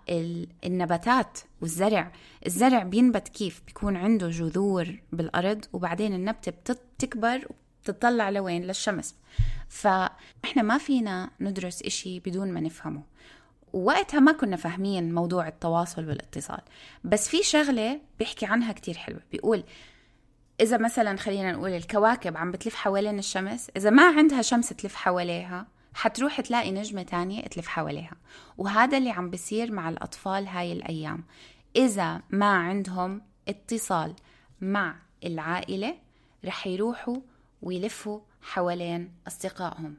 النباتات 0.64 1.38
والزرع 1.60 2.12
الزرع 2.46 2.82
بينبت 2.82 3.28
كيف؟ 3.28 3.62
بيكون 3.66 3.96
عنده 3.96 4.28
جذور 4.28 5.00
بالأرض 5.12 5.64
وبعدين 5.72 6.14
النبتة 6.14 6.52
بتكبر 6.52 7.48
وبتطلع 7.50 8.30
لوين؟ 8.30 8.62
للشمس. 8.62 9.14
فإحنا 9.68 10.62
ما 10.62 10.78
فينا 10.78 11.30
ندرس 11.40 11.82
إشي 11.82 12.20
بدون 12.20 12.52
ما 12.52 12.60
نفهمه. 12.60 13.02
ووقتها 13.72 14.20
ما 14.20 14.32
كنا 14.32 14.56
فاهمين 14.56 15.14
موضوع 15.14 15.48
التواصل 15.48 16.08
والاتصال. 16.08 16.60
بس 17.04 17.28
في 17.28 17.42
شغلة 17.42 18.00
بيحكي 18.18 18.46
عنها 18.46 18.72
كتير 18.72 18.94
حلوة. 18.94 19.20
بيقول 19.32 19.64
إذا 20.60 20.78
مثلا 20.78 21.16
خلينا 21.16 21.52
نقول 21.52 21.70
الكواكب 21.70 22.36
عم 22.36 22.50
بتلف 22.50 22.74
حوالين 22.74 23.18
الشمس 23.18 23.70
إذا 23.76 23.90
ما 23.90 24.08
عندها 24.08 24.42
شمس 24.42 24.68
تلف 24.68 24.94
حواليها 24.94 25.66
حتروح 25.94 26.40
تلاقي 26.40 26.72
نجمة 26.72 27.02
تانية 27.02 27.42
تلف 27.42 27.66
حواليها. 27.66 28.16
وهذا 28.58 28.98
اللي 28.98 29.10
عم 29.10 29.30
بصير 29.30 29.72
مع 29.72 29.88
الأطفال 29.88 30.46
هاي 30.46 30.72
الأيام. 30.72 31.24
إذا 31.76 32.22
ما 32.30 32.56
عندهم 32.56 33.22
اتصال 33.48 34.14
مع 34.60 34.96
العائلة 35.24 35.98
رح 36.44 36.66
يروحوا 36.66 37.16
ويلفوا 37.62 38.20
حوالين 38.42 39.12
أصدقائهم. 39.26 39.96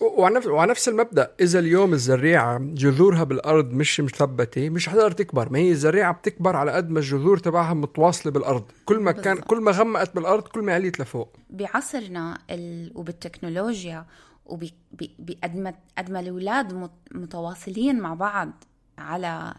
وعلى 0.00 0.34
نفس 0.34 0.46
وعلى 0.46 0.70
نفس 0.70 0.88
المبدأ 0.88 1.32
إذا 1.40 1.58
اليوم 1.58 1.92
الزريعة 1.92 2.58
جذورها 2.58 3.24
بالأرض 3.24 3.72
مش 3.72 4.00
مثبتة 4.00 4.70
مش 4.70 4.88
حتقدر 4.88 5.10
تكبر 5.10 5.52
ما 5.52 5.58
هي 5.58 5.70
الزريعة 5.70 6.12
بتكبر 6.12 6.56
على 6.56 6.72
قد 6.72 6.90
ما 6.90 6.98
الجذور 6.98 7.38
تبعها 7.38 7.74
متواصلة 7.74 8.32
بالأرض. 8.32 8.64
كل 8.84 9.00
ما 9.00 9.12
كان 9.12 9.36
كل 9.36 9.60
ما 9.60 9.70
غمقت 9.70 10.14
بالأرض 10.14 10.42
كل 10.42 10.62
ما 10.62 10.74
عليت 10.74 11.00
لفوق. 11.00 11.36
بعصرنا 11.50 12.38
ال... 12.50 12.92
وبالتكنولوجيا 12.94 14.06
وبقد 14.46 15.56
ما 15.56 15.74
قد 15.98 16.10
ما 16.10 16.20
الأولاد 16.20 16.90
متواصلين 17.12 18.00
مع 18.00 18.14
بعض 18.14 18.64
على 18.98 19.54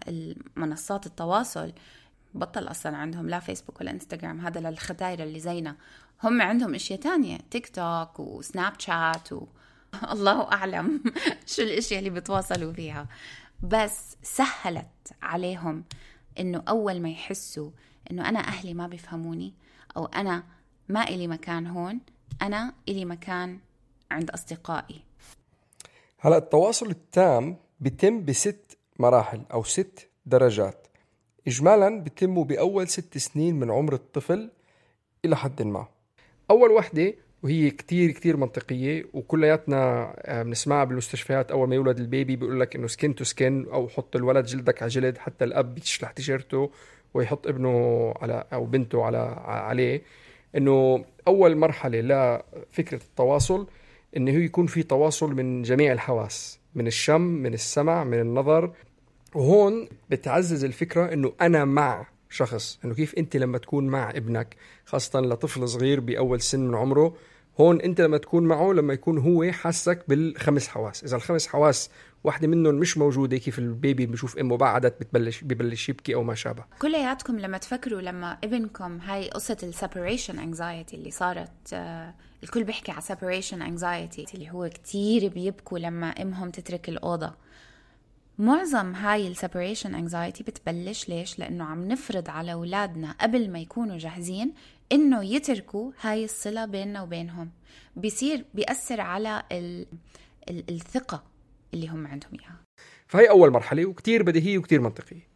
منصات 0.55 1.05
التواصل 1.05 1.73
بطل 2.33 2.63
أصلا 2.63 2.97
عندهم 2.97 3.29
لا 3.29 3.39
فيسبوك 3.39 3.81
ولا 3.81 3.91
إنستغرام 3.91 4.39
هذا 4.39 4.59
للختاير 4.59 5.23
اللي 5.23 5.39
زينا. 5.39 5.75
هم 6.23 6.41
عندهم 6.41 6.75
أشياء 6.75 6.99
تانية 6.99 7.37
تيك 7.51 7.67
توك 7.67 8.19
وسناب 8.19 8.73
شات 8.77 9.33
و... 9.33 9.47
الله 10.13 10.51
أعلم 10.51 11.03
شو 11.51 11.61
الأشياء 11.61 11.99
اللي 11.99 12.09
بتواصلوا 12.09 12.73
فيها. 12.73 13.07
بس 13.63 14.17
سهلت 14.23 15.13
عليهم 15.21 15.83
إنه 16.39 16.63
أول 16.67 17.01
ما 17.01 17.09
يحسوا 17.09 17.71
إنه 18.11 18.29
أنا 18.29 18.39
أهلي 18.39 18.73
ما 18.73 18.87
بيفهموني 18.87 19.53
أو 19.97 20.05
أنا 20.05 20.43
ما 20.89 21.03
إلي 21.03 21.27
مكان 21.27 21.67
هون 21.67 21.99
أنا 22.41 22.73
إلي 22.89 23.05
مكان 23.05 23.59
عند 24.11 24.29
أصدقائي. 24.29 25.01
هلا 26.19 26.37
التواصل 26.37 26.89
التام 26.89 27.57
بيتم 27.79 28.25
بست 28.25 28.77
مراحل 28.99 29.41
أو 29.53 29.63
ست 29.63 30.09
درجات. 30.25 30.87
إجمالا 31.47 31.99
بيتموا 32.01 32.43
بأول 32.43 32.87
ست 32.87 33.17
سنين 33.17 33.55
من 33.55 33.71
عمر 33.71 33.93
الطفل 33.93 34.51
إلى 35.25 35.35
حد 35.37 35.61
ما. 35.61 35.87
أول 36.51 36.71
وحدة 36.71 37.13
وهي 37.43 37.69
كتير 37.69 38.11
كتير 38.11 38.37
منطقية 38.37 39.05
وكلياتنا 39.13 40.13
آه، 40.17 40.43
بنسمعها 40.43 40.83
بالمستشفيات 40.83 41.51
أول 41.51 41.69
ما 41.69 41.75
يولد 41.75 41.99
ال 41.99 42.06
baby 42.06 42.35
بيقول 42.35 42.59
لك 42.59 42.75
إنه 42.75 42.87
skin 42.87 43.15
to 43.15 43.23
skin 43.23 43.65
أو 43.65 43.87
حط 43.87 44.15
الولد 44.15 44.45
جلدك 44.45 44.81
على 44.81 44.89
جلد 44.89 45.17
حتى 45.17 45.45
الأب 45.45 45.75
بيشلح 45.75 46.11
تيشيرته 46.11 46.71
ويحط 47.13 47.47
ابنه 47.47 48.13
على 48.21 48.43
أو 48.53 48.65
بنته 48.65 49.03
على 49.03 49.17
عليه. 49.45 50.01
إنه 50.55 51.05
أول 51.27 51.57
مرحلة 51.57 52.01
لفكرة 52.01 53.01
التواصل 53.03 53.67
هو 54.17 54.39
يكون 54.39 54.67
في 54.67 54.83
تواصل 54.83 55.33
من 55.33 55.61
جميع 55.61 55.91
الحواس 55.91 56.59
من 56.75 56.87
الشم 56.87 57.21
من 57.21 57.53
السمع 57.53 58.03
من 58.03 58.19
النظر. 58.19 58.73
وهون 59.35 59.87
بتعزز 60.09 60.63
الفكرة 60.63 61.13
إنه 61.13 61.33
أنا 61.41 61.65
مع 61.65 62.07
شخص 62.29 62.79
إنه 62.85 62.93
كيف 62.93 63.15
أنت 63.17 63.37
لما 63.37 63.57
تكون 63.57 63.87
مع 63.87 64.09
ابنك 64.09 64.55
خاصة 64.85 65.19
لطفل 65.19 65.67
صغير 65.67 65.99
بأول 65.99 66.41
سن 66.41 66.59
من 66.59 66.75
عمره 66.75 67.15
هون 67.61 67.81
انت 67.81 68.01
لما 68.01 68.17
تكون 68.17 68.43
معه 68.43 68.73
لما 68.73 68.93
يكون 68.93 69.17
هو 69.17 69.51
حاسك 69.51 70.03
بالخمس 70.07 70.67
حواس. 70.67 71.03
إذا 71.03 71.15
الخمس 71.15 71.47
حواس 71.47 71.89
واحدة 72.23 72.47
منهم 72.47 72.75
مش 72.75 72.97
موجودة 72.97 73.37
كيف 73.37 73.59
ال 73.59 73.68
baby 73.68 74.05
بشوف 74.05 74.37
امه 74.37 74.57
بعدت 74.57 74.99
بتبلش 74.99 75.43
ببلش 75.43 75.89
يبكي 75.89 76.15
أو 76.15 76.23
ما 76.23 76.35
شابه. 76.35 76.63
كلياتكم 76.81 77.39
لما 77.39 77.57
تفكروا 77.57 78.01
لما 78.01 78.37
ابنكم 78.43 78.97
هاي 78.97 79.29
قصة 79.29 79.57
ال 79.63 79.70
separation 79.70 80.39
anxiety 80.39 80.95
اللي 80.95 81.11
صارت 81.11 81.73
آه 81.73 82.13
الكل 82.43 82.63
بيحكي 82.63 82.91
على 82.91 83.01
separation 83.01 83.61
anxiety 83.61 84.25
اللي 84.33 84.51
هو 84.51 84.69
كتير 84.69 85.27
بيبكوا 85.29 85.79
لما 85.79 86.09
أمهم 86.09 86.49
تترك 86.49 86.89
الأوضة. 86.89 87.33
معظم 88.39 88.93
هاي 88.95 89.27
ال 89.27 89.33
separation 89.33 89.95
anxiety 89.95 90.43
بتبلش 90.43 91.09
ليش؟ 91.09 91.39
لأنه 91.39 91.63
عم 91.63 91.87
نفرض 91.87 92.29
على 92.29 92.53
أولادنا 92.53 93.15
قبل 93.21 93.51
ما 93.51 93.59
يكونوا 93.59 93.97
جاهزين 93.97 94.53
إنه 94.91 95.25
يتركوا 95.25 95.91
هاي 96.01 96.23
الصلة 96.23 96.65
بيننا 96.65 97.01
وبينهم. 97.01 97.51
بيصير 97.95 98.45
بيأثر 98.53 99.01
على 99.01 99.43
ال... 99.51 99.85
ال... 100.49 100.63
الثقة 100.69 101.23
اللي 101.73 101.87
هم 101.87 102.07
عندهم 102.07 102.31
إياها. 102.39 102.59
فهي 103.07 103.29
أول 103.29 103.51
مرحلة 103.51 103.85
وكتير 103.85 104.23
بديهية 104.23 104.57
وكتير 104.57 104.81
منطقية. 104.81 105.27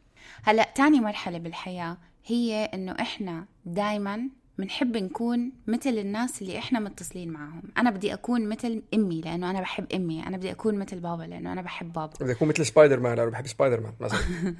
هلأ 0.44 0.72
تاني 0.76 1.00
مرحلة 1.00 1.38
بالحياة 1.38 1.98
هي 2.26 2.66
إنه 2.74 2.92
إحنا 2.92 3.46
دايما 3.66 4.30
بنحب 4.58 4.98
نكون 4.98 5.52
مثل 5.68 5.90
الناس 5.90 6.42
اللي 6.42 6.58
إحنا 6.58 6.80
متصلين 6.80 7.32
معهم 7.32 7.64
أنا 7.78 7.90
بدي 7.90 8.14
أكون 8.14 8.50
مثل 8.50 8.84
أمي 8.94 9.22
لأنه 9.22 9.50
أنا 9.50 9.62
بحب 9.62 9.94
أمي. 9.94 10.28
أنا 10.28 10.38
بدي 10.38 10.52
أكون 10.52 10.76
مثل 10.78 11.00
بابا 11.00 11.24
لأنه 11.24 11.54
أنا 11.54 11.62
بحب 11.62 11.94
بابا. 11.94 12.14
بدي 12.22 12.32
أكون 12.32 12.48
مثل 12.48 12.66
سبايدر 12.66 13.00
مان 13.00 13.18
لأنه 13.18 13.30
بحب 13.30 13.48
سبايدر 13.48 13.82
مان 13.82 13.94
مثلا 14.00 14.20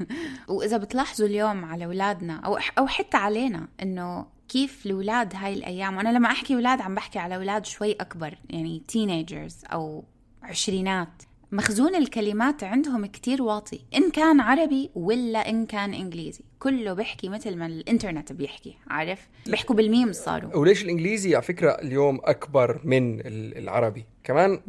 وإذا 0.56 0.78
بتلاحظوا 0.78 1.28
اليوم 1.28 1.66
على 1.66 1.86
أولادنا 1.86 2.36
أو 2.36 2.58
أو 2.78 2.88
حتى 2.88 3.18
علينا 3.18 3.68
إنه 3.82 4.26
كيف 4.50 4.86
الاولاد 4.86 5.34
هاي 5.36 5.54
الأيام؟ 5.54 5.98
وأنا 5.98 6.10
لما 6.10 6.28
أحكي 6.32 6.56
أولاد 6.56 6.82
عم 6.82 6.96
بحكي 6.96 7.20
على 7.20 7.36
أولاد 7.36 7.66
شوي 7.66 7.92
أكبر 7.92 8.38
يعني 8.50 8.82
teenagers 8.88 9.56
أو 9.74 10.04
عشرينات. 10.44 11.10
مخزون 11.52 11.96
الكلمات 11.96 12.64
عندهم 12.64 13.06
كتير 13.06 13.42
واطي 13.42 13.80
إن 13.96 14.12
كان 14.12 14.40
عربي 14.40 14.90
ولا 14.96 15.50
إن 15.50 15.66
كان 15.66 15.94
إنجليزي. 15.94 16.44
كله 16.60 16.94
بيحكي 16.94 17.30
مثل 17.30 17.56
ما 17.56 17.66
الإنترنت 17.66 18.32
بيحكي 18.32 18.78
عارف؟ 18.88 19.20
بيحكوا 19.46 19.76
بالميم 19.76 20.14
صاروا. 20.14 20.56
وليش 20.56 20.84
الإنجليزي 20.84 21.36
على 21.36 21.44
فكرة 21.44 21.72
اليوم 21.72 22.20
أكبر 22.24 22.82
من 22.84 23.22
العربي؟ 23.58 24.06
كمان 24.24 24.60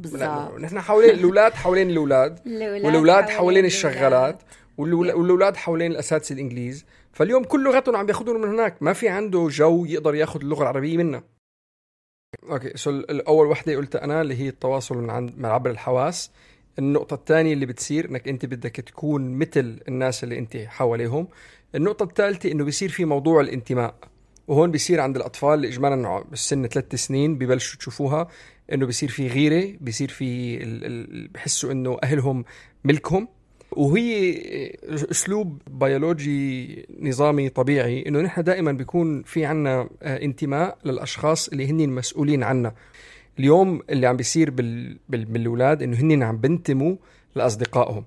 نحن 0.60 0.80
حوالين 0.80 1.10
الأولاد 1.10 1.52
حوالين 1.52 1.90
الأولاد 1.90 2.40
والأولاد 2.46 3.28
حوالين 3.28 3.64
الشغالات 3.64 4.42
والأولاد 4.78 5.56
حوالين 5.56 5.90
الأساتذة 5.90 6.34
الإنجليز. 6.34 6.84
فاليوم 7.16 7.44
كل 7.44 7.64
لغتهم 7.64 7.96
عم 7.96 8.07
بياخذون 8.07 8.40
من 8.40 8.48
هناك. 8.48 8.83
ما 8.83 8.92
في 8.92 9.09
عنده 9.09 9.48
جو 9.50 9.85
يقدر 9.85 10.14
ياخذ 10.14 10.40
اللغة 10.40 10.62
العربية 10.62 10.96
منا. 10.96 11.22
okay 12.50 12.76
so 12.76 12.90
الأول 12.90 13.46
وحدة 13.46 13.76
قلتها 13.76 14.05
أنا 14.05 14.20
اللي 14.20 14.35
هي 14.35 14.48
التواصل 14.48 14.96
من 14.96 15.11
عند 15.11 15.38
من 15.38 15.44
عبر 15.44 15.70
الحواس. 15.70 16.31
النقطة 16.79 17.14
الثانية 17.14 17.52
اللي 17.52 17.66
بتصير 17.66 18.11
إنك 18.11 18.29
أنت 18.29 18.46
بدك 18.46 18.76
تكون 18.76 19.38
مثل 19.38 19.81
الناس 19.88 20.24
اللي 20.24 20.38
أنت 20.38 20.57
حواليهم. 20.57 21.29
النقطة 21.74 22.02
الثالثة 22.02 22.52
إنه 22.52 22.64
بيصير 22.64 22.88
في 22.88 23.05
موضوع 23.05 23.40
الانتماء. 23.40 23.94
وهون 24.48 24.70
بيصير 24.70 25.00
عند 25.00 25.16
الأطفال 25.16 25.55
اللي 25.55 25.68
اجمالا 25.68 26.24
بالسن 26.31 26.66
ثلاث 26.66 26.94
سنين 26.94 27.38
ببلشوا 27.38 27.79
تشوفوها 27.79 28.29
إنه 28.72 28.87
بيصير 28.87 29.09
في 29.09 29.29
غيرة 29.29 29.76
بيصير 29.81 30.09
في 30.09 30.57
ال... 30.62 30.85
ال... 30.85 31.29
بحسوا 31.29 31.72
إنه 31.72 31.98
أهلهم 32.02 32.44
ملكهم. 32.85 33.29
وهي 33.72 34.37
اسلوب 34.88 35.62
بيولوجي 35.70 36.87
نظامي 37.00 37.48
طبيعي 37.48 38.05
إنه 38.09 38.20
نحن 38.20 38.42
دائما 38.42 38.72
بيكون 38.72 39.22
في 39.22 39.44
عنا 39.44 39.88
آه، 40.02 40.22
انتماء 40.22 40.79
للأشخاص 40.85 41.48
اللي 41.48 41.70
هن 41.70 41.81
المسؤولين 41.81 42.42
عنا. 42.42 42.74
اليوم 43.38 43.81
اللي 43.90 44.07
عم 44.07 44.16
بيصير 44.16 44.50
بال... 44.50 44.98
بال... 45.09 45.24
بالأولاد 45.24 45.83
إنه 45.83 45.96
هن 45.96 46.22
عم 46.22 46.37
بنتموا 46.37 46.96
لأصدقائهم. 47.35 48.05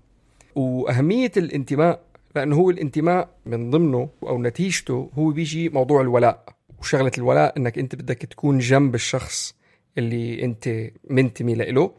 وأهمية 0.56 1.32
الانتماء 1.38 2.02
لأنه 2.36 2.56
هو 2.56 2.69
الانتماء 2.69 3.30
من 3.45 3.69
ضمنه 3.69 4.10
أو 4.24 4.41
نتيجته 4.41 5.10
هو 5.13 5.30
بيجي 5.30 5.69
موضوع 5.69 6.02
الولاء. 6.02 6.45
وشغلة 6.82 7.12
الولاء 7.17 7.58
إنك 7.58 7.80
أنت 7.80 7.95
بدك 7.95 8.17
تكون 8.17 8.60
جنب 8.60 8.95
الشخص 8.95 9.56
اللي 9.98 10.43
أنت 10.43 10.89
منتمي 11.10 11.56
له 11.56 11.91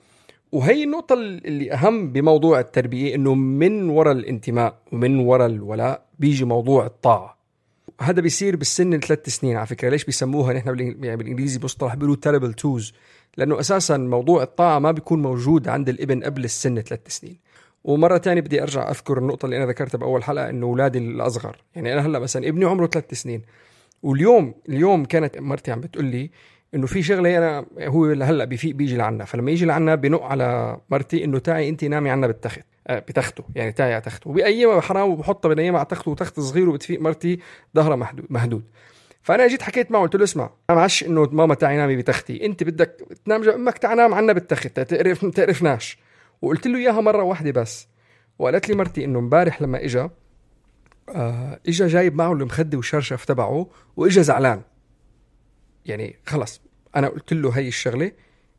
وهي 0.52 0.84
النقطة 0.84 1.14
اللي 1.14 1.72
أهم 1.72 2.12
بموضوع 2.12 2.60
التربية 2.60 3.14
إنه 3.14 3.34
من 3.34 3.88
وراء 3.88 4.12
الانتماء 4.12 4.78
ومن 4.92 5.18
وراء 5.18 5.46
الولاء 5.46 6.06
بيجي 6.18 6.44
موضوع 6.44 6.86
الطاعة. 6.86 7.38
هذا 8.00 8.20
بيصير 8.20 8.56
بالسن 8.56 8.94
الثلاث 8.94 9.28
سنين 9.28 9.56
على 9.56 9.66
فكرة. 9.66 9.88
ليش 9.88 10.04
بيسموها؟ 10.04 10.52
نحن 10.52 10.78
يعني 10.78 11.16
بالإنجليزي 11.16 11.60
مصطلح 11.64 11.94
بيقولوا 11.94 12.16
terrible 12.26 12.54
توز 12.54 12.92
لأنه 13.36 13.60
أساسا 13.60 13.96
موضوع 13.96 14.42
الطاعة 14.42 14.78
ما 14.78 14.92
بيكون 14.92 15.22
موجود 15.22 15.68
عند 15.68 15.88
الابن 15.88 16.24
قبل 16.24 16.44
السن 16.44 16.80
ثلاث 16.80 17.00
سنين. 17.08 17.38
ومرة 17.84 18.16
تانية 18.16 18.40
بدي 18.40 18.62
أرجع 18.62 18.90
أذكر 18.90 19.18
النقطة 19.18 19.46
اللي 19.46 19.56
أنا 19.56 19.66
ذكرتها 19.66 19.98
بأول 19.98 20.24
حلقة 20.24 20.50
إنه 20.50 20.66
أولادي 20.66 20.98
الأصغر. 20.98 21.56
يعني 21.74 21.92
أنا 21.92 22.06
هلأ 22.06 22.18
مثلا 22.18 22.48
ابني 22.48 22.64
عمره 22.64 22.86
ثلاث 22.86 23.14
سنين. 23.14 23.42
واليوم 24.02 24.54
اليوم 24.68 25.04
كانت 25.04 25.38
مرتي 25.38 25.72
عم 25.72 25.80
بتقول 25.80 26.04
لي 26.04 26.30
إنه 26.74 26.86
في 26.86 27.02
شغلة 27.02 27.38
أنا 27.38 27.66
هو 27.80 28.04
هلا 28.04 28.44
بيفيق 28.44 28.74
بيجي 28.74 28.96
لعنا. 28.96 29.24
فلما 29.24 29.50
يجي 29.50 29.66
لعنا 29.66 29.94
بنق 29.94 30.22
على 30.22 30.78
مرتي 30.90 31.24
إنه 31.24 31.38
تعي 31.38 31.68
انت 31.68 31.84
نامي 31.84 32.10
عنا 32.10 32.26
بالتخت. 32.26 32.64
آه، 32.86 32.98
بتخته. 32.98 33.44
يعني 33.54 33.72
تعي 33.72 33.92
على 33.92 34.02
تخته. 34.02 34.30
وبأيامها 34.30 34.80
حرام 34.80 35.10
وبحطها 35.10 35.48
بنيمها 35.48 35.78
على 35.78 35.88
تخته 35.88 36.10
وتخت 36.10 36.40
صغير 36.40 36.68
وبتفيق 36.68 37.00
مرتي 37.00 37.38
ظهرها 37.76 37.96
محدود 37.96 38.26
مهدود. 38.30 38.64
فأنا 39.22 39.46
جيت 39.46 39.62
حكيت 39.62 39.90
معه 39.90 40.02
قلت 40.02 40.16
له 40.16 40.24
اسمع 40.24 40.50
أنا 40.70 40.78
معش 40.78 41.04
إنه 41.04 41.28
ماما 41.32 41.54
تعي 41.54 41.76
نامي 41.76 41.96
بتختي. 41.96 42.46
انت 42.46 42.62
بدك 42.62 42.96
تنام 43.24 43.42
جنب 43.42 43.54
أمك 43.54 43.78
تعي 43.78 43.94
نام 43.94 44.14
عنا 44.14 44.32
بالتخت. 44.32 44.80
تقرف 44.80 45.24
تقرفناش 45.24 45.98
وقلت 46.42 46.66
له 46.66 46.78
إياها 46.78 47.00
مرة 47.00 47.22
واحدة 47.22 47.50
بس. 47.50 47.88
وقالت 48.38 48.68
لي 48.68 48.74
مرتي 48.74 49.04
إنه 49.04 49.18
امبارح 49.18 49.62
لما 49.62 49.84
اجى 49.84 50.08
آه 51.08 51.60
اجى 51.68 51.86
جايب 51.86 52.14
معه 52.14 52.32
المخدة 52.32 52.76
والشرشف 52.76 53.24
تبعه 53.24 53.66
واجى 53.96 54.22
زعلان. 54.22 54.62
يعني 55.90 56.16
خلص 56.26 56.60
أنا 56.96 57.08
قلت 57.08 57.32
له 57.32 57.50
هي 57.50 57.68
الشغلة 57.68 58.12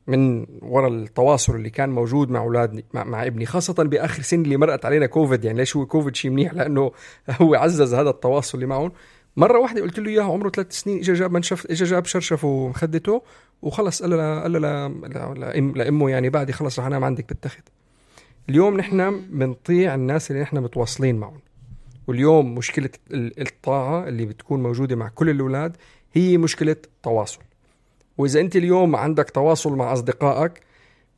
من 0.07 0.45
وراء 0.61 0.91
التواصل 0.91 1.55
اللي 1.55 1.69
كان 1.69 1.89
موجود 1.89 2.29
مع 2.29 2.39
اولادي 2.39 2.85
مع, 2.93 3.03
مع 3.03 3.25
ابني 3.25 3.45
خاصة 3.45 3.83
بآخر 3.83 4.21
سنه 4.21 4.41
اللي 4.43 4.57
مرقت 4.57 4.85
علينا 4.85 5.05
كوفيد. 5.05 5.45
يعني 5.45 5.57
ليش 5.57 5.75
هو 5.75 5.85
كوفيد 5.85 6.15
شيء 6.15 6.31
منيح؟ 6.31 6.53
لأنه 6.53 6.91
هو 7.41 7.55
عزز 7.55 7.93
هذا 7.93 8.09
التواصل 8.09 8.57
اللي 8.57 8.65
معهم. 8.65 8.91
مرة 9.37 9.59
واحدة 9.59 9.81
قلت 9.81 9.99
له 9.99 10.09
إياها 10.09 10.23
عمره 10.23 10.49
ثلاث 10.49 10.71
سنين 10.71 10.97
اجى 10.97 11.13
جاب 11.13 11.31
منشف 11.31 11.71
اجى 11.71 11.83
جاب 11.83 12.05
شرشف 12.05 12.45
ومخدته 12.45 13.21
وخلص 13.61 14.01
قال 14.01 14.11
له 14.11 14.41
قال 14.41 14.51
له 14.51 14.93
لأمه 15.75 16.09
يعني 16.09 16.29
بعدي 16.29 16.53
خلص 16.53 16.79
رح 16.79 16.85
أنام 16.85 17.03
عندك 17.03 17.29
بالتخت. 17.29 17.63
اليوم 18.49 18.77
نحن 18.77 19.21
بنطيع 19.29 19.95
الناس 19.95 20.31
اللي 20.31 20.41
نحن 20.41 20.57
متواصلين 20.57 21.15
معهم. 21.15 21.39
واليوم 22.07 22.55
مشكلة 22.55 22.89
الطاعة 23.13 24.07
اللي 24.07 24.25
بتكون 24.25 24.63
موجودة 24.63 24.95
مع 24.95 25.09
كل 25.09 25.29
الأولاد 25.29 25.77
هي 26.13 26.37
مشكلة 26.37 26.75
تواصل. 27.03 27.39
وإذا 28.17 28.39
أنت 28.39 28.55
اليوم 28.55 28.95
عندك 28.95 29.29
تواصل 29.29 29.75
مع 29.75 29.93
أصدقائك 29.93 30.61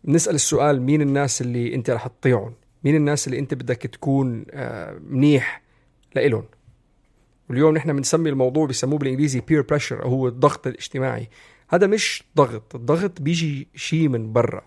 بنسال 0.03 0.35
السؤال 0.35 0.81
مين 0.81 1.01
الناس 1.01 1.41
اللي 1.41 1.75
أنت 1.75 1.89
رح 1.89 2.07
تطيعهم؟ 2.07 2.53
مين 2.83 2.95
الناس 2.95 3.27
اللي 3.27 3.39
أنت 3.39 3.53
بدك 3.53 3.77
تكون 3.77 4.45
آه، 4.51 4.99
منيح 5.09 5.61
لإلهم؟ 6.15 6.43
واليوم 7.49 7.73
نحن 7.73 7.93
بنسمي 7.95 8.29
الموضوع 8.29 8.65
بيسموه 8.65 8.99
بالإنجليزي 8.99 9.39
peer 9.39 9.61
pressure 9.61 10.05
هو 10.05 10.27
الضغط 10.27 10.67
الاجتماعي. 10.67 11.29
هذا 11.69 11.87
مش 11.87 12.23
ضغط 12.37 12.75
الضغط 12.75 13.21
بيجي 13.21 13.67
شيء 13.75 14.07
من 14.07 14.33
برا. 14.33 14.61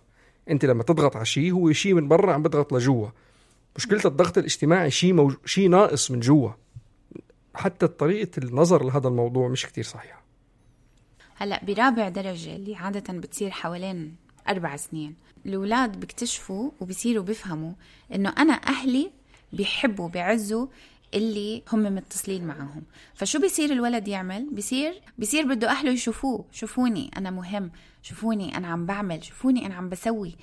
أنت 0.50 0.64
لما 0.64 0.82
تضغط 0.82 1.16
على 1.16 1.24
شيء 1.24 1.52
هو 1.52 1.72
شيء 1.72 1.94
من 1.94 2.08
برا 2.08 2.32
عم 2.32 2.42
بضغط 2.42 2.72
لجوا. 2.72 3.08
مشكلة 3.76 4.00
الضغط 4.04 4.38
الاجتماعي 4.38 4.90
شيء 4.90 5.12
مو... 5.12 5.32
شيء 5.44 5.68
ناقص 5.68 6.10
من 6.10 6.20
جوا. 6.20 6.50
حتى 7.56 7.86
طريقة 7.86 8.38
النظر 8.38 8.84
لهذا 8.84 9.08
الموضوع 9.08 9.48
مش 9.48 9.66
كتير 9.66 9.84
صحيحة. 9.84 10.22
هلا 11.36 11.64
برابع 11.64 12.08
درجة 12.08 12.56
اللي 12.56 12.76
عادة 12.76 13.12
بتصير 13.12 13.50
حوالين 13.50 14.16
أربع 14.48 14.76
سنين 14.76 15.14
الأولاد 15.46 16.00
بيكتشفوا 16.00 16.70
وبصيروا 16.80 17.24
بيفهموا 17.24 17.72
إنه 18.14 18.34
أنا 18.38 18.52
أهلي 18.52 19.10
بيحبوا 19.52 20.08
بيعزوا 20.08 20.66
اللي 21.14 21.62
هم 21.72 21.82
متصلين 21.82 22.46
معهم 22.46 22.82
فشو 23.14 23.40
بيصير 23.40 23.72
الولد 23.72 24.08
يعمل؟ 24.08 24.48
بيصير 24.52 25.00
بيصير 25.18 25.46
بده 25.54 25.70
أهله 25.70 25.90
يشوفوه 25.90 26.44
شوفوني 26.52 27.10
أنا 27.16 27.30
مهم 27.30 27.70
شوفوني 28.02 28.56
أنا 28.56 28.68
عم 28.68 28.86
بعمل 28.86 29.24
شوفوني 29.24 29.66
أنا 29.66 29.74
عم 29.74 29.88
بسوي. 29.88 30.36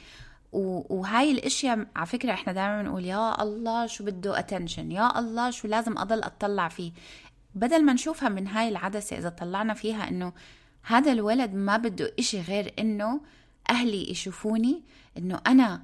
وهاي 0.53 1.31
الاشياء 1.31 1.87
على 1.95 2.05
فكرة 2.05 2.33
إحنا 2.33 2.53
دائما 2.53 2.81
بنقول 2.81 3.05
يا 3.05 3.43
الله 3.43 3.87
شو 3.87 4.03
بده 4.03 4.39
attention 4.39 4.91
يا 4.91 5.19
الله 5.19 5.49
شو 5.49 5.67
لازم 5.67 5.97
أضل 5.97 6.23
أطلع 6.23 6.67
فيه. 6.67 6.91
بدل 7.55 7.83
ما 7.85 7.93
نشوفها 7.93 8.29
من 8.29 8.47
هاي 8.47 8.69
العدسة 8.69 9.17
إذا 9.17 9.29
طلعنا 9.29 9.73
فيها 9.73 10.09
إنه 10.09 10.33
هذا 10.83 11.11
الولد 11.11 11.53
ما 11.53 11.77
بده 11.77 12.13
إشي 12.19 12.41
غير 12.41 12.73
إنه 12.79 13.21
أهلي 13.69 14.11
يشوفوني 14.11 14.81
إنه 15.17 15.41
أنا 15.47 15.81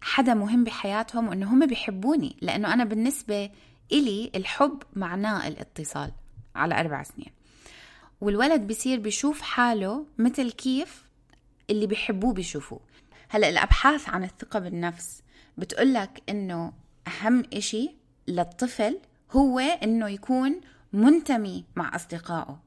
حدا 0.00 0.34
مهم 0.34 0.64
بحياتهم 0.64 1.28
وإنه 1.28 1.52
هم 1.52 1.66
بيحبوني 1.66 2.36
لأنه 2.40 2.72
أنا 2.72 2.84
بالنسبة 2.84 3.50
إلي 3.92 4.30
الحب 4.34 4.82
معناه 4.96 5.48
الاتصال 5.48 6.12
على 6.54 6.80
أربع 6.80 7.02
سنين. 7.02 7.32
والولد 8.20 8.60
بيصير 8.60 8.98
بيشوف 9.00 9.40
حاله 9.40 10.06
مثل 10.18 10.50
كيف 10.50 11.04
اللي 11.70 11.86
بيحبوه 11.86 12.32
بيشوفوه. 12.32 12.80
هلأ 13.28 13.48
الأبحاث 13.48 14.08
عن 14.08 14.24
الثقة 14.24 14.58
بالنفس 14.58 15.22
بتقولك 15.58 16.22
إنه 16.28 16.72
أهم 17.06 17.44
إشي 17.52 17.90
للطفل 18.28 18.98
هو 19.32 19.58
إنه 19.58 20.08
يكون 20.08 20.60
منتمي 20.92 21.64
مع 21.76 21.96
أصدقائه. 21.96 22.60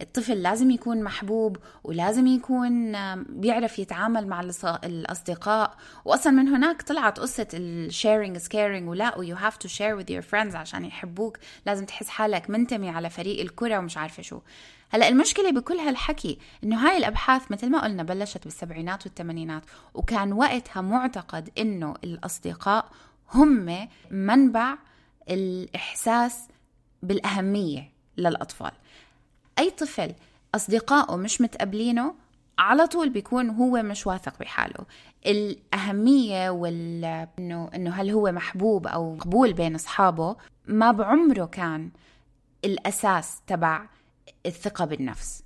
الطفل 0.00 0.42
لازم 0.42 0.70
يكون 0.70 1.02
محبوب 1.02 1.56
ولازم 1.84 2.26
يكون 2.26 2.92
بيعرف 3.22 3.78
يتعامل 3.78 4.26
مع 4.26 4.40
الأصدقاء. 4.84 5.76
وأصلا 6.04 6.32
من 6.32 6.48
هناك 6.48 6.82
طلعت 6.82 7.20
قصة 7.20 7.48
is 7.88 8.48
caring 8.48 8.88
ولا 8.88 9.18
و 9.18 9.24
you 9.24 9.36
have 9.36 9.58
to 9.58 9.68
share 9.68 9.96
with 9.96 10.10
your 10.10 10.22
friends 10.30 10.54
عشان 10.54 10.84
يحبوك. 10.84 11.38
لازم 11.66 11.84
تحس 11.86 12.08
حالك 12.08 12.50
منتمي 12.50 12.90
على 12.90 13.10
فريق 13.10 13.40
الكرة 13.40 13.78
ومش 13.78 13.96
عارفة 13.96 14.22
شو. 14.22 14.40
هلأ 14.90 15.08
المشكلة 15.08 15.50
بكل 15.50 15.74
هالحكي 15.74 16.38
إنه 16.64 16.76
هاي 16.86 16.96
الأبحاث 16.96 17.52
مثل 17.52 17.70
ما 17.70 17.84
قلنا 17.84 18.02
بلشت 18.02 18.44
بالسبعينات 18.44 19.06
والثمانينات 19.06 19.62
وكان 19.94 20.32
وقتها 20.32 20.80
معتقد 20.80 21.50
إنه 21.58 21.94
الأصدقاء 22.04 22.88
هم 23.34 23.88
منبع 24.10 24.74
الإحساس 25.30 26.48
بالأهمية 27.02 27.92
للأطفال. 28.16 28.72
أي 29.60 29.70
طفل 29.70 30.14
أصدقائه 30.54 31.16
مش 31.16 31.40
متقبلينه 31.40 32.14
على 32.58 32.86
طول 32.86 33.10
بيكون 33.10 33.50
هو 33.50 33.82
مش 33.82 34.06
واثق 34.06 34.38
بحاله. 34.40 34.84
الأهمية 35.26 36.50
وال 36.50 37.04
إنه 37.38 37.70
إنه 37.74 37.90
هل 37.90 38.10
هو 38.10 38.32
محبوب 38.32 38.86
أو 38.86 39.14
مقبول 39.14 39.52
بين 39.52 39.74
أصحابه 39.74 40.36
ما 40.66 40.92
بعمره 40.92 41.44
كان 41.44 41.90
الأساس 42.64 43.40
تبع 43.46 43.86
الثقة 44.46 44.84
بالنفس. 44.84 45.42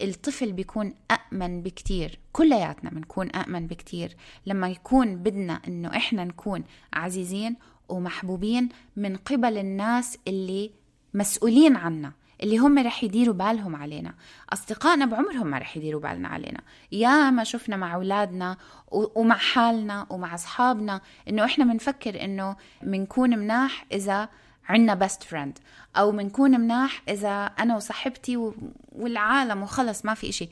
الطفل 0.00 0.52
بيكون 0.52 0.94
أأمن 1.10 1.62
بكتير 1.62 2.18
كلياتنا 2.32 2.90
بنكون 2.90 3.30
أأمن 3.30 3.66
بكتير. 3.66 4.16
لما 4.46 4.68
يكون 4.68 5.16
بدنا 5.16 5.60
إنه 5.68 5.88
إحنا 5.96 6.24
نكون 6.24 6.64
عزيزين 6.92 7.56
ومحبوبين 7.88 8.68
من 8.96 9.16
قبل 9.16 9.58
الناس 9.58 10.18
اللي 10.28 10.70
مسؤولين 11.14 11.76
عنا. 11.76 12.12
اللي 12.42 12.58
هم 12.58 12.78
رح 12.78 13.04
يديروا 13.04 13.34
بالهم 13.34 13.76
علينا. 13.76 14.14
أصدقائنا 14.52 15.06
بعمرهم 15.06 15.46
ما 15.46 15.58
رح 15.58 15.76
يديروا 15.76 16.00
بالنا 16.00 16.28
علينا. 16.28 16.60
يا 16.92 17.30
ما 17.30 17.44
شفنا 17.44 17.76
مع 17.76 17.94
أولادنا 17.94 18.56
ومع 18.92 19.36
حالنا 19.36 20.06
ومع 20.10 20.34
أصحابنا 20.34 21.00
إنه 21.28 21.44
إحنا 21.44 21.64
بنفكر 21.64 22.24
إنه 22.24 22.56
بنكون 22.82 23.38
مناح 23.38 23.86
إذا 23.92 24.28
عنا 24.68 24.94
بست 24.94 25.22
فريند 25.22 25.58
أو 25.96 26.12
منكون 26.12 26.60
مناح 26.60 27.02
إذا 27.08 27.44
أنا 27.44 27.76
وصاحبتي 27.76 28.52
والعالم 28.92 29.62
وخلص 29.62 30.04
ما 30.04 30.14
في 30.14 30.28
إشي. 30.28 30.48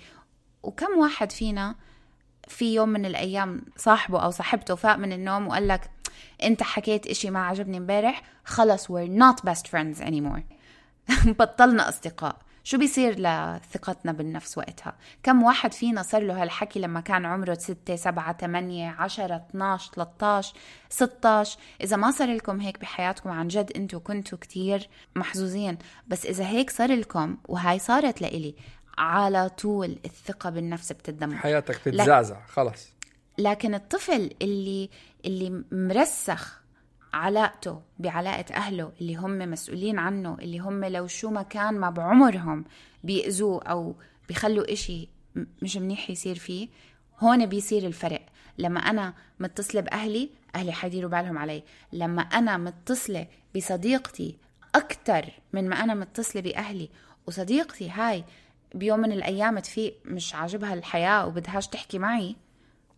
وكم 0.63 0.99
واحد 0.99 1.33
فينا 1.33 1.75
في 2.49 2.75
يوم 2.75 2.89
من 2.89 3.07
الأيام 3.07 3.63
صاحبه 3.77 4.25
أو 4.25 4.31
صاحبته 4.31 4.75
فاق 4.75 4.97
من 4.97 5.13
النوم 5.13 5.49
وقال 5.49 5.69
لك 5.69 5.91
أنت 6.43 6.63
حكيت 6.63 7.07
إشي 7.07 7.31
ما 7.31 7.47
عجبني 7.47 7.77
امبارح 7.77 8.23
خلص 8.45 8.87
we're 8.87 9.21
not 9.21 9.51
best 9.51 9.67
friends 9.69 10.01
anymore. 10.01 10.60
بطلنا 11.39 11.89
أصدقاء. 11.89 12.37
شو 12.65 12.79
بيصير 12.79 13.15
لثقتنا 13.19 14.13
بالنفس 14.13 14.59
وقتها؟ 14.59 14.97
كم 15.23 15.43
واحد 15.43 15.73
فينا 15.73 16.03
صار 16.03 16.23
له 16.23 16.43
هالحكي 16.43 16.81
لما 16.81 17.01
كان 17.01 17.27
عمره 17.27 17.55
6 17.55 17.97
7 17.97 18.33
8 18.33 18.91
10 18.99 19.37
12 19.37 19.93
13 19.93 20.55
16 20.89 21.59
إذا 21.81 21.97
ما 21.97 22.11
صار 22.11 22.35
لكم 22.35 22.61
هيك 22.61 22.81
بحياتكم 22.81 23.31
عن 23.31 23.49
جد 23.49 23.73
أنتوا 23.77 24.01
كنتوا 24.01 24.39
كتير 24.39 24.89
محظوظين. 25.17 25.79
بس 26.09 26.27
إذا 26.27 26.47
هيك 26.47 26.71
صار 26.71 26.93
لكم 26.93 27.37
وهاي 27.49 27.79
صارت 27.79 28.23
لإلي 28.23 28.55
على 28.99 29.49
طول 29.49 29.99
الثقة 30.05 30.51
بالنفس 30.51 30.93
بتدمر 30.93 31.37
حياتك 31.37 31.89
بتتزعزع 31.89 32.47
خلص. 32.47 32.89
لكن 33.39 33.75
الطفل 33.75 34.31
اللي 34.43 34.91
اللي 35.25 35.65
مرسخ 35.73 36.61
علاقته 37.13 37.83
بعلاقة 37.99 38.55
أهله 38.55 38.93
اللي 39.01 39.17
هم 39.17 39.39
مسؤولين 39.39 39.99
عنه 39.99 40.37
اللي 40.41 40.59
هم 40.59 40.85
لو 40.85 41.07
شو 41.07 41.31
ما 41.31 41.43
كان 41.43 41.75
ما 41.75 41.91
بعمرهم 41.91 42.65
بيأذوه 43.05 43.63
أو 43.63 43.95
بيخلوا 44.29 44.73
إشي 44.73 45.09
مش 45.63 45.77
منيح 45.77 46.11
يصير 46.11 46.39
فيه 46.39 46.69
هون 47.21 47.47
بيصير 47.47 47.87
الفرق. 47.87 48.27
لما 48.59 48.81
أنا 48.81 49.15
متصلة 49.41 49.81
بأهلي 49.81 50.31
أهلي 50.55 50.73
حيديروا 50.73 51.11
بالهم 51.11 51.39
علي. 51.39 51.63
لما 51.93 52.23
أنا 52.23 52.57
متصلة 52.57 53.27
بصديقتي 53.57 54.37
أكتر 54.75 55.25
من 55.53 55.69
ما 55.69 55.85
أنا 55.85 55.95
متصلة 55.95 56.43
بأهلي 56.43 56.89
وصديقتي 57.27 57.91
هاي 57.91 58.25
بيوم 58.75 59.01
من 59.01 59.13
الأيام 59.13 59.59
تفيق 59.59 59.95
مش 60.05 60.35
عاجبها 60.35 60.75
الحياة 60.75 61.27
وبدهاش 61.27 61.69
تحكي 61.69 61.99
معي 61.99 62.37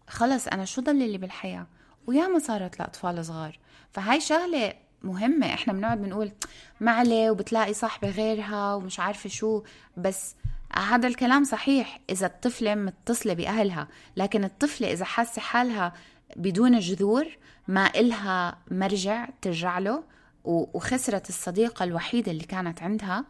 خلص 0.09 0.49
أنا 0.49 0.65
شو 0.65 0.83
ضل 0.83 1.11
لي 1.11 1.19
بالحياة؟ 1.19 1.67
وياما 2.07 2.39
صارت 2.39 2.79
لأطفال 2.79 3.25
صغار. 3.25 3.59
فهاي 3.93 4.21
شغلة 4.21 4.75
مهمة. 5.03 5.47
إحنا 5.47 5.73
بنقعد 5.73 6.03
بنقول 6.03 6.33
ما 6.81 6.93
عليه 6.93 7.31
وبتلاقي 7.31 7.75
صاحبة 7.75 8.11
غيرها 8.11 8.75
ومش 8.75 9.01
عارفة 9.01 9.29
شو 9.29 9.63
بس 9.97 10.35
هذا 10.77 11.09
الكلام 11.09 11.45
صحيح 11.45 12.01
إذا 12.11 12.27
الطفلة 12.27 12.75
متصلة 12.75 13.35
بأهلها. 13.35 13.89
لكن 14.17 14.45
الطفلة 14.45 14.93
إذا 14.93 15.05
حاسة 15.05 15.43
حالها 15.43 15.93
بدون 16.37 16.79
جذور 16.79 17.27
ما 17.69 17.87
إلها 17.87 18.59
مرجع 18.71 19.29
ترجع 19.43 19.79
له 19.79 20.05
وخسرت 20.45 21.29
الصديقة 21.29 21.85
الوحيدة 21.85 22.33
اللي 22.33 22.45
كانت 22.45 22.83
عندها 22.83 23.25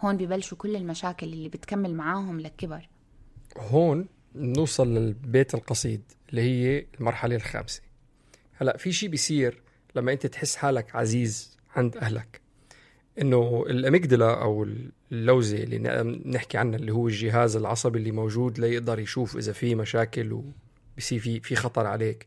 هون 0.00 0.16
ببلشوا 0.16 0.58
كل 0.58 0.76
المشاكل 0.76 1.26
اللي 1.26 1.48
بتكمل 1.48 1.94
معاهم 1.94 2.40
للكبر. 2.40 2.88
هون 3.56 4.08
نوصل 4.34 4.94
للبيت 4.94 5.54
القصيد 5.54 6.02
اللي 6.30 6.42
هي 6.42 6.86
المرحلة 7.00 7.36
الخامسة. 7.36 7.82
هلأ 8.60 8.76
في 8.76 8.92
شيء 8.92 9.08
بيصير 9.08 9.62
لما 9.96 10.12
انت 10.12 10.26
تحس 10.26 10.56
حالك 10.56 10.96
عزيز 10.96 11.58
عند 11.76 11.96
أهلك. 11.96 12.40
إنه 13.20 13.64
الأميجدلا 13.68 14.42
أو 14.42 14.66
اللوزة 15.12 15.56
اللي 15.56 15.78
نحكي 16.26 16.58
عنها 16.58 16.78
اللي 16.78 16.92
هو 16.92 17.08
الجهاز 17.08 17.56
العصبي 17.56 17.98
اللي 17.98 18.10
موجود 18.10 18.58
ليقدر 18.58 18.98
يشوف 18.98 19.36
إذا 19.36 19.52
في 19.52 19.74
مشاكل 19.74 20.32
وبصير 20.32 21.20
في 21.20 21.40
في 21.40 21.56
خطر 21.56 21.86
عليك 21.86 22.26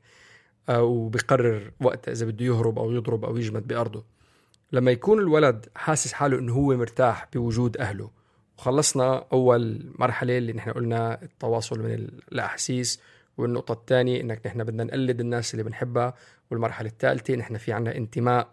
أو 0.69 1.10
بقرر 1.10 1.71
وقتها 1.82 2.12
إذا 2.12 2.25
بده 2.25 2.45
يهرب 2.45 2.79
أو 2.79 2.91
يضرب 2.91 3.25
أو 3.25 3.38
يجمد 3.38 3.67
بأرضه. 3.67 4.03
لما 4.71 4.91
يكون 4.91 5.19
الولد 5.19 5.65
حاسس 5.75 6.13
حاله 6.13 6.39
إنه 6.39 6.53
هو 6.53 6.77
مرتاح 6.77 7.27
بوجود 7.34 7.77
أهله 7.77 8.12
وخلصنا 8.58 9.25
أول 9.34 9.91
مرحلة 9.99 10.38
اللي 10.38 10.53
نحن 10.53 10.71
قلنا 10.71 11.21
التواصل 11.23 11.79
من 11.79 11.91
الأحاسيس 12.32 13.01
والنقطة 13.39 13.71
الثانية 13.71 14.21
إنك 14.21 14.41
نحن 14.47 14.63
بدنا 14.63 14.84
نقلد 14.84 15.19
الناس 15.19 15.54
اللي 15.54 15.63
بنحبها 15.63 16.13
والمرحلة 16.52 16.89
الثالثة 16.89 17.36
نحن 17.36 17.58
في 17.58 17.73
عنا 17.73 17.95
انتماء 17.95 18.47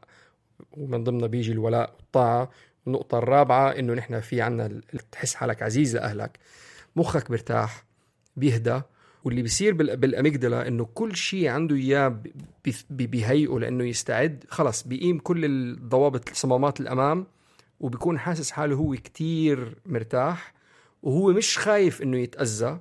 ومن 0.76 1.04
ضمنها 1.04 1.26
بيجي 1.26 1.52
الولاء 1.52 1.94
والطاعة. 1.96 2.50
النقطة 2.86 3.18
الرابعة 3.18 3.70
إنه 3.70 3.94
نحن 3.94 4.20
في 4.20 4.40
عنا 4.40 4.80
تحس 5.12 5.34
حالك 5.34 5.62
عزيز 5.62 5.96
لأهلك 5.96 6.38
مخك 6.96 7.30
مرتاح 7.30 7.84
بيهدى. 8.36 8.80
واللي 9.24 9.42
بيصير 9.42 9.74
بال- 9.74 9.96
بالأميجدلا 9.96 10.68
إنه 10.68 10.84
كل 10.94 11.16
شيء 11.16 11.48
عنده 11.48 12.08
بي- 12.90 13.06
بيهيئه 13.06 13.58
لأنه 13.58 13.84
يستعد. 13.84 14.44
خلص 14.48 14.82
بيقيم 14.82 15.18
كل 15.18 15.44
الضوابط 15.44 16.30
الصمامات 16.30 16.80
الأمام 16.80 17.26
وبيكون 17.80 18.18
حاسس 18.18 18.50
حاله 18.50 18.76
هو 18.76 18.94
كتير 18.94 19.76
مرتاح 19.86 20.54
وهو 21.02 21.32
مش 21.32 21.58
خايف 21.58 22.02
إنه 22.02 22.16
يتأذى. 22.18 22.66
آه، 22.66 22.80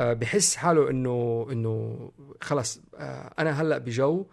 بحس 0.00 0.56
حاله 0.56 0.90
إنه 0.90 1.46
إنه 1.52 2.10
خلص 2.40 2.80
آه، 2.96 3.34
أنا 3.38 3.62
هلأ 3.62 3.78
بجو 3.78 4.26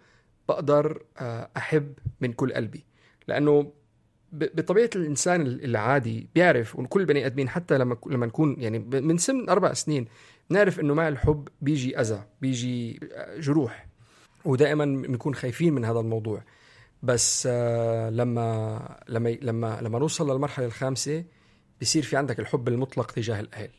بقدر 0.48 1.02
آه، 1.18 1.48
أحب 1.56 1.92
من 2.20 2.32
كل 2.32 2.52
قلبي. 2.52 2.84
لأنه 3.28 3.72
ب- 4.32 4.56
بطبيعة 4.60 4.90
الإنسان 4.96 5.40
العادي 5.46 6.28
بيعرف 6.34 6.76
وكل 6.76 7.04
بني 7.04 7.26
آدمين 7.26 7.48
حتى 7.48 7.78
لما 7.78 7.96
لما 8.06 8.26
نكون 8.26 8.56
يعني 8.58 8.78
من 8.78 9.18
سن 9.18 9.48
أربع 9.48 9.72
سنين 9.72 10.08
بنعرف 10.50 10.80
إنه 10.80 10.94
مع 10.94 11.08
الحب 11.08 11.48
بيجي 11.60 12.00
أذى 12.00 12.22
بيجي 12.40 13.00
جروح. 13.38 13.86
ودائما 14.44 14.84
بنكون 14.84 15.34
خايفين 15.34 15.74
من 15.74 15.84
هذا 15.84 16.00
الموضوع. 16.00 16.42
بس 17.02 17.48
آه، 17.50 18.10
لما 18.10 18.98
لما 19.08 19.28
لما 19.42 19.78
لما 19.82 19.98
نوصل 19.98 20.30
للمرحلة 20.32 20.66
الخامسة 20.66 21.24
بصير 21.80 22.02
في 22.02 22.16
عندك 22.16 22.40
الحب 22.40 22.68
المطلق 22.68 23.10
تجاه 23.10 23.40
الأهل. 23.40 23.70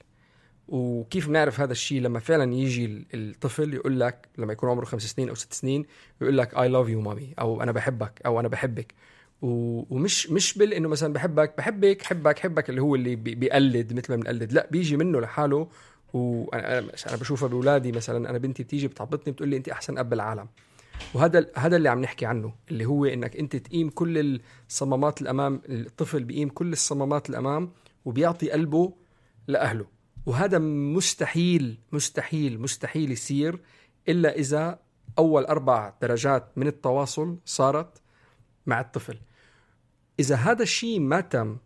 وكيف 0.72 1.28
بنعرف 1.28 1.60
هذا 1.60 1.72
الشيء 1.72 2.02
لما 2.02 2.20
فعلا 2.20 2.54
يجي 2.54 2.86
ال- 2.86 3.06
الطفل 3.14 3.74
يقول 3.74 4.00
لك 4.00 4.28
لما 4.38 4.54
يكون 4.54 4.70
عمره 4.70 4.86
خمس 4.86 5.02
سنين 5.06 5.30
أو 5.30 5.36
ست 5.36 5.54
سنين 5.54 5.86
يقول 6.22 6.38
لك 6.38 6.54
I 6.58 6.68
love 6.70 6.90
you 6.90 7.02
mommy 7.02 7.34
أو 7.40 7.64
أنا 7.64 7.72
بحبك 7.72 8.22
أو 8.26 8.40
أنا 8.40 8.48
بحبك. 8.48 8.94
ومش 9.42 10.30
مش 10.30 10.58
بال 10.58 10.74
إنه 10.74 10.88
مثلا 10.90 11.14
بحبك 11.14 11.54
بحبك 11.58 12.02
حبك 12.02 12.40
حبك 12.40 12.70
اللي 12.70 12.82
هو 12.82 12.96
اللي 12.96 13.16
بي- 13.16 13.36
بيقلد 13.36 13.94
مثل 13.94 14.14
ما 14.14 14.16
بنقلد. 14.22 14.54
لا 14.54 14.68
بيجي 14.72 14.98
منه 14.98 15.20
لحاله. 15.20 15.68
وأنا 16.14 16.80
أنا 16.80 17.18
بشوفها 17.20 17.48
باولادي 17.50 17.92
مثلا 17.92 18.30
أنا 18.30 18.38
بنتي 18.38 18.64
بتيجي 18.64 18.88
بتعبطني 18.88 19.34
بتقول 19.34 19.50
لي 19.50 19.58
انت 19.58 19.70
أحسن 19.70 19.98
أب 19.98 20.10
بالعالم. 20.10 20.48
وهذا 21.14 21.46
هذا 21.56 21.76
اللي 21.76 21.90
عم 21.90 22.02
نحكي 22.02 22.26
عنه 22.26 22.54
اللي 22.72 22.86
هو 22.86 23.06
إنك 23.06 23.36
أنت 23.38 23.56
تقيم 23.56 23.90
كل 23.90 24.40
الصمامات 24.70 25.22
الأمام 25.22 25.62
الطفل 25.70 26.24
بيقيم 26.24 26.50
كل 26.50 26.72
الصمامات 26.72 27.30
الأمام 27.30 27.72
وبيعطي 28.06 28.52
قلبه 28.52 28.94
لأهله. 29.48 29.86
وهذا 30.26 30.58
مستحيل 30.58 31.80
مستحيل 31.92 32.62
مستحيل 32.62 33.12
يصير 33.12 33.60
إلا 34.10 34.36
إذا 34.36 34.80
أول 35.18 35.46
أربع 35.46 35.94
درجات 36.02 36.52
من 36.56 36.68
التواصل 36.68 37.38
صارت 37.46 38.02
مع 38.66 38.80
الطفل. 38.80 39.18
إذا 40.20 40.36
هذا 40.36 40.64
الشيء 40.64 41.00
ما 41.00 41.22
تم 41.22 41.58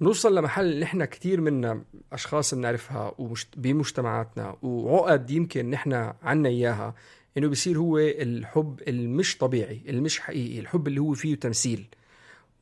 نوصل 0.00 0.38
لمحل 0.38 0.82
إحنا 0.82 1.04
كثير 1.04 1.40
منا 1.40 1.84
أشخاص 2.12 2.54
بنعرفها 2.54 3.14
بمجتمعاتنا 3.56 4.56
وعقد 4.62 5.30
يمكن 5.30 5.70
نحن 5.70 6.12
عنا 6.22 6.48
إياها 6.48 6.94
إنه 7.38 7.48
بيصير 7.48 7.78
هو 7.78 7.98
الحب 7.98 8.80
المش 8.88 9.38
طبيعي 9.38 9.82
المش 9.88 10.20
حقيقي 10.20 10.60
الحب 10.60 10.88
اللي 10.88 11.00
هو 11.00 11.14
فيه 11.14 11.34
تمثيل. 11.34 11.86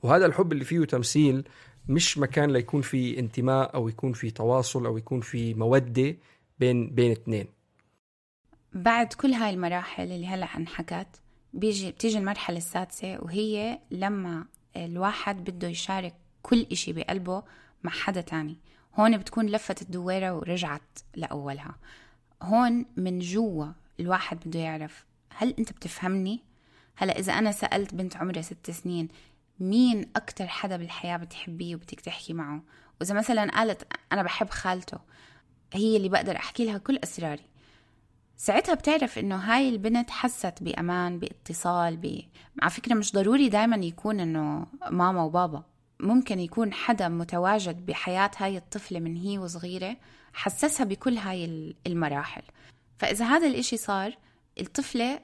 وهذا 0.02 0.26
الحب 0.26 0.52
اللي 0.52 0.64
فيه 0.64 0.85
تمثيل 0.85 1.48
مش 1.88 2.18
مكان 2.18 2.51
ليكون 2.53 2.83
في 2.83 3.18
انتماء 3.18 3.74
أو 3.74 3.88
يكون 3.88 4.12
في 4.12 4.31
تواصل 4.31 4.87
أو 4.87 4.98
يكون 4.98 5.20
في 5.20 5.55
مودة 5.55 6.16
بين 6.59 6.90
بين 6.90 7.11
اثنين. 7.11 7.46
بعد 8.72 9.12
كل 9.12 9.33
هاي 9.33 9.51
المراحل 9.51 10.03
اللي 10.03 10.27
هلأ 10.27 10.57
انحكت 10.57 11.09
بيجي 11.55 11.90
بتيجي 11.90 12.18
المرحلة 12.18 12.57
السادسة 12.57 13.18
وهي 13.24 13.79
لما 13.90 14.44
الواحد 14.77 15.51
بده 15.51 15.68
يشارك 15.68 16.14
كل 16.42 16.66
إشي 16.72 16.92
بقلبه 16.92 17.42
مع 17.83 17.91
حدا 17.91 18.20
تاني. 18.20 18.57
هون 18.95 19.18
بتكون 19.18 19.47
لفت 19.47 19.82
الدويرة 19.82 20.32
ورجعت 20.36 20.99
لأولها. 21.14 21.74
هون 22.43 22.86
من 22.97 23.18
جوا 23.18 23.66
الواحد 24.01 24.39
بده 24.47 24.59
يعرف 24.61 25.07
هل 25.36 25.55
أنت 25.59 25.72
بتفهمني؟ 25.72 26.41
هلأ 26.97 27.18
إذا 27.18 27.32
أنا 27.32 27.53
سألت 27.53 27.95
بنت 27.95 28.16
عمرها 28.16 28.43
ست 28.43 28.70
سنين 28.70 29.09
مين 29.61 30.11
أكتر 30.16 30.46
حدا 30.46 30.76
بالحياة 30.76 31.16
بتحبيه 31.16 31.74
وبدك 31.74 32.00
تحكي 32.00 32.32
معه؟ 32.32 32.62
وإذا 33.00 33.14
مثلا 33.14 33.50
قالت 33.50 33.86
أنا 34.12 34.22
بحب 34.22 34.50
خالته 34.50 34.98
هي 35.72 35.96
اللي 35.96 36.09
بقدر 36.09 36.36
أحكي 36.36 36.64
لها 36.64 36.78
كل 36.78 36.96
أسراري. 37.04 37.44
ساعتها 38.36 38.74
بتعرف 38.74 39.18
إنه 39.18 39.36
هاي 39.36 39.68
البنت 39.68 40.11
حست 40.11 40.54
بأمان 40.62 41.18
باتصال 41.18 41.96
ب... 41.96 42.20
على 42.62 42.70
فكرة 42.70 42.94
مش 42.94 43.12
ضروري 43.12 43.48
دائما 43.48 43.76
يكون 43.76 44.20
إنه 44.20 44.66
ماما 44.90 45.22
وبابا. 45.22 45.64
ممكن 46.00 46.38
يكون 46.38 46.72
حدا 46.72 47.09
متواجد 47.09 47.86
بحياة 47.86 48.30
هاي 48.36 48.56
الطفلة 48.56 49.00
من 49.00 49.16
هي 49.16 49.38
وصغيرة 49.38 49.96
حسسها 50.32 50.84
بكل 50.84 51.16
هاي 51.18 51.44
ال- 51.44 51.74
المراحل. 51.86 52.42
فإذا 52.98 53.24
هذا 53.26 53.46
الإشي 53.46 53.76
صار 53.76 54.16
الطفلة 54.61 55.20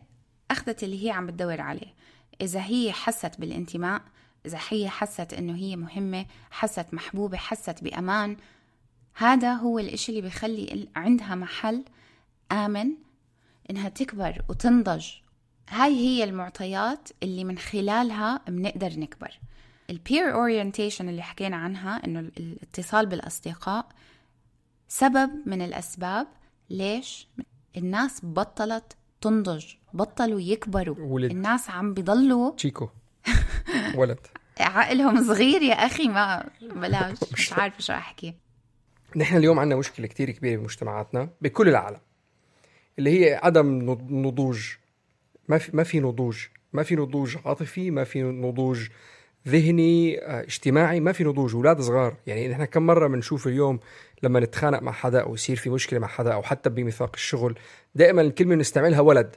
أخذت 0.51 0.82
اللي 0.82 1.07
هي 1.07 1.11
عم 1.11 1.26
بتدور 1.26 1.61
عليه. 1.61 1.95
إذا 2.41 2.61
هي 2.64 2.93
حست 2.93 3.41
بالانتماء 3.41 4.03
إذا 4.47 4.59
هي 4.69 4.89
حست 4.89 5.33
إنه 5.33 5.57
هي 5.57 5.77
مهمة 5.77 6.27
حست 6.51 6.95
محبوبة 6.95 7.37
حست 7.37 7.85
بأمان 7.85 8.37
هذا 9.15 9.53
هو 9.53 9.79
الإشي 9.79 10.13
اللي 10.13 10.23
بيخلي 10.23 10.89
عندها 10.97 11.35
محل 11.35 11.85
آمن 12.53 12.91
إنها 13.71 13.89
تكبر 13.89 14.43
وتنضج. 14.49 15.07
هاي 15.69 15.95
هي 15.95 16.25
المعطيات 16.25 17.09
اللي 17.23 17.45
من 17.45 17.59
خلالها 17.59 18.41
بنقدر 18.49 19.01
نكبر. 19.01 19.41
ال 19.91 19.99
peer 19.99 20.35
orientation 20.35 21.09
اللي 21.09 21.23
حكينا 21.23 21.57
عنها 21.57 22.05
إنه 22.05 22.21
الاتصال 22.21 23.07
بالأصدقاء 23.07 23.87
سبب 24.89 25.31
من 25.47 25.63
الأسباب 25.63 26.27
ليش 26.71 27.29
الناس 27.77 28.21
بطلت 28.23 28.97
تنضج 29.21 29.65
بطلوا 29.93 30.41
يكبروا. 30.41 30.97
ولد. 30.99 31.31
الناس 31.31 31.71
عم 31.71 31.95
بيضلوا 31.95 32.51
تشيكو. 32.51 32.89
ولد. 33.97 34.19
عقلهم 34.61 35.25
صغير 35.25 35.63
يا 35.63 35.75
أخي 35.75 36.09
ما 36.09 36.49
بلاش. 36.63 37.17
مش 37.33 37.53
عارفة 37.53 37.81
شو 37.81 37.93
أحكي. 37.93 38.35
نحن 39.17 39.37
اليوم 39.37 39.59
عندنا 39.59 39.79
مشكلة 39.79 40.07
كتير 40.07 40.31
كبيرة 40.31 40.59
بمجتمعاتنا 40.59 41.29
بكل 41.41 41.69
العالم 41.69 41.99
اللي 42.99 43.21
هي 43.21 43.41
عدم 43.43 43.97
نضوج. 44.11 44.69
ما 45.49 45.59
في 45.59 45.77
ما 45.77 45.85
في 45.85 46.01
نضوج. 46.01 46.39
ما 46.73 46.83
في 46.83 46.97
نضوج 46.97 47.37
عاطفي 47.45 47.91
ما 47.91 48.05
في 48.05 48.23
نضوج 48.23 48.89
ذهني 49.49 50.19
آه، 50.25 50.43
اجتماعي 50.43 51.01
ما 51.01 51.13
في 51.13 51.25
نضوج. 51.25 51.55
أولاد 51.55 51.81
صغار. 51.81 52.17
يعني 52.27 52.49
نحن 52.49 52.65
كم 52.65 52.87
مرة 52.87 53.09
بنشوف 53.09 53.47
اليوم 53.47 53.81
لما 54.23 54.41
نتخانق 54.41 54.83
مع 54.83 54.93
حدا 54.93 55.21
أو 55.21 55.35
يصير 55.35 55.57
في 55.57 55.71
مشكلة 55.71 55.99
مع 55.99 56.09
حدا 56.09 56.35
أو 56.35 56.43
حتى 56.43 56.71
بميثاق 56.71 57.11
الشغل 57.15 57.59
دائما 57.95 58.23
الكلمة 58.23 58.55
بنستعملها 58.55 59.01
ولد. 59.01 59.37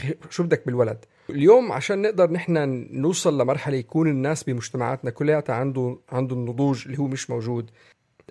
شو 0.30 0.42
بدك 0.42 0.66
بالولد؟ 0.66 1.04
اليوم 1.30 1.72
عشان 1.72 2.02
نقدر 2.02 2.30
نحن 2.30 2.86
نوصل 2.90 3.40
لمرحلة 3.40 3.76
يكون 3.76 4.08
الناس 4.08 4.44
بمجتمعاتنا 4.44 5.10
كلياتها 5.10 5.54
عنده 5.54 5.98
عنده 6.08 6.36
النضوج 6.36 6.82
اللي 6.86 6.98
هو 6.98 7.06
مش 7.06 7.30
موجود. 7.30 7.70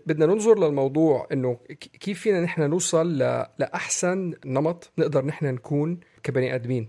بدنا 0.05 0.25
ننظر 0.25 0.59
للموضوع 0.59 1.27
إنه 1.31 1.57
كيف 1.99 2.19
فينا 2.19 2.41
نحن 2.41 2.69
نوصل 2.69 3.17
لأحسن 3.59 4.33
نمط 4.45 4.91
نقدر 4.97 5.25
نحن 5.25 5.45
نكون 5.45 5.99
كبني 6.23 6.55
آدمين؟ 6.55 6.88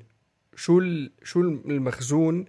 شو 0.56 0.80
شو 1.22 1.40
المخزون 1.40 2.44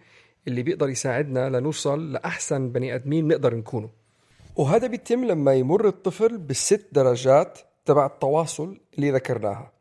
اللي 0.47 0.63
بيقدر 0.63 0.89
يساعدنا 0.89 1.49
لنوصل 1.49 2.11
لأحسن 2.11 2.69
بني 2.69 2.95
آدمين 2.95 3.27
نقدر 3.27 3.55
نكونه 3.55 3.89
وهذا 4.55 4.87
بيتم 4.87 5.25
لما 5.25 5.53
يمر 5.53 5.87
الطفل 5.87 6.37
بالست 6.37 6.87
درجات 6.91 7.59
تبع 7.85 8.05
التواصل 8.05 8.77
اللي 8.95 9.11
ذكرناها. 9.11 9.71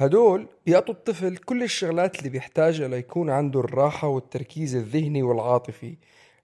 هدول 0.00 0.46
بيعطوا 0.66 0.94
الطفل 0.94 1.36
كل 1.36 1.62
الشغلات 1.62 2.18
اللي 2.18 2.30
بيحتاجها 2.30 2.88
ليكون 2.88 3.30
عنده 3.30 3.60
الراحة 3.60 4.08
والتركيز 4.08 4.76
الذهني 4.76 5.22
والعاطفي 5.22 5.94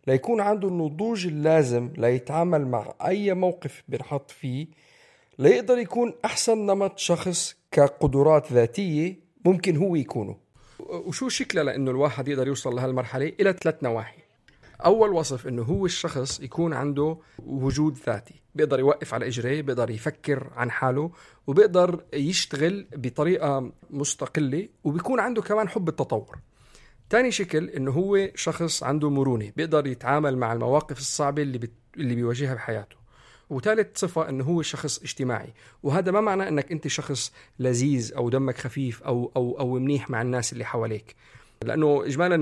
ليكون 0.07 0.41
عنده 0.41 0.69
النضوج 0.69 1.27
اللازم 1.27 1.91
ليتعامل 1.97 2.67
مع 2.67 2.95
أي 3.07 3.35
موقف 3.35 3.83
بنحط 3.89 4.31
فيه 4.31 4.67
ليقدر 5.39 5.79
يكون 5.79 6.15
أحسن 6.25 6.67
نمط 6.67 6.99
شخص 6.99 7.57
كقدرات 7.71 8.53
ذاتية 8.53 9.17
ممكن 9.45 9.77
هو 9.77 9.97
يكونه. 9.97 10.37
وشو 10.89 11.29
شكله 11.29 11.63
لأنه 11.63 11.91
الواحد 11.91 12.29
يقدر 12.29 12.47
يوصل 12.47 12.77
لهالمرحلة 12.77 13.33
إلى 13.41 13.53
ثلاث 13.53 13.83
نواحي؟ 13.83 14.24
أول 14.85 15.13
وصف 15.13 15.47
أنه 15.47 15.63
هو 15.63 15.87
الشخص 15.87 16.41
يكون 16.41 16.73
عنده 16.73 17.19
وجود 17.39 17.99
ذاتي. 18.07 18.35
بيقدر 18.55 18.79
يوقف 18.79 19.15
على 19.15 19.27
إجريه 19.27 19.63
بيقدر 19.63 19.91
يفكر 19.91 20.51
عن 20.57 20.71
حاله 20.71 21.11
وبيقدر 21.47 22.05
يشتغل 22.13 22.87
بطريقة 22.97 23.73
مستقلة 23.91 24.69
وبيكون 24.85 25.21
عنده 25.21 25.43
كمان 25.43 25.69
حب 25.69 25.89
التطور. 25.89 26.39
تاني 27.11 27.31
شكل 27.31 27.69
إنه 27.69 27.91
هو 27.91 28.29
شخص 28.35 28.83
عنده 28.83 29.11
مرونة 29.11 29.53
بيقدر 29.57 29.87
يتعامل 29.87 30.37
مع 30.37 30.53
المواقف 30.53 30.99
الصعبة 30.99 31.43
اللي 31.43 31.59
بت... 31.59 31.73
اللي 31.97 32.15
بيواجهها 32.15 32.55
بحياته. 32.55 32.97
وثالث 33.51 33.99
صفة 33.99 34.29
إنه 34.29 34.45
هو 34.45 34.63
شخص 34.63 35.03
اجتماعي. 35.03 35.55
وهذا 35.83 36.11
ما 36.11 36.21
معناه 36.21 36.49
إنك 36.49 36.73
أنت 36.73 36.89
شخص 36.89 37.33
لذيذ 37.59 38.15
أو 38.17 38.31
دمك 38.31 38.59
خفيف 38.59 39.03
أو 39.03 39.33
أو 39.37 39.59
أو 39.59 39.75
منيح 39.79 40.11
مع 40.11 40.23
الناس 40.23 40.53
اللي 40.53 40.65
حواليك. 40.65 41.17
لأنه 41.65 42.05
اجمالا 42.07 42.37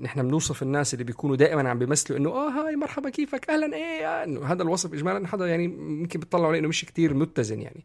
نحن 0.00 0.22
بنوصف 0.22 0.62
الناس 0.62 0.94
اللي 0.94 1.04
بيكونوا 1.04 1.36
دائما 1.36 1.68
عم 1.68 1.78
بيمثلوا 1.78 2.18
إنه 2.18 2.30
آه 2.30 2.50
هاي 2.50 2.76
مرحبا 2.76 3.10
كيفك؟ 3.10 3.50
أهلا 3.50 3.76
إيه 3.76 4.24
إنه 4.24 4.44
هذا 4.44 4.62
الوصف 4.62 4.94
اجمالا 4.94 5.26
حدا 5.26 5.46
يعني 5.46 5.64
يمكن 5.64 6.20
بيطلعوا 6.20 6.48
عليه 6.48 6.58
إنه 6.58 6.68
مش 6.68 6.84
كتير 6.84 7.14
متزن 7.14 7.60
يعني. 7.60 7.84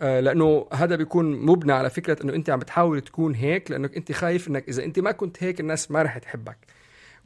آه، 0.00 0.20
لأنه 0.20 0.66
هذا 0.72 0.96
بيكون 0.96 1.46
مبنى 1.46 1.72
على 1.72 1.90
فكرة 1.90 2.24
إنه 2.24 2.34
أنت 2.34 2.50
عم 2.50 2.58
بتحاول 2.58 3.00
تكون 3.00 3.34
هيك 3.34 3.70
لأنك 3.70 3.96
أنت 3.96 4.12
خايف 4.12 4.48
إنك 4.48 4.68
إذا 4.68 4.84
أنت 4.84 4.98
ما 4.98 5.12
كنت 5.12 5.42
هيك 5.42 5.60
الناس 5.60 5.90
ما 5.90 6.02
رح 6.02 6.18
تحبك. 6.18 6.58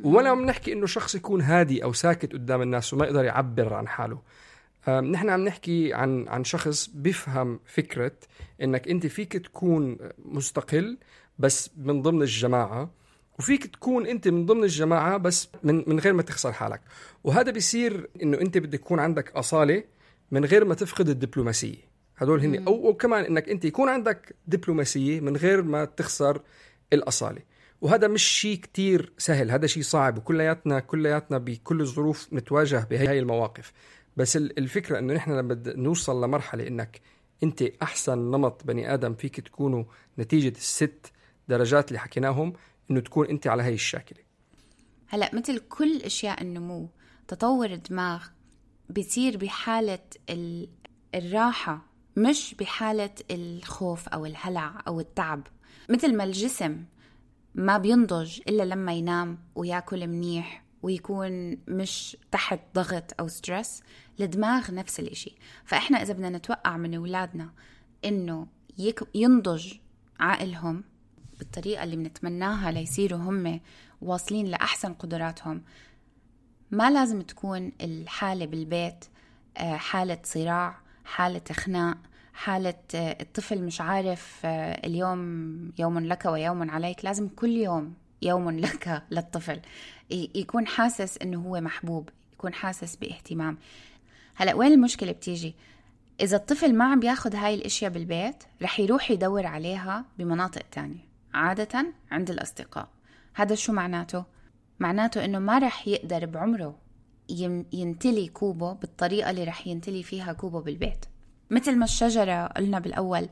ولا 0.05 0.31
عم 0.31 0.45
نحكي 0.45 0.73
إنه 0.73 0.87
شخص 0.87 1.15
يكون 1.15 1.41
هادي 1.41 1.85
أو 1.85 1.93
ساكت 1.93 2.33
قدام 2.33 2.63
الناس 2.63 2.95
وما 2.95 3.05
يقدر 3.05 3.25
يعبر 3.25 3.75
عن 3.75 3.89
حاله. 3.89 4.19
نحن 4.89 5.31
عم 5.31 5.45
نحكي 5.45 5.95
عن 5.95 6.29
عن 6.29 6.45
شخص 6.45 6.91
بيفهم 6.95 7.61
فكرة 7.65 8.13
إنك 8.63 8.89
أنت 8.89 9.07
فيك 9.07 9.33
تكون 9.33 9.97
مستقل 10.19 10.99
بس 11.39 11.71
من 11.77 12.03
ضمن 12.03 12.23
الجماعة 12.23 12.91
وفيك 13.39 13.67
تكون 13.67 14.07
أنت 14.07 14.29
من 14.29 14.47
ضمن 14.47 14.65
الجماعة 14.65 15.17
بس 15.17 15.49
من 15.63 15.85
من 15.87 15.99
غير 16.01 16.13
ما 16.13 16.23
تخسر 16.23 16.53
حالك. 16.53 16.81
وهذا 17.25 17.51
بيصير 17.51 18.09
إنه 18.23 18.41
أنت 18.41 18.59
بدك 18.59 18.81
يكون 18.81 18.99
عندك 18.99 19.31
أصالة 19.37 19.85
من 20.31 20.45
غير 20.45 20.65
ما 20.65 20.75
تفقد 20.75 21.09
الدبلوماسية. 21.09 21.89
هدول 22.17 22.41
هن 22.41 22.67
أو, 22.67 22.87
أو 22.87 22.95
كمان 22.95 23.25
إنك 23.25 23.49
أنت 23.49 23.65
يكون 23.65 23.89
عندك 23.89 24.37
دبلوماسية 24.47 25.21
من 25.21 25.37
غير 25.37 25.63
ما 25.63 25.85
تخسر 25.85 26.43
الأصالة. 26.93 27.43
وهذا 27.81 28.09
مش 28.09 28.23
شيء 28.23 28.57
كتير 28.57 29.13
سهل 29.19 29.51
هذا 29.51 29.67
شيء 29.67 29.83
صعب. 29.83 30.19
وكلياتنا 30.19 30.81
كلياتنا 30.81 31.39
بكل 31.39 31.81
الظروف 31.81 32.33
نتواجه 32.33 32.87
بهي 32.91 33.19
المواقف. 33.19 33.73
بس 34.17 34.37
الفكرة 34.37 34.99
إنه 34.99 35.15
نحن 35.15 35.31
لما 35.33 35.63
نوصل 35.67 36.25
لمرحلة 36.25 36.67
إنك 36.67 37.01
أنت 37.43 37.63
أحسن 37.83 38.19
نمط 38.19 38.65
بني 38.65 38.95
آدم 38.95 39.15
فيك 39.15 39.41
تكونوا 39.41 39.85
نتيجة 40.19 40.57
الست 40.57 41.13
درجات 41.49 41.89
اللي 41.89 41.99
حكيناهم 41.99 42.53
إنه 42.91 43.01
تكون 43.01 43.27
أنت 43.27 43.47
على 43.47 43.63
هي 43.63 43.75
الشاكلة. 43.75 44.19
هلا 45.07 45.35
مثل 45.35 45.59
كل 45.59 45.97
أشياء 45.97 46.43
النمو 46.43 46.89
تطور 47.29 47.71
الدماغ 47.73 48.27
بيصير 48.89 49.37
بحالة 49.37 49.99
الراحة 51.15 51.87
مش 52.17 52.55
بحالة 52.59 53.15
الخوف 53.31 54.09
أو 54.09 54.27
الهلع 54.27 54.83
أو 54.89 55.01
التعب. 55.01 55.47
مثل 55.89 56.17
ما 56.17 56.25
الجسم 56.25 56.85
ما 57.55 57.79
بينضج 57.79 58.41
إلا 58.49 58.63
لما 58.63 58.93
ينام 58.93 59.39
ويأكل 59.55 60.07
منيح 60.07 60.65
ويكون 60.83 61.59
مش 61.69 62.17
تحت 62.31 62.61
ضغط 62.75 63.21
أو 63.21 63.29
ستريس 63.29 63.83
الدماغ 64.21 64.75
نفس 64.75 65.01
الإشي. 65.01 65.37
فإحنا 65.65 66.03
إذا 66.03 66.13
بدنا 66.13 66.31
نتوقع 66.31 66.77
من 66.77 66.95
أولادنا 66.95 67.51
إنه 68.05 68.47
ينضج 69.15 69.75
عقلهم 70.21 70.85
بالطريقة 71.39 71.85
اللي 71.85 71.97
بنتمناها 71.97 72.71
ليصيروا 72.71 73.19
هم 73.19 73.61
واصلين 74.03 74.47
لأحسن 74.47 74.93
قدراتهم. 74.93 75.63
ما 76.71 76.91
لازم 76.91 77.23
تكون 77.23 77.73
الحالة 77.81 78.47
بالبيت 78.47 79.05
آه، 79.57 79.77
حالة 79.77 80.19
صراع 80.25 80.79
حالة 81.05 81.43
خناق 81.53 81.99
حالة 82.33 82.75
آه، 82.95 83.17
الطفل 83.21 83.63
مش 83.63 83.81
عارف 83.81 84.41
آه، 84.45 84.87
اليوم 84.87 85.73
يوم 85.79 85.99
لك 85.99 86.25
ويوم 86.25 86.71
عليك. 86.71 87.05
لازم 87.05 87.29
كل 87.29 87.51
يوم 87.51 87.95
يوم 88.23 88.51
لك 88.51 89.03
للطفل. 89.11 89.61
يكون 90.11 90.67
حاسس 90.67 91.19
إنه 91.19 91.41
هو 91.41 91.61
محبوب 91.61 92.09
يكون 92.33 92.55
حاسس 92.55 92.97
باهتمام. 92.97 93.59
هلأ 94.35 94.55
وين 94.55 94.73
المشكلة 94.73 95.13
بتيجي؟ 95.13 95.55
إذا 96.21 96.37
الطفل 96.37 96.75
ما 96.75 96.85
عم 96.85 97.01
بياخد 97.01 97.37
هاي 97.37 97.55
الأشياء 97.55 97.91
بالبيت 97.91 98.45
رح 98.63 98.81
يروح 98.81 99.11
يدور 99.11 99.47
عليها 99.47 100.05
بمناطق 100.19 100.63
تانية. 100.73 101.08
عادة 101.39 101.87
عند 102.11 102.31
الأصدقاء. 102.31 102.89
هذا 103.35 103.55
شو 103.55 103.73
معناته؟ 103.73 104.25
معناته 104.81 105.25
إنه 105.25 105.39
ما 105.39 105.59
رح 105.59 105.89
يقدر 105.89 106.27
بعمره 106.27 106.79
ينتلي 107.73 108.29
كوبه 108.29 108.73
بالطريقة 108.73 109.31
اللي 109.31 109.45
رح 109.45 109.67
ينتلي 109.67 110.03
فيها 110.03 110.33
كوبه 110.33 110.61
بالبيت. 110.61 111.05
مثل 111.51 111.77
ما 111.77 111.85
الشجرة 111.85 112.47
قلنا 112.47 112.79
بالأول 112.79 113.29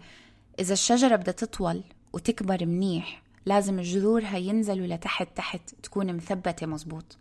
إذا 0.59 0.73
الشجرة 0.73 1.17
بدها 1.17 1.35
تطول 1.35 1.85
وتكبر 2.13 2.67
منيح 2.67 3.23
لازم 3.47 3.81
جذورها 3.81 4.37
ينزلوا 4.37 4.87
لتحت 4.87 5.37
تحت 5.37 5.75
تكون 5.83 6.17
مثبتة 6.17 6.67
مزبوط. 6.67 7.19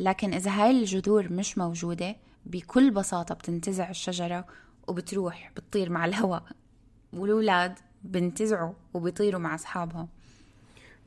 لكن 0.00 0.34
إذا 0.34 0.50
هاي 0.50 0.70
الجذور 0.70 1.32
مش 1.32 1.58
موجودة 1.58 2.16
بكل 2.46 2.90
بساطة 2.90 3.34
بتنتزع 3.34 3.90
الشجرة 3.90 4.46
وبتروح 4.88 5.52
بتطير 5.56 5.90
مع 5.90 6.04
الهواء. 6.04 6.42
والأولاد 7.12 7.78
بنتزعوا 8.12 8.72
وبيطيروا 8.94 9.40
مع 9.40 9.54
أصحابهم 9.54 10.08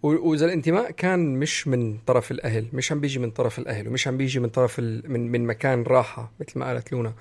وإذا 0.03 0.45
الانتماء 0.45 0.91
كان 0.91 1.35
مش 1.39 1.67
من 1.67 1.97
طرف 1.97 2.31
الأهل 2.31 2.67
مش 2.73 2.91
عم 2.91 2.99
بيجي 2.99 3.19
من 3.19 3.31
طرف 3.31 3.59
الأهل 3.59 3.87
ومش 3.87 4.07
عم 4.07 4.17
بيجي 4.17 4.39
من 4.39 4.49
طرف 4.49 4.79
ال... 4.79 5.11
من 5.11 5.31
من 5.31 5.45
مكان 5.45 5.83
راحة 5.83 6.31
مثل 6.39 6.59
ما 6.59 6.65
قالت 6.67 6.91
لونا 6.91 7.13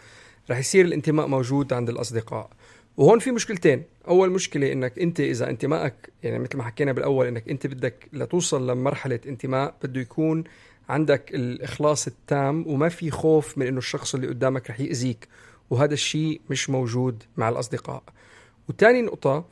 رح 0.51 0.59
يصير 0.59 0.85
الانتماء 0.85 1.27
موجود 1.27 1.73
عند 1.73 1.89
الأصدقاء. 1.89 2.51
وهون 2.97 3.19
في 3.19 3.31
مشكلتين. 3.31 3.83
أول 4.09 4.31
مشكلة 4.31 4.73
إنك 4.73 4.99
أنت 4.99 5.21
إذا 5.21 5.51
انتمائك 5.51 5.95
يعني 6.23 6.39
مثل 6.39 6.57
ما 6.57 6.63
حكينا 6.63 6.93
بالأول 6.93 7.27
إنك 7.27 7.49
أنت 7.49 7.67
بدك 7.67 8.09
لتوصل 8.13 8.71
لمرحلة 8.71 9.21
انتماء 9.27 9.75
بده 9.83 10.01
يكون 10.01 10.45
عندك 10.89 11.35
الإخلاص 11.35 12.07
التام 12.07 12.67
وما 12.67 12.89
في 12.89 13.11
خوف 13.11 13.59
من 13.59 13.67
إنه 13.67 13.79
الشخص 13.79 14.15
اللي 14.15 14.27
قدامك 14.27 14.71
رح 14.71 14.81
يأذيك 14.81 15.29
وهذا 15.71 15.95
الشيء 15.95 16.41
مش 16.51 16.71
موجود 16.71 17.23
مع 17.37 17.49
الأصدقاء. 17.49 18.03
وتاني 18.69 19.03
نقطة 19.03 19.45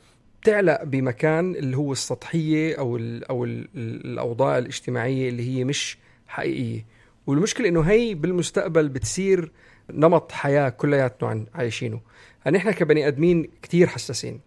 تعلق 0.43 0.83
بمكان 0.83 1.55
اللي 1.55 1.77
هو 1.77 1.91
السطحية 1.91 2.75
أو 2.79 2.97
ال 2.97 3.23
أو 3.25 3.45
ال 3.45 3.67
الأوضاع 4.05 4.57
الاجتماعية 4.57 5.29
اللي 5.29 5.57
هي 5.57 5.63
مش 5.63 5.97
حقيقية. 6.27 6.85
والمشكلة 7.27 7.67
إنه 7.67 7.81
هي 7.81 8.13
بالمستقبل 8.13 8.89
بتصير 8.89 9.51
نمط 9.89 10.31
حياة 10.31 10.69
كلياتنا 10.69 11.45
عايشينه. 11.53 12.01
يعني 12.45 12.57
إحنا 12.57 12.71
كبني 12.71 13.07
آدمين 13.07 13.49
كتير 13.61 13.87
حساسين. 13.87 14.39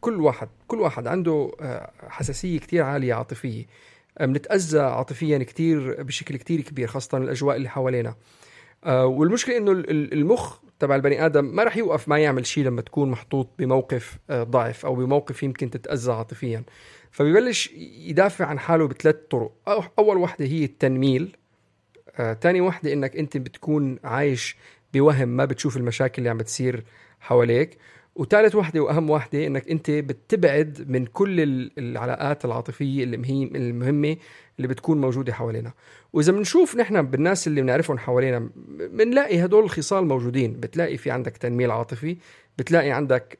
كل 0.00 0.20
واحد 0.20 0.48
كل 0.66 0.80
واحد 0.80 1.06
عنده 1.06 1.52
آه، 1.60 1.90
حساسية 2.08 2.58
كتير 2.58 2.82
عالية 2.82 3.14
عاطفية. 3.14 3.66
آه، 4.18 4.26
بنتأذى 4.26 4.80
عاطفيا 4.80 5.38
كتير 5.38 6.02
بشكل 6.02 6.36
كتير 6.36 6.60
كبير 6.60 6.88
خاصة 6.88 7.18
الأجواء 7.18 7.56
اللي 7.56 7.68
حوالينا. 7.68 8.14
آه، 8.84 9.06
والمشكلة 9.06 9.56
إنه 9.56 9.72
المخ 9.88 10.58
تبع 10.80 10.94
البني 10.94 11.26
آدم 11.26 11.44
ما 11.44 11.64
راح 11.64 11.76
يوقف 11.76 12.08
ما 12.08 12.18
يعمل 12.18 12.46
شيء 12.46 12.64
لما 12.64 12.82
تكون 12.82 13.10
محطوط 13.10 13.48
بموقف 13.58 14.18
ضعف 14.32 14.86
أو 14.86 14.94
بموقف 14.94 15.42
يمكن 15.42 15.70
تتأذى 15.70 16.12
عاطفيا. 16.12 16.62
فبيبلش 17.10 17.70
يدافع 18.06 18.46
عن 18.46 18.58
حاله 18.58 18.88
بثلاث 18.88 19.16
طرق. 19.30 19.52
أول 19.98 20.16
وحدة 20.16 20.44
هي 20.44 20.64
التنميل. 20.64 21.36
ثاني 22.40 22.60
وحدة 22.60 22.92
إنك 22.92 23.16
أنت 23.16 23.36
بتكون 23.36 23.98
عايش 24.04 24.56
بوهم 24.94 25.28
ما 25.28 25.44
بتشوف 25.44 25.76
المشاكل 25.76 26.14
اللي 26.18 26.30
عم 26.30 26.38
بتصير 26.38 26.84
حواليك. 27.20 27.78
وثالث 28.14 28.54
وحدة 28.54 28.80
وأهم 28.80 29.10
وحدة 29.10 29.46
إنك 29.46 29.70
أنت 29.70 29.90
بتبعد 29.90 30.84
من 30.88 31.06
كل 31.06 31.40
العلاقات 31.78 32.44
العاطفية 32.44 33.04
المهمة 33.04 34.16
اللي 34.56 34.68
بتكون 34.68 35.00
موجودة 35.00 35.32
حوالينا. 35.32 35.72
وإذا 36.12 36.32
بنشوف 36.32 36.76
نحن 36.76 37.02
بالناس 37.02 37.46
اللي 37.46 37.62
بنعرفهم 37.62 37.98
حوالينا 37.98 38.50
بنلاقي 38.92 39.44
هدول 39.44 39.64
الخصال 39.64 40.06
موجودين. 40.06 40.52
بتلاقي 40.52 40.96
في 40.96 41.10
عندك 41.10 41.36
تنميل 41.36 41.70
عاطفي 41.70 42.16
بتلاقي 42.58 42.90
عندك 42.90 43.38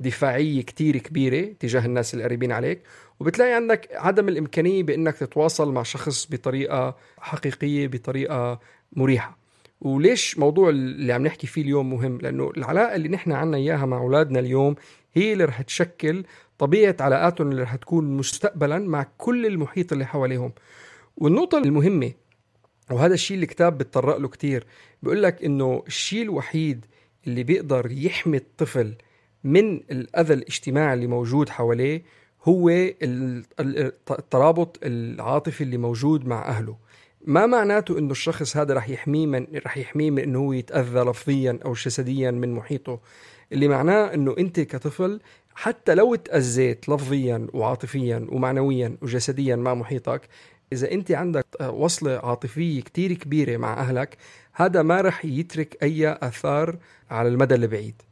دفاعية 0.00 0.62
كتير 0.62 0.96
كبيرة 0.96 1.52
تجاه 1.60 1.86
الناس 1.86 2.14
القريبين 2.14 2.52
عليك 2.52 2.82
وبتلاقي 3.20 3.52
عندك 3.52 3.88
عدم 3.94 4.28
الإمكانية 4.28 4.82
بإنك 4.82 5.16
تتواصل 5.16 5.72
مع 5.72 5.82
شخص 5.82 6.26
بطريقة 6.30 6.96
حقيقية 7.18 7.86
بطريقة 7.88 8.60
مريحة. 8.92 9.38
وليش 9.80 10.38
موضوع 10.38 10.68
اللي 10.68 11.12
عم 11.12 11.22
نحكي 11.22 11.46
فيه 11.46 11.62
اليوم 11.62 11.90
مهم؟ 11.90 12.18
لأنه 12.22 12.52
العلاقة 12.56 12.94
اللي 12.96 13.08
نحن 13.08 13.32
عنا 13.32 13.56
إياها 13.56 13.86
مع 13.86 13.98
أولادنا 13.98 14.38
اليوم 14.38 14.74
هي 15.14 15.32
اللي 15.32 15.44
رح 15.44 15.62
تشكل 15.62 16.24
طبيعة 16.58 16.96
علاقاتهم 17.00 17.50
اللي 17.50 17.62
رح 17.62 17.76
تكون 17.76 18.16
مستقبلا 18.16 18.78
مع 18.78 19.06
كل 19.18 19.46
المحيط 19.46 19.92
اللي 19.92 20.06
حواليهم. 20.06 20.52
والنقطة 21.16 21.58
المهمة 21.58 22.12
وهذا 22.90 23.14
الشيء 23.14 23.34
اللي 23.34 23.44
الكتاب 23.44 23.78
بتطرق 23.78 24.16
له 24.16 24.28
كتير 24.28 24.66
بيقول 25.02 25.22
لك 25.22 25.44
إنه 25.44 25.82
الشيء 25.86 26.22
الوحيد 26.22 26.86
اللي 27.26 27.42
بيقدر 27.42 27.92
يحمي 27.92 28.36
الطفل 28.36 28.94
من 29.44 29.76
الأذى 29.76 30.34
الاجتماعي 30.34 30.94
اللي 30.94 31.06
موجود 31.06 31.48
حواليه 31.48 32.02
هو 32.44 32.68
الترابط 34.10 34.78
العاطفي 34.82 35.60
اللي 35.60 35.76
موجود 35.76 36.26
مع 36.26 36.48
أهله. 36.48 36.76
ما 37.24 37.46
معناته 37.46 37.98
إنه 37.98 38.10
الشخص 38.10 38.56
هذا 38.56 38.74
رح 38.74 38.88
يحميه 38.88 39.26
من 39.26 39.46
رح 39.66 39.76
يحميه 39.76 40.10
من 40.10 40.22
إنه 40.22 40.38
هو 40.38 40.52
يتأذى 40.52 41.00
لفظيا 41.00 41.58
أو 41.64 41.72
جسديا 41.72 42.30
من 42.30 42.52
محيطه. 42.52 43.00
اللي 43.52 43.68
معناه 43.68 44.14
إنه 44.14 44.34
أنت 44.38 44.60
كطفل 44.60 45.20
حتى 45.54 45.94
لو 45.94 46.14
تأذيت 46.14 46.88
لفظيا 46.88 47.46
وعاطفيا 47.52 48.26
ومعنويا 48.28 48.96
وجسديا 49.02 49.56
مع 49.56 49.74
محيطك 49.74 50.20
إذا 50.72 50.92
أنت 50.92 51.10
عندك 51.10 51.46
وصلة 51.60 52.20
عاطفية 52.24 52.80
كتير 52.80 53.12
كبيرة 53.12 53.56
مع 53.56 53.80
أهلك 53.80 54.16
هذا 54.52 54.82
ما 54.82 55.00
رح 55.00 55.24
يترك 55.24 55.78
أي 55.82 56.08
آثار 56.08 56.76
على 57.10 57.28
المدى 57.28 57.54
البعيد 57.54 58.02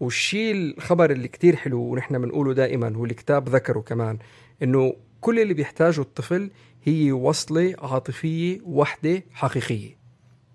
والشيء 0.00 0.54
الخبر 0.54 1.10
اللي 1.10 1.28
كتير 1.28 1.56
حلو 1.56 1.80
ونحن 1.80 2.18
بنقوله 2.18 2.52
دائما 2.54 2.92
والكتاب 2.96 3.48
ذكره 3.48 3.80
كمان 3.80 4.18
إنه 4.62 4.94
كل 5.20 5.40
اللي 5.40 5.54
بيحتاجه 5.54 6.00
الطفل 6.00 6.50
هي 6.84 7.12
وصلة 7.12 7.74
عاطفية 7.78 8.60
وحدة 8.64 9.22
حقيقية. 9.32 9.98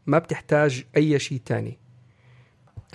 ما 0.05 0.19
بتحتاج 0.19 0.83
أي 0.97 1.19
شيء 1.19 1.39
تاني. 1.45 1.77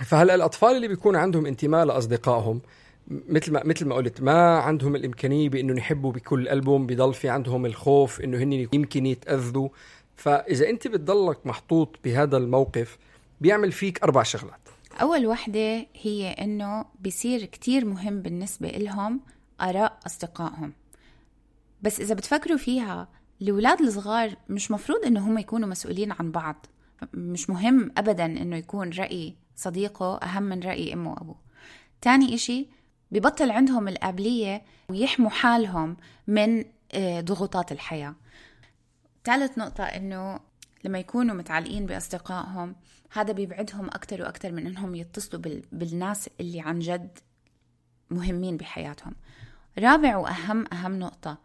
فهلأ 0.05 0.35
الأطفال 0.35 0.75
اللي 0.75 0.87
بيكون 0.87 1.15
عندهم 1.15 1.45
انتماء 1.45 1.85
لأصدقائهم 1.85 2.61
مثل 3.09 3.51
ما 3.53 3.61
مثل 3.65 3.85
ما 3.85 3.95
قلت 3.95 4.21
ما 4.21 4.57
عندهم 4.57 4.95
الإمكانية 4.95 5.49
بانه 5.49 5.77
يحبوا 5.77 6.11
بكل 6.11 6.49
قلبهم 6.49 6.87
بضل 6.87 7.13
في 7.13 7.29
عندهم 7.29 7.65
الخوف 7.65 8.21
إنه 8.21 8.37
هن 8.37 8.53
يمكن 8.53 9.05
يتأذوا. 9.05 9.69
فإذا 10.15 10.69
أنت 10.69 10.87
بتضلك 10.87 11.47
محطوط 11.47 11.99
بهذا 12.03 12.37
الموقف 12.37 12.97
بيعمل 13.41 13.71
فيك 13.71 14.03
أربع 14.03 14.23
شغلات. 14.23 14.69
أول 15.01 15.27
وحدة 15.27 15.85
هي 16.01 16.31
إنه 16.31 16.85
بصير 17.05 17.45
كتير 17.45 17.85
مهم 17.85 18.21
بالنسبة 18.21 18.69
لهم 18.69 19.21
آراء 19.61 19.99
أصدقائهم. 20.05 20.73
بس 21.81 21.99
إذا 21.99 22.15
بتفكروا 22.15 22.57
فيها 22.57 23.07
الأولاد 23.41 23.81
الصغار 23.81 24.35
مش 24.49 24.71
مفروض 24.71 25.05
إنه 25.05 25.27
هم 25.27 25.37
يكونوا 25.37 25.69
مسؤولين 25.69 26.11
عن 26.11 26.31
بعض. 26.31 26.65
مش 27.13 27.49
مهم 27.49 27.91
أبدا 27.97 28.25
إنه 28.25 28.55
يكون 28.55 28.89
رأي 28.89 29.35
صديقه 29.55 30.17
أهم 30.17 30.43
من 30.43 30.59
رأي 30.59 30.93
أمه 30.93 31.11
وأبوه. 31.11 31.35
تاني 32.01 32.35
إشي 32.35 32.67
ببطل 33.11 33.51
عندهم 33.51 33.87
القابلية 33.87 34.61
ويحموا 34.89 35.29
حالهم 35.29 35.97
من 36.27 36.65
آه، 36.91 37.21
ضغوطات 37.21 37.71
الحياة. 37.71 38.15
ثالث 39.23 39.57
نقطة 39.57 39.83
إنه 39.83 40.39
لما 40.83 40.99
يكونوا 40.99 41.35
متعلقين 41.35 41.85
بأصدقائهم 41.85 42.75
هذا 43.11 43.33
بيبعدهم 43.33 43.85
أكتر 43.87 44.21
وأكتر 44.21 44.51
من 44.51 44.67
إنهم 44.67 44.95
يتصلوا 44.95 45.41
بالناس 45.71 46.29
اللي 46.39 46.61
عن 46.61 46.79
جد 46.79 47.19
مهمين 48.09 48.57
بحياتهم. 48.57 49.15
رابع 49.79 50.17
وأهم 50.17 50.65
أهم 50.73 50.99
نقطة 50.99 51.37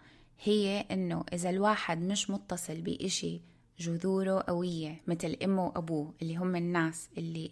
هي 0.42 0.80
إنه 0.80 1.24
إذا 1.32 1.50
الواحد 1.50 2.02
مش 2.02 2.30
متصل 2.30 2.80
بإشي 2.80 3.40
جذوره 3.78 4.44
قوية 4.48 5.00
مثل 5.06 5.36
أمه 5.44 5.66
وأبوه 5.66 6.14
اللي 6.22 6.36
هم 6.36 6.56
الناس 6.56 7.08
اللي 7.18 7.50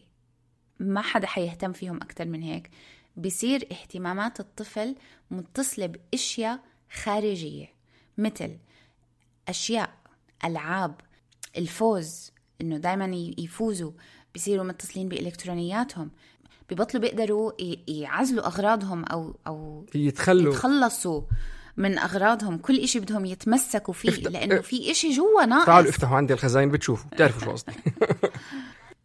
ما 0.78 1.00
حدا 1.02 1.26
حيهتم 1.26 1.72
فيهم 1.72 1.96
أكتر 1.96 2.24
من 2.24 2.42
هيك 2.42 2.70
بصير 3.16 3.68
اهتمامات 3.72 4.40
الطفل 4.40 4.96
متصلة 5.30 5.86
بأشياء 5.86 6.60
خارجية 7.02 7.66
مثل 8.18 8.56
أشياء 9.48 9.90
ألعاب 10.44 10.94
الفوز 11.58 12.32
إنه 12.60 12.76
دايما 12.76 13.32
يفوزوا 13.38 13.92
بصيروا 14.34 14.64
متصلين 14.64 15.08
بإلكترونياتهم 15.08 16.10
ببطلوا 16.70 17.02
بيقدروا 17.02 17.52
يعزلوا 17.88 18.46
أغراضهم 18.46 19.04
أو 19.04 19.36
أو 19.46 19.86
يتخلوا. 19.94 20.52
يتخلصوا 20.52 21.22
من 21.76 21.98
أغراضهم. 21.98 22.58
كل 22.58 22.78
إشي 22.78 23.00
بدهم 23.00 23.24
يتمسكوا 23.24 23.94
فيه 23.94 24.08
افت... 24.08 24.28
لأنه 24.28 24.60
في 24.60 24.90
إشي 24.90 25.10
جوا 25.10 25.44
ناقص. 25.44 25.66
تعالوا 25.66 25.90
افتحوا 25.90 26.16
عندي 26.16 26.32
الخزاين 26.32 26.70
بتشوفوا 26.70 27.10
بتعرفوا 27.10 27.40
شو 27.40 27.50
قصدي. 27.50 27.72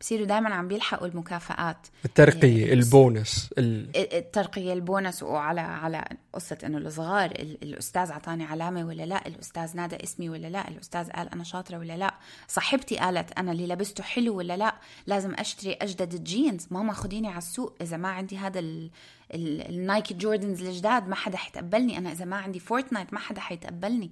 بصيروا 0.01 0.25
دائما 0.25 0.53
عم 0.53 0.67
بيلحقوا 0.67 1.07
المكافآت. 1.07 1.87
الترقية 2.05 2.61
يعني 2.61 2.73
البونس 2.73 3.49
ال... 3.57 3.97
الترقية 3.97 4.73
البونس 4.73 5.23
وعلى 5.23 5.61
على 5.61 6.05
قصة 6.33 6.57
إنه 6.63 6.77
الصغار 6.77 7.31
الأستاذ 7.63 8.11
أعطاني 8.11 8.43
علامة 8.43 8.85
ولا 8.85 9.05
لا 9.05 9.27
الأستاذ 9.27 9.75
نادى 9.75 10.03
اسمي 10.03 10.29
ولا 10.29 10.47
لا 10.47 10.67
الأستاذ 10.67 11.09
قال 11.09 11.29
أنا 11.29 11.43
شاطرة 11.43 11.77
ولا 11.77 11.97
لا 11.97 12.13
صاحبتي 12.47 12.97
قالت 12.97 13.31
أنا 13.31 13.51
اللي 13.51 13.67
لبسته 13.67 14.03
حلو 14.03 14.37
ولا 14.37 14.57
لا 14.57 14.75
لازم 15.07 15.33
أشتري 15.33 15.73
أجدد 15.73 16.23
جينز 16.23 16.67
ماما 16.71 16.93
خديني 16.93 17.27
على 17.27 17.37
السوق 17.37 17.75
إذا 17.81 17.97
ما 17.97 18.09
عندي 18.09 18.37
هذا 18.37 18.59
ال... 18.59 18.89
ال 19.33 19.49
Nike 19.49 20.13
Jordans 20.13 20.63
الجداد 20.63 21.07
ما 21.07 21.15
حدا 21.15 21.37
حيتقبلني 21.37 21.97
أنا 21.97 22.11
إذا 22.11 22.25
ما 22.25 22.35
عندي 22.35 22.59
Fortnite 22.59 23.13
ما 23.13 23.19
حدا 23.19 23.41
حيتقبلني. 23.41 24.11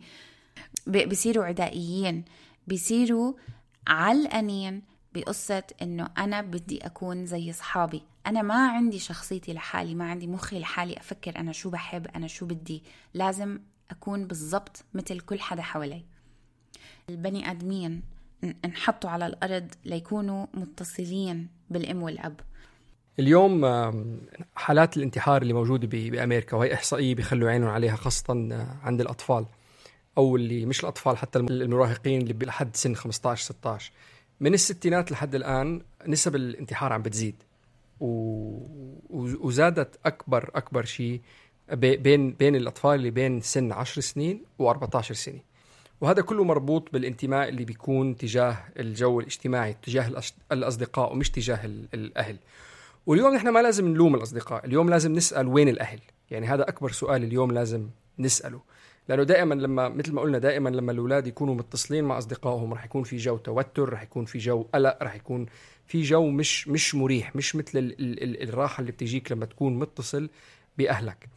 بصيروا 0.88 1.46
عدائيين 1.46 2.26
بصيروا 2.68 3.34
علقانين 3.88 4.95
بقصة 5.16 5.64
إنه 5.82 6.10
أنا 6.18 6.42
بدي 6.42 6.86
أكون 6.86 7.26
زي 7.26 7.50
أصحابي 7.50 8.02
أنا 8.28 8.42
ما 8.42 8.68
عندي 8.70 9.00
شخصيتي 9.00 9.54
لحالي 9.54 9.96
ما 9.96 10.10
عندي 10.10 10.28
مخي 10.28 10.60
لحالي 10.60 10.98
أفكر 10.98 11.40
أنا 11.40 11.52
شو 11.52 11.70
بحب 11.70 12.08
أنا 12.08 12.28
شو 12.28 12.46
بدي. 12.46 12.84
لازم 13.14 13.60
أكون 13.92 14.28
بالضبط 14.28 14.84
مثل 14.94 15.20
كل 15.20 15.40
حدا 15.40 15.62
حوالي. 15.62 16.04
البني 17.10 17.52
آدمين 17.52 18.02
انحطوا 18.66 19.10
على 19.10 19.28
الأرض 19.28 19.68
ليكونوا 19.86 20.46
متصلين 20.54 21.48
بالأم 21.70 22.04
والأب. 22.04 22.40
اليوم 23.20 23.66
حالات 24.56 24.98
الانتحار 24.98 25.42
اللي 25.42 25.54
موجودة 25.54 25.88
بأمريكا 25.88 26.58
وهي 26.58 26.74
إحصائية 26.74 27.16
بيخلوا 27.16 27.50
عينهم 27.50 27.70
عليها 27.70 27.96
خاصة 27.96 28.34
آه، 28.52 28.78
عند 28.84 29.02
الأطفال 29.02 29.46
أو 30.18 30.36
اللي 30.36 30.66
مش 30.66 30.80
الأطفال 30.80 31.18
حتى 31.18 31.40
المراهقين 31.40 32.22
اللي 32.22 32.46
لحد 32.46 32.76
سن 32.76 32.96
15 32.96 33.44
16 33.44 33.92
من 34.40 34.54
الستينات 34.54 35.12
لحد 35.12 35.36
الآن 35.36 35.82
نسب 36.08 36.36
الانتحار 36.36 36.94
عم 36.94 37.02
بتزيد. 37.02 37.36
و... 38.00 38.06
وزادت 39.40 40.00
أكبر 40.06 40.52
أكبر 40.56 40.86
شيء 40.86 41.22
بين 41.74 42.32
بين 42.32 42.56
الأطفال 42.56 42.96
اللي 42.96 43.10
بين 43.12 43.42
سن 43.42 43.72
10 43.72 44.02
سنين 44.02 44.44
و14 44.62 45.00
سنة. 45.00 45.40
وهذا 46.02 46.22
كله 46.22 46.44
مربوط 46.44 46.94
بالانتماء 46.94 47.50
اللي 47.50 47.66
بيكون 47.66 48.18
تجاه 48.18 48.58
الجو 48.80 49.20
الاجتماعي 49.20 49.76
تجاه 49.84 50.12
الأصدقاء 50.52 51.12
ومش 51.14 51.30
تجاه 51.30 51.66
ال- 51.66 51.88
الأهل. 51.94 52.38
واليوم 53.06 53.36
نحن 53.36 53.50
ما 53.50 53.60
لازم 53.62 53.88
نلوم 53.88 54.16
الأصدقاء 54.16 54.66
اليوم 54.66 54.90
لازم 54.90 55.14
نسأل 55.14 55.48
وين 55.48 55.70
الأهل؟ 55.70 56.00
يعني 56.32 56.48
هذا 56.48 56.70
أكبر 56.70 56.92
سؤال 56.92 57.24
اليوم 57.24 57.52
لازم 57.52 57.90
نسأله. 58.20 58.62
لأنه 59.10 59.24
دائما 59.24 59.54
لما 59.56 59.90
مثل 59.90 60.14
ما 60.14 60.22
قلنا 60.22 60.38
دائما 60.38 60.70
لما 60.70 60.92
الأولاد 60.92 61.28
يكونوا 61.28 61.56
متصلين 61.56 62.04
مع 62.04 62.18
أصدقائهم 62.18 62.74
رح 62.74 62.86
يكون 62.86 63.04
في 63.04 63.18
جو 63.18 63.38
توتر 63.38 63.94
رح 63.94 64.04
يكون 64.04 64.26
في 64.26 64.38
جو 64.38 64.66
قلق 64.74 64.98
رح 65.04 65.16
يكون 65.16 65.46
في 65.88 66.02
جو 66.02 66.30
مش 66.30 66.68
مش 66.68 66.96
مريح 66.96 67.36
مش 67.36 67.56
مثل 67.56 67.78
ال 67.78 68.00
ال 68.00 68.24
ال 68.24 68.50
الراحة 68.50 68.82
اللي 68.82 68.92
بتجيك 68.92 69.32
لما 69.32 69.46
تكون 69.46 69.80
متصل 69.80 70.30
بأهلك. 70.78 71.30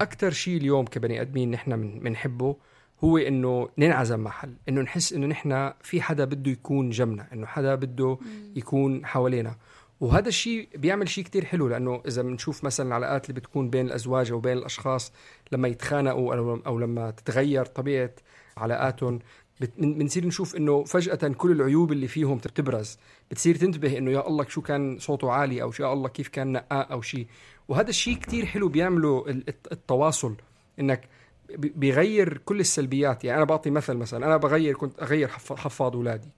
أكثر 0.00 0.30
شيء 0.30 0.56
اليوم 0.56 0.84
كبني 0.84 1.20
آدمين 1.20 1.50
نحن 1.50 1.98
بنحبه 1.98 2.56
هو 3.04 3.18
إنه 3.18 3.68
ننعزم 3.78 4.24
محل 4.24 4.54
إنه 4.68 4.80
نحس 4.80 5.12
إنه 5.12 5.26
نحن 5.26 5.72
في 5.82 6.02
حدا 6.02 6.24
بده 6.24 6.50
يكون 6.50 6.90
جنبنا 6.90 7.26
إنه 7.32 7.46
حدا 7.46 7.74
بده 7.74 8.18
يكون 8.56 9.06
حوالينا. 9.06 9.56
وهذا 10.00 10.28
الشيء 10.28 10.68
بيعمل 10.76 11.08
شيء 11.08 11.24
كتير 11.24 11.44
حلو 11.44 11.68
لأنه 11.68 12.02
إذا 12.08 12.22
بنشوف 12.22 12.64
مثلا 12.64 12.88
العلاقات 12.88 13.30
اللي 13.30 13.40
بتكون 13.40 13.70
بين 13.70 13.86
الأزواج 13.86 14.30
أو 14.30 14.40
بين 14.40 14.58
الأشخاص 14.58 15.12
لما 15.52 15.68
يتخانقوا 15.68 16.34
أو 16.66 16.78
لما 16.78 17.10
تتغير 17.10 17.64
طبيعة 17.64 18.10
علاقاتهم 18.56 19.18
بنصير 19.78 20.26
نشوف 20.26 20.56
إنه 20.56 20.84
فجأة 20.84 21.28
كل 21.28 21.50
العيوب 21.52 21.92
اللي 21.92 22.08
فيهم 22.08 22.36
بتبرز 22.38 22.98
بتصير 23.30 23.56
تنتبه 23.56 23.98
إنه 23.98 24.10
يا 24.10 24.28
الله 24.28 24.44
شو 24.48 24.60
كان 24.62 24.98
صوته 24.98 25.30
عالي 25.32 25.62
أو 25.62 25.72
يا 25.80 25.92
الله 25.92 26.08
كيف 26.08 26.28
كان 26.28 26.52
نقاء 26.52 26.92
أو 26.92 27.02
شيء. 27.02 27.26
وهذا 27.68 27.88
الشيء 27.90 28.16
كتير 28.18 28.46
حلو 28.46 28.68
بيعمله 28.68 29.24
ال- 29.28 29.48
الت- 29.48 29.72
التواصل 29.72 30.34
إنك 30.80 31.08
بي- 31.56 31.72
بيغير 31.76 32.38
كل 32.44 32.60
السلبيات. 32.60 33.24
يعني 33.24 33.36
أنا 33.36 33.44
بعطي 33.44 33.70
مثل 33.70 33.94
مثلا 33.94 34.26
أنا 34.26 34.36
بغير 34.36 34.74
كنت 34.74 35.02
أغير 35.02 35.28
حف- 35.28 35.52
حفاض 35.52 35.96
اولادي 35.96 36.28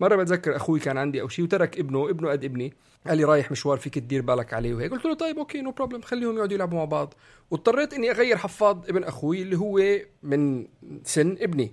مرة 0.00 0.16
بتذكر 0.16 0.56
أخوي 0.56 0.80
كان 0.80 0.98
عندي 0.98 1.20
أو 1.20 1.28
شيء 1.28 1.44
وترك 1.44 1.78
ابنه 1.78 2.10
ابنه 2.10 2.30
قد 2.30 2.44
ابني. 2.44 2.74
قال 3.06 3.18
لي 3.18 3.24
رايح 3.24 3.50
مشوار 3.50 3.78
فيك 3.78 3.94
تدير 3.94 4.22
بالك 4.22 4.54
عليه 4.54 4.74
وهيك. 4.74 4.92
قلت 4.92 5.04
له 5.04 5.14
طيب 5.14 5.38
okay 5.38 5.60
no 5.60 5.70
problem 5.70 6.00
خليهم 6.00 6.36
يقعدوا 6.36 6.54
يلعبوا 6.54 6.78
مع 6.78 6.84
بعض. 6.84 7.14
واضطريت 7.50 7.94
إني 7.94 8.10
أغير 8.10 8.36
حفاض 8.36 8.88
ابن 8.88 9.04
أخوي 9.04 9.42
اللي 9.42 9.58
هو 9.58 9.80
من 10.22 10.66
سن 11.04 11.36
ابني. 11.40 11.72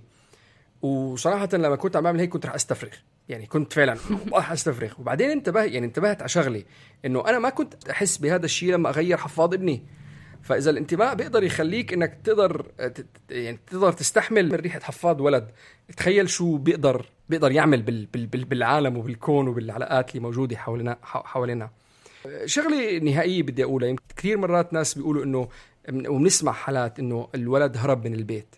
وصراحة 0.82 1.48
لما 1.52 1.76
كنت 1.76 1.96
عم 1.96 2.02
بعمل 2.02 2.20
هيك 2.20 2.30
كنت 2.30 2.46
رح 2.46 2.54
أستفرغ. 2.54 2.92
يعني 3.28 3.46
كنت 3.46 3.72
فعلا 3.72 3.96
راح 4.32 4.52
أستفرغ. 4.52 4.92
وبعدين 4.98 5.30
انتبه 5.30 5.62
يعني 5.62 5.86
انتبهت 5.86 6.20
على 6.20 6.28
شغله 6.28 6.64
إنه 7.04 7.28
أنا 7.28 7.38
ما 7.38 7.50
كنت 7.50 7.88
أحس 7.88 8.16
بهذا 8.16 8.44
الشيء 8.44 8.72
لما 8.72 8.88
أغير 8.88 9.16
حفاض 9.16 9.54
ابني. 9.54 9.82
فإذا 10.42 10.70
الانتماء 10.70 11.14
بيقدر 11.14 11.42
يخليك 11.42 11.92
إنك 11.92 12.18
تقدر 12.24 12.62
ت- 12.78 13.06
يعني 13.30 13.58
تقدر 13.70 13.92
تستحمل 13.92 14.46
من 14.48 14.54
ريحة 14.54 14.80
حفاض 14.80 15.20
ولد. 15.20 15.48
تخيل 15.96 16.28
شو 16.28 16.56
بيقدر 16.56 17.06
بيقدر 17.28 17.52
يعمل 17.52 17.82
بال 17.82 18.06
بال 18.06 18.26
بال 18.26 18.44
بالعالم 18.44 18.96
وبالكون 18.96 19.48
وبالعلاقات 19.48 20.10
اللي 20.10 20.20
موجودة 20.22 20.56
حوالينا 20.56 20.98
حوالينا. 21.02 21.70
شغلة 22.44 22.98
نهائية 22.98 23.42
بدي 23.42 23.64
أقولها 23.64 23.88
يمكن 23.88 24.02
كثير 24.16 24.38
مرات 24.38 24.72
ناس 24.72 24.94
بيقولوا 24.94 25.24
إنه 25.24 25.48
وبنسمع 26.08 26.52
حالات 26.52 26.98
إنه 26.98 27.28
الولد 27.34 27.76
هرب 27.76 28.04
من 28.06 28.14
البيت. 28.14 28.54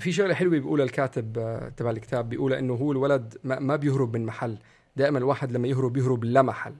في 0.00 0.12
شغلة 0.12 0.34
حلوة 0.34 0.50
بيقولها 0.50 0.84
الكاتب 0.84 1.38
آه، 1.38 1.68
تبع 1.68 1.90
الكتاب 1.90 2.28
بيقولها 2.28 2.58
إنه 2.58 2.74
هو 2.74 2.92
الولد 2.92 3.38
ما 3.44 3.76
بيهرب 3.76 4.16
من 4.16 4.26
محل. 4.26 4.56
دائما 4.96 5.18
الواحد 5.18 5.52
لما 5.52 5.68
يهرب 5.68 5.96
يهرب 5.96 6.24
لا 6.24 6.42
محل 6.42 6.74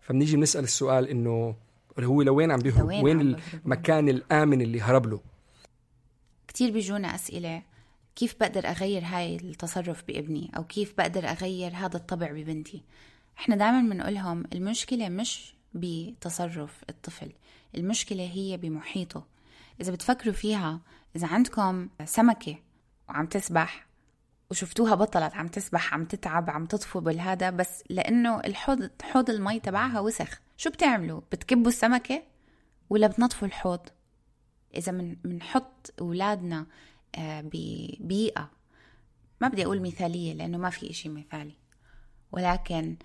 فبنيجي 0.00 0.36
بنسأل 0.36 0.64
السؤال 0.64 1.08
إنه 1.08 1.54
هو 2.04 2.22
لوين 2.22 2.50
عم 2.50 2.58
بيهرب؟ 2.58 2.90
لوين 2.90 3.04
وين؟ 3.04 3.36
المكان 3.64 4.08
الآمن 4.08 4.60
اللي 4.62 4.80
هرب 4.80 5.06
له؟ 5.06 5.20
كتير 6.48 6.70
بيجونا 6.70 7.14
أسئلة. 7.14 7.62
كيف 8.16 8.36
بقدر 8.40 8.66
أغير 8.68 9.04
هاي 9.04 9.36
التصرف 9.36 10.04
بابني؟ 10.08 10.50
أو 10.56 10.64
كيف 10.64 10.94
بقدر 10.98 11.28
أغير 11.28 11.72
هذا 11.74 11.96
الطبع 11.96 12.32
ببنتي؟ 12.32 12.82
إحنا 13.38 13.56
دائما 13.56 13.80
بنقولهم 13.94 14.44
المشكلة 14.52 15.08
مش 15.08 15.54
بتصرف 15.74 16.84
الطفل 16.90 17.32
المشكلة 17.74 18.30
هي 18.32 18.56
بمحيطه. 18.56 19.24
إذا 19.80 19.92
بتفكروا 19.92 20.34
فيها 20.34 20.80
إذا 21.16 21.26
عندكم 21.26 21.88
سمكة 22.04 22.56
وعم 23.08 23.26
تسبح 23.26 23.85
وشفتوها 24.50 24.94
بطلت 24.94 25.34
عم 25.34 25.48
تسبح 25.48 25.94
عم 25.94 26.04
تتعب 26.04 26.50
عم 26.50 26.66
تطفو 26.66 27.00
بالهذا 27.00 27.50
بس 27.50 27.84
لأنه 27.90 28.40
الحوض 28.40 28.90
حوض 29.02 29.30
المي 29.30 29.60
تبعها 29.60 30.00
وسخ. 30.00 30.40
شو 30.56 30.70
بتعملوا؟ 30.70 31.20
بتكبوا 31.32 31.68
السمكة 31.68 32.22
ولا 32.90 33.06
بتنظفوا 33.06 33.48
الحوض؟ 33.48 33.80
إذا 34.76 34.92
من 34.92 35.16
منحط 35.24 35.94
أولادنا 36.00 36.66
آه، 37.14 37.40
ببيئة 37.40 38.50
ما 39.40 39.48
بدي 39.48 39.64
أقول 39.64 39.80
مثالية 39.82 40.32
لأنه 40.32 40.58
ما 40.58 40.70
في 40.70 40.90
إشي 40.90 41.08
مثالي. 41.08 41.54
ولكن 42.32 42.96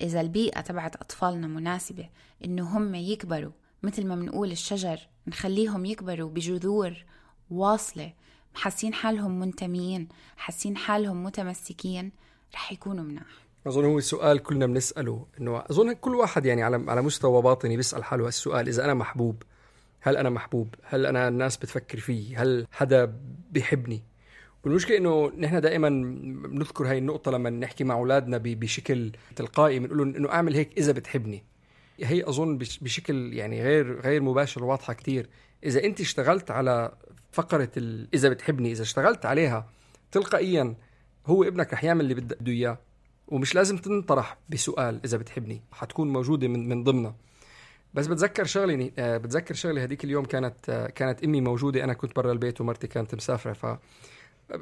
إذا 0.00 0.20
البيئة 0.20 0.60
تبعت 0.60 0.96
أطفالنا 0.96 1.46
مناسبة 1.46 2.08
إنه 2.44 2.76
هم 2.78 2.94
يكبروا 2.94 3.52
مثل 3.82 4.06
ما 4.06 4.16
بنقول 4.16 4.50
الشجر 4.50 5.00
نخليهم 5.26 5.84
يكبروا 5.84 6.30
بجذور 6.30 7.04
واصلة. 7.50 8.12
حاسين 8.54 8.94
حالهم 8.94 9.40
منتميين 9.40 10.08
حاسين 10.36 10.76
حالهم 10.76 11.24
متمسكين 11.24 12.12
رح 12.54 12.72
يكونوا 12.72 13.04
مناح. 13.04 13.26
أظن 13.66 13.84
هو 13.84 13.98
السؤال 13.98 14.38
كلنا 14.38 14.66
بنسأله 14.66 15.26
إنه 15.40 15.58
أظن 15.70 15.92
كل 15.92 16.14
واحد 16.14 16.46
يعني 16.46 16.62
على 16.62 16.84
على 16.90 17.02
مستوى 17.02 17.42
باطني 17.42 17.76
بيسأل 17.76 18.04
حاله 18.04 18.26
هالسؤال 18.26 18.68
إذا 18.68 18.84
أنا 18.84 18.94
محبوب 18.94 19.42
هل 20.00 20.16
أنا 20.16 20.30
محبوب؟ 20.30 20.74
هل 20.82 21.06
أنا 21.06 21.28
الناس 21.28 21.56
بتفكر 21.56 21.98
فيي؟ 22.00 22.36
هل 22.36 22.66
حدا 22.72 23.14
بيحبني؟ 23.50 24.02
والمشكلة 24.64 24.96
إنه 24.96 25.32
نحن 25.38 25.60
دائما 25.60 25.88
بنذكر 26.48 26.90
هاي 26.90 26.98
النقطة 26.98 27.30
لما 27.30 27.50
نحكي 27.50 27.84
مع 27.84 27.94
أولادنا 27.94 28.38
بشكل 28.38 29.12
تلقائي 29.36 29.78
بنقول 29.78 30.16
إنه 30.16 30.28
أعمل 30.28 30.54
هيك 30.54 30.78
إذا 30.78 30.92
بتحبني. 30.92 31.44
هي 32.00 32.28
أظن 32.28 32.58
بش- 32.58 32.78
بشكل 32.78 33.32
يعني 33.34 33.62
غير 33.62 34.00
غير 34.00 34.22
مباشر 34.22 34.64
واضحه 34.64 34.92
كتير. 34.92 35.28
إذا 35.64 35.84
أنت 35.84 36.00
اشتغلت 36.00 36.50
على 36.50 36.92
فقرة 37.32 37.70
ال- 37.76 38.08
إذا 38.14 38.28
بتحبني 38.28 38.72
إذا 38.72 38.82
اشتغلت 38.82 39.26
عليها 39.26 39.68
تلقائيا 40.12 40.74
هو 41.26 41.44
ابنك 41.44 41.72
رح 41.72 41.84
يعمل 41.84 42.00
اللي 42.00 42.14
بده 42.14 42.36
إياه 42.52 42.78
ومش 43.28 43.54
لازم 43.54 43.76
تنطرح 43.78 44.38
بسؤال 44.48 45.00
إذا 45.04 45.16
بتحبني 45.16 45.62
حتكون 45.72 46.12
موجودة 46.12 46.48
من 46.48 46.68
من 46.68 46.84
ضمنها. 46.84 47.14
بس 47.94 48.06
بتذكر 48.06 48.44
شغله 48.44 48.90
آه، 48.98 49.16
بتذكر 49.16 49.54
شغله 49.54 49.84
هذيك 49.84 50.04
اليوم 50.04 50.24
كانت 50.24 50.54
آه، 50.68 50.86
كانت 50.86 51.24
أمي 51.24 51.40
موجودة 51.40 51.84
أنا 51.84 51.92
كنت 51.92 52.16
برا 52.16 52.32
البيت 52.32 52.60
ومرتي 52.60 52.86
كانت 52.86 53.14
مسافرة 53.14 53.52
ف 53.52 53.66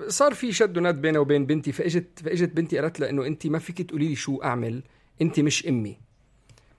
صار 0.08 0.34
في 0.34 0.52
شد 0.52 0.78
وند 0.78 0.94
بيني 1.02 1.18
وبين 1.18 1.46
بنتي 1.46 1.72
فإجت 1.72 2.18
فإجت 2.24 2.52
بنتي 2.52 2.78
قالت 2.78 3.00
لها 3.00 3.10
إنه 3.10 3.26
انت 3.26 3.46
ما 3.46 3.58
فيك 3.58 3.82
تقولي 3.82 4.08
لي 4.08 4.14
شو 4.14 4.42
أعمل 4.44 4.82
انت 5.22 5.40
مش 5.40 5.66
أمي. 5.66 5.98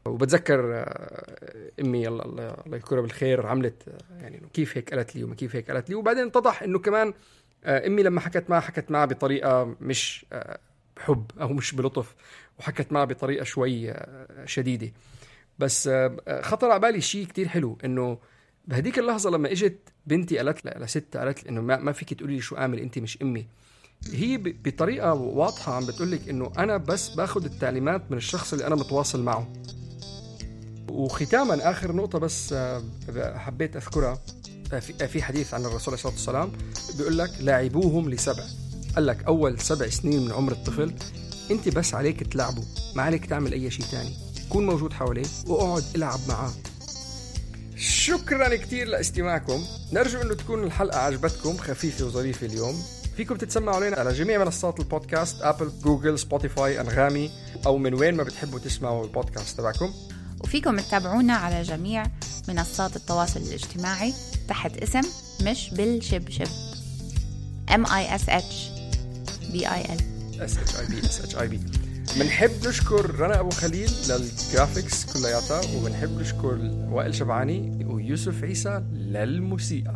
وبتذكر 0.07 0.73
آه، 0.73 1.71
أمي 1.79 2.07
الله 2.07 2.23
الله 2.25 2.77
يذكرها 2.77 3.01
بالخير 3.01 3.45
عملت 3.47 3.87
آه، 3.87 4.21
يعني 4.21 4.41
كيف 4.53 4.77
هيك 4.77 4.93
قالت 4.93 5.15
لي 5.15 5.23
وما 5.23 5.35
كيف 5.35 5.55
هيك 5.55 5.71
قالت 5.71 5.89
لي. 5.89 5.95
وبعدين 5.95 6.27
اتضح 6.27 6.63
إنه 6.63 6.79
كمان 6.79 7.13
آه، 7.63 7.87
أمي 7.87 8.03
لما 8.03 8.19
حكت 8.21 8.49
معها 8.49 8.61
حكت 8.61 8.91
معها 8.91 9.05
بطريقة 9.05 9.75
مش 9.81 10.25
بحب 10.97 11.31
أو 11.41 11.47
مش 11.53 11.75
بلطف 11.75 12.15
وحكت 12.59 12.91
معها 12.91 13.05
بطريقة 13.05 13.43
شوي 13.43 13.93
شديدة. 14.45 14.91
بس 15.59 15.89
خطر 16.41 16.71
على 16.71 16.79
بالي 16.79 17.01
شيء 17.01 17.25
كتير 17.25 17.47
حلو 17.47 17.77
إنه 17.85 18.17
بهديك 18.67 18.99
اللحظة 18.99 19.29
لما 19.29 19.51
إجت 19.51 19.77
بنتي 20.05 20.37
قالت 20.37 20.65
ل- 20.65 20.81
لست 20.81 21.17
قالت 21.17 21.43
لي 21.43 21.49
إنه 21.49 21.61
ما, 21.61 21.91
فيك 21.91 22.13
تقولي 22.13 22.35
لي 22.35 22.41
شو 22.41 22.55
أعمل 22.57 22.79
انت 22.79 22.99
مش 22.99 23.21
أمي. 23.21 23.47
هي 24.13 24.37
بطريقة 24.37 25.13
واضحة 25.13 25.73
عم 25.75 25.85
بتقول 25.85 26.11
لك 26.11 26.29
إنه 26.29 26.51
أنا 26.57 26.77
بس 26.77 27.09
باخذ 27.09 27.45
التعليمات 27.45 28.11
من 28.11 28.17
الشخص 28.17 28.53
اللي 28.53 28.67
أنا 28.67 28.75
متواصل 28.75 29.23
معه. 29.23 29.53
وختاما 30.89 31.71
آخر 31.71 31.95
نقطة 31.95 32.19
بس 32.19 32.53
آه، 32.53 32.83
حبيت 33.37 33.75
أذكرها 33.75 34.19
آه، 34.73 34.79
في 34.79 34.93
آه، 35.01 35.05
في 35.05 35.21
حديث 35.21 35.53
عن 35.53 35.65
الرسول 35.65 35.93
عليه 35.93 35.93
الصلاة 35.93 36.13
والسلام 36.13 36.51
بيقول 36.97 37.17
لك 37.17 37.29
لاعبوهم 37.39 38.09
لسبع. 38.09 38.43
قال 38.95 39.07
لك 39.07 39.23
أول 39.23 39.59
سبع 39.59 39.89
سنين 39.89 40.25
من 40.25 40.31
عمر 40.31 40.51
الطفل 40.51 40.93
أنت 41.51 41.69
بس 41.69 41.93
عليك 41.93 42.33
تلعبه 42.33 42.63
ما 42.95 43.03
عليك 43.03 43.25
تعمل 43.25 43.53
أي 43.53 43.71
شيء 43.71 43.85
تاني. 43.91 44.13
كون 44.49 44.65
موجود 44.65 44.93
حواليه 44.93 45.25
وأقعد 45.47 45.83
العب 45.95 46.19
معاه. 46.27 46.51
شكرا 47.75 48.55
كثير 48.55 48.87
لاستماعكم. 48.87 49.63
نرجو 49.93 50.21
إنه 50.21 50.33
تكون 50.33 50.63
الحلقة 50.63 50.99
عجبتكم 50.99 51.57
خفيفة 51.57 52.05
وظريفة 52.05 52.47
اليوم. 52.47 52.83
فيكم 53.17 53.35
تتسمعوا 53.35 53.75
علينا 53.75 53.97
على 53.97 54.13
جميع 54.13 54.43
منصات 54.43 54.79
البودكاست 54.79 55.41
Apple 55.41 55.71
Google 55.83 56.19
Spotify 56.19 56.81
أنغامي 56.81 57.31
أو 57.65 57.77
من 57.77 57.93
وين 57.93 58.15
ما 58.15 58.23
بتحبوا 58.23 58.59
تسمعوا 58.59 59.03
البودكاست 59.03 59.57
تبعكم. 59.57 59.93
وفيكم 60.43 60.79
تتابعونا 60.79 61.33
على 61.33 61.61
جميع 61.61 62.05
منصات 62.47 62.95
التواصل 62.95 63.39
الاجتماعي 63.39 64.13
تحت 64.47 64.77
اسم 64.77 65.01
مش 65.41 65.69
بالشبشب. 65.69 66.47
M 67.69 67.85
I 67.85 68.21
S 68.21 68.29
H 68.29 68.53
B 69.53 69.55
I 69.65 69.87
L. 69.87 70.01
S 70.41 70.57
H 70.57 70.75
I 70.79 70.85
B 70.85 70.99
S 71.05 71.21
H 71.21 71.35
I 71.35 71.47
B 71.47 71.59
بنحب 72.19 72.51
نشكر 72.67 73.15
رنا 73.19 73.39
أبو 73.39 73.49
خليل 73.49 73.89
لل 74.09 74.28
graphics 74.28 75.05
كلياتها 75.05 75.61
وبنحب 75.75 76.19
نشكر 76.19 76.57
وائل 76.91 77.15
شبعاني 77.15 77.85
ويوسف 77.85 78.43
عيسى 78.43 78.83
للموسيقى. 78.93 79.95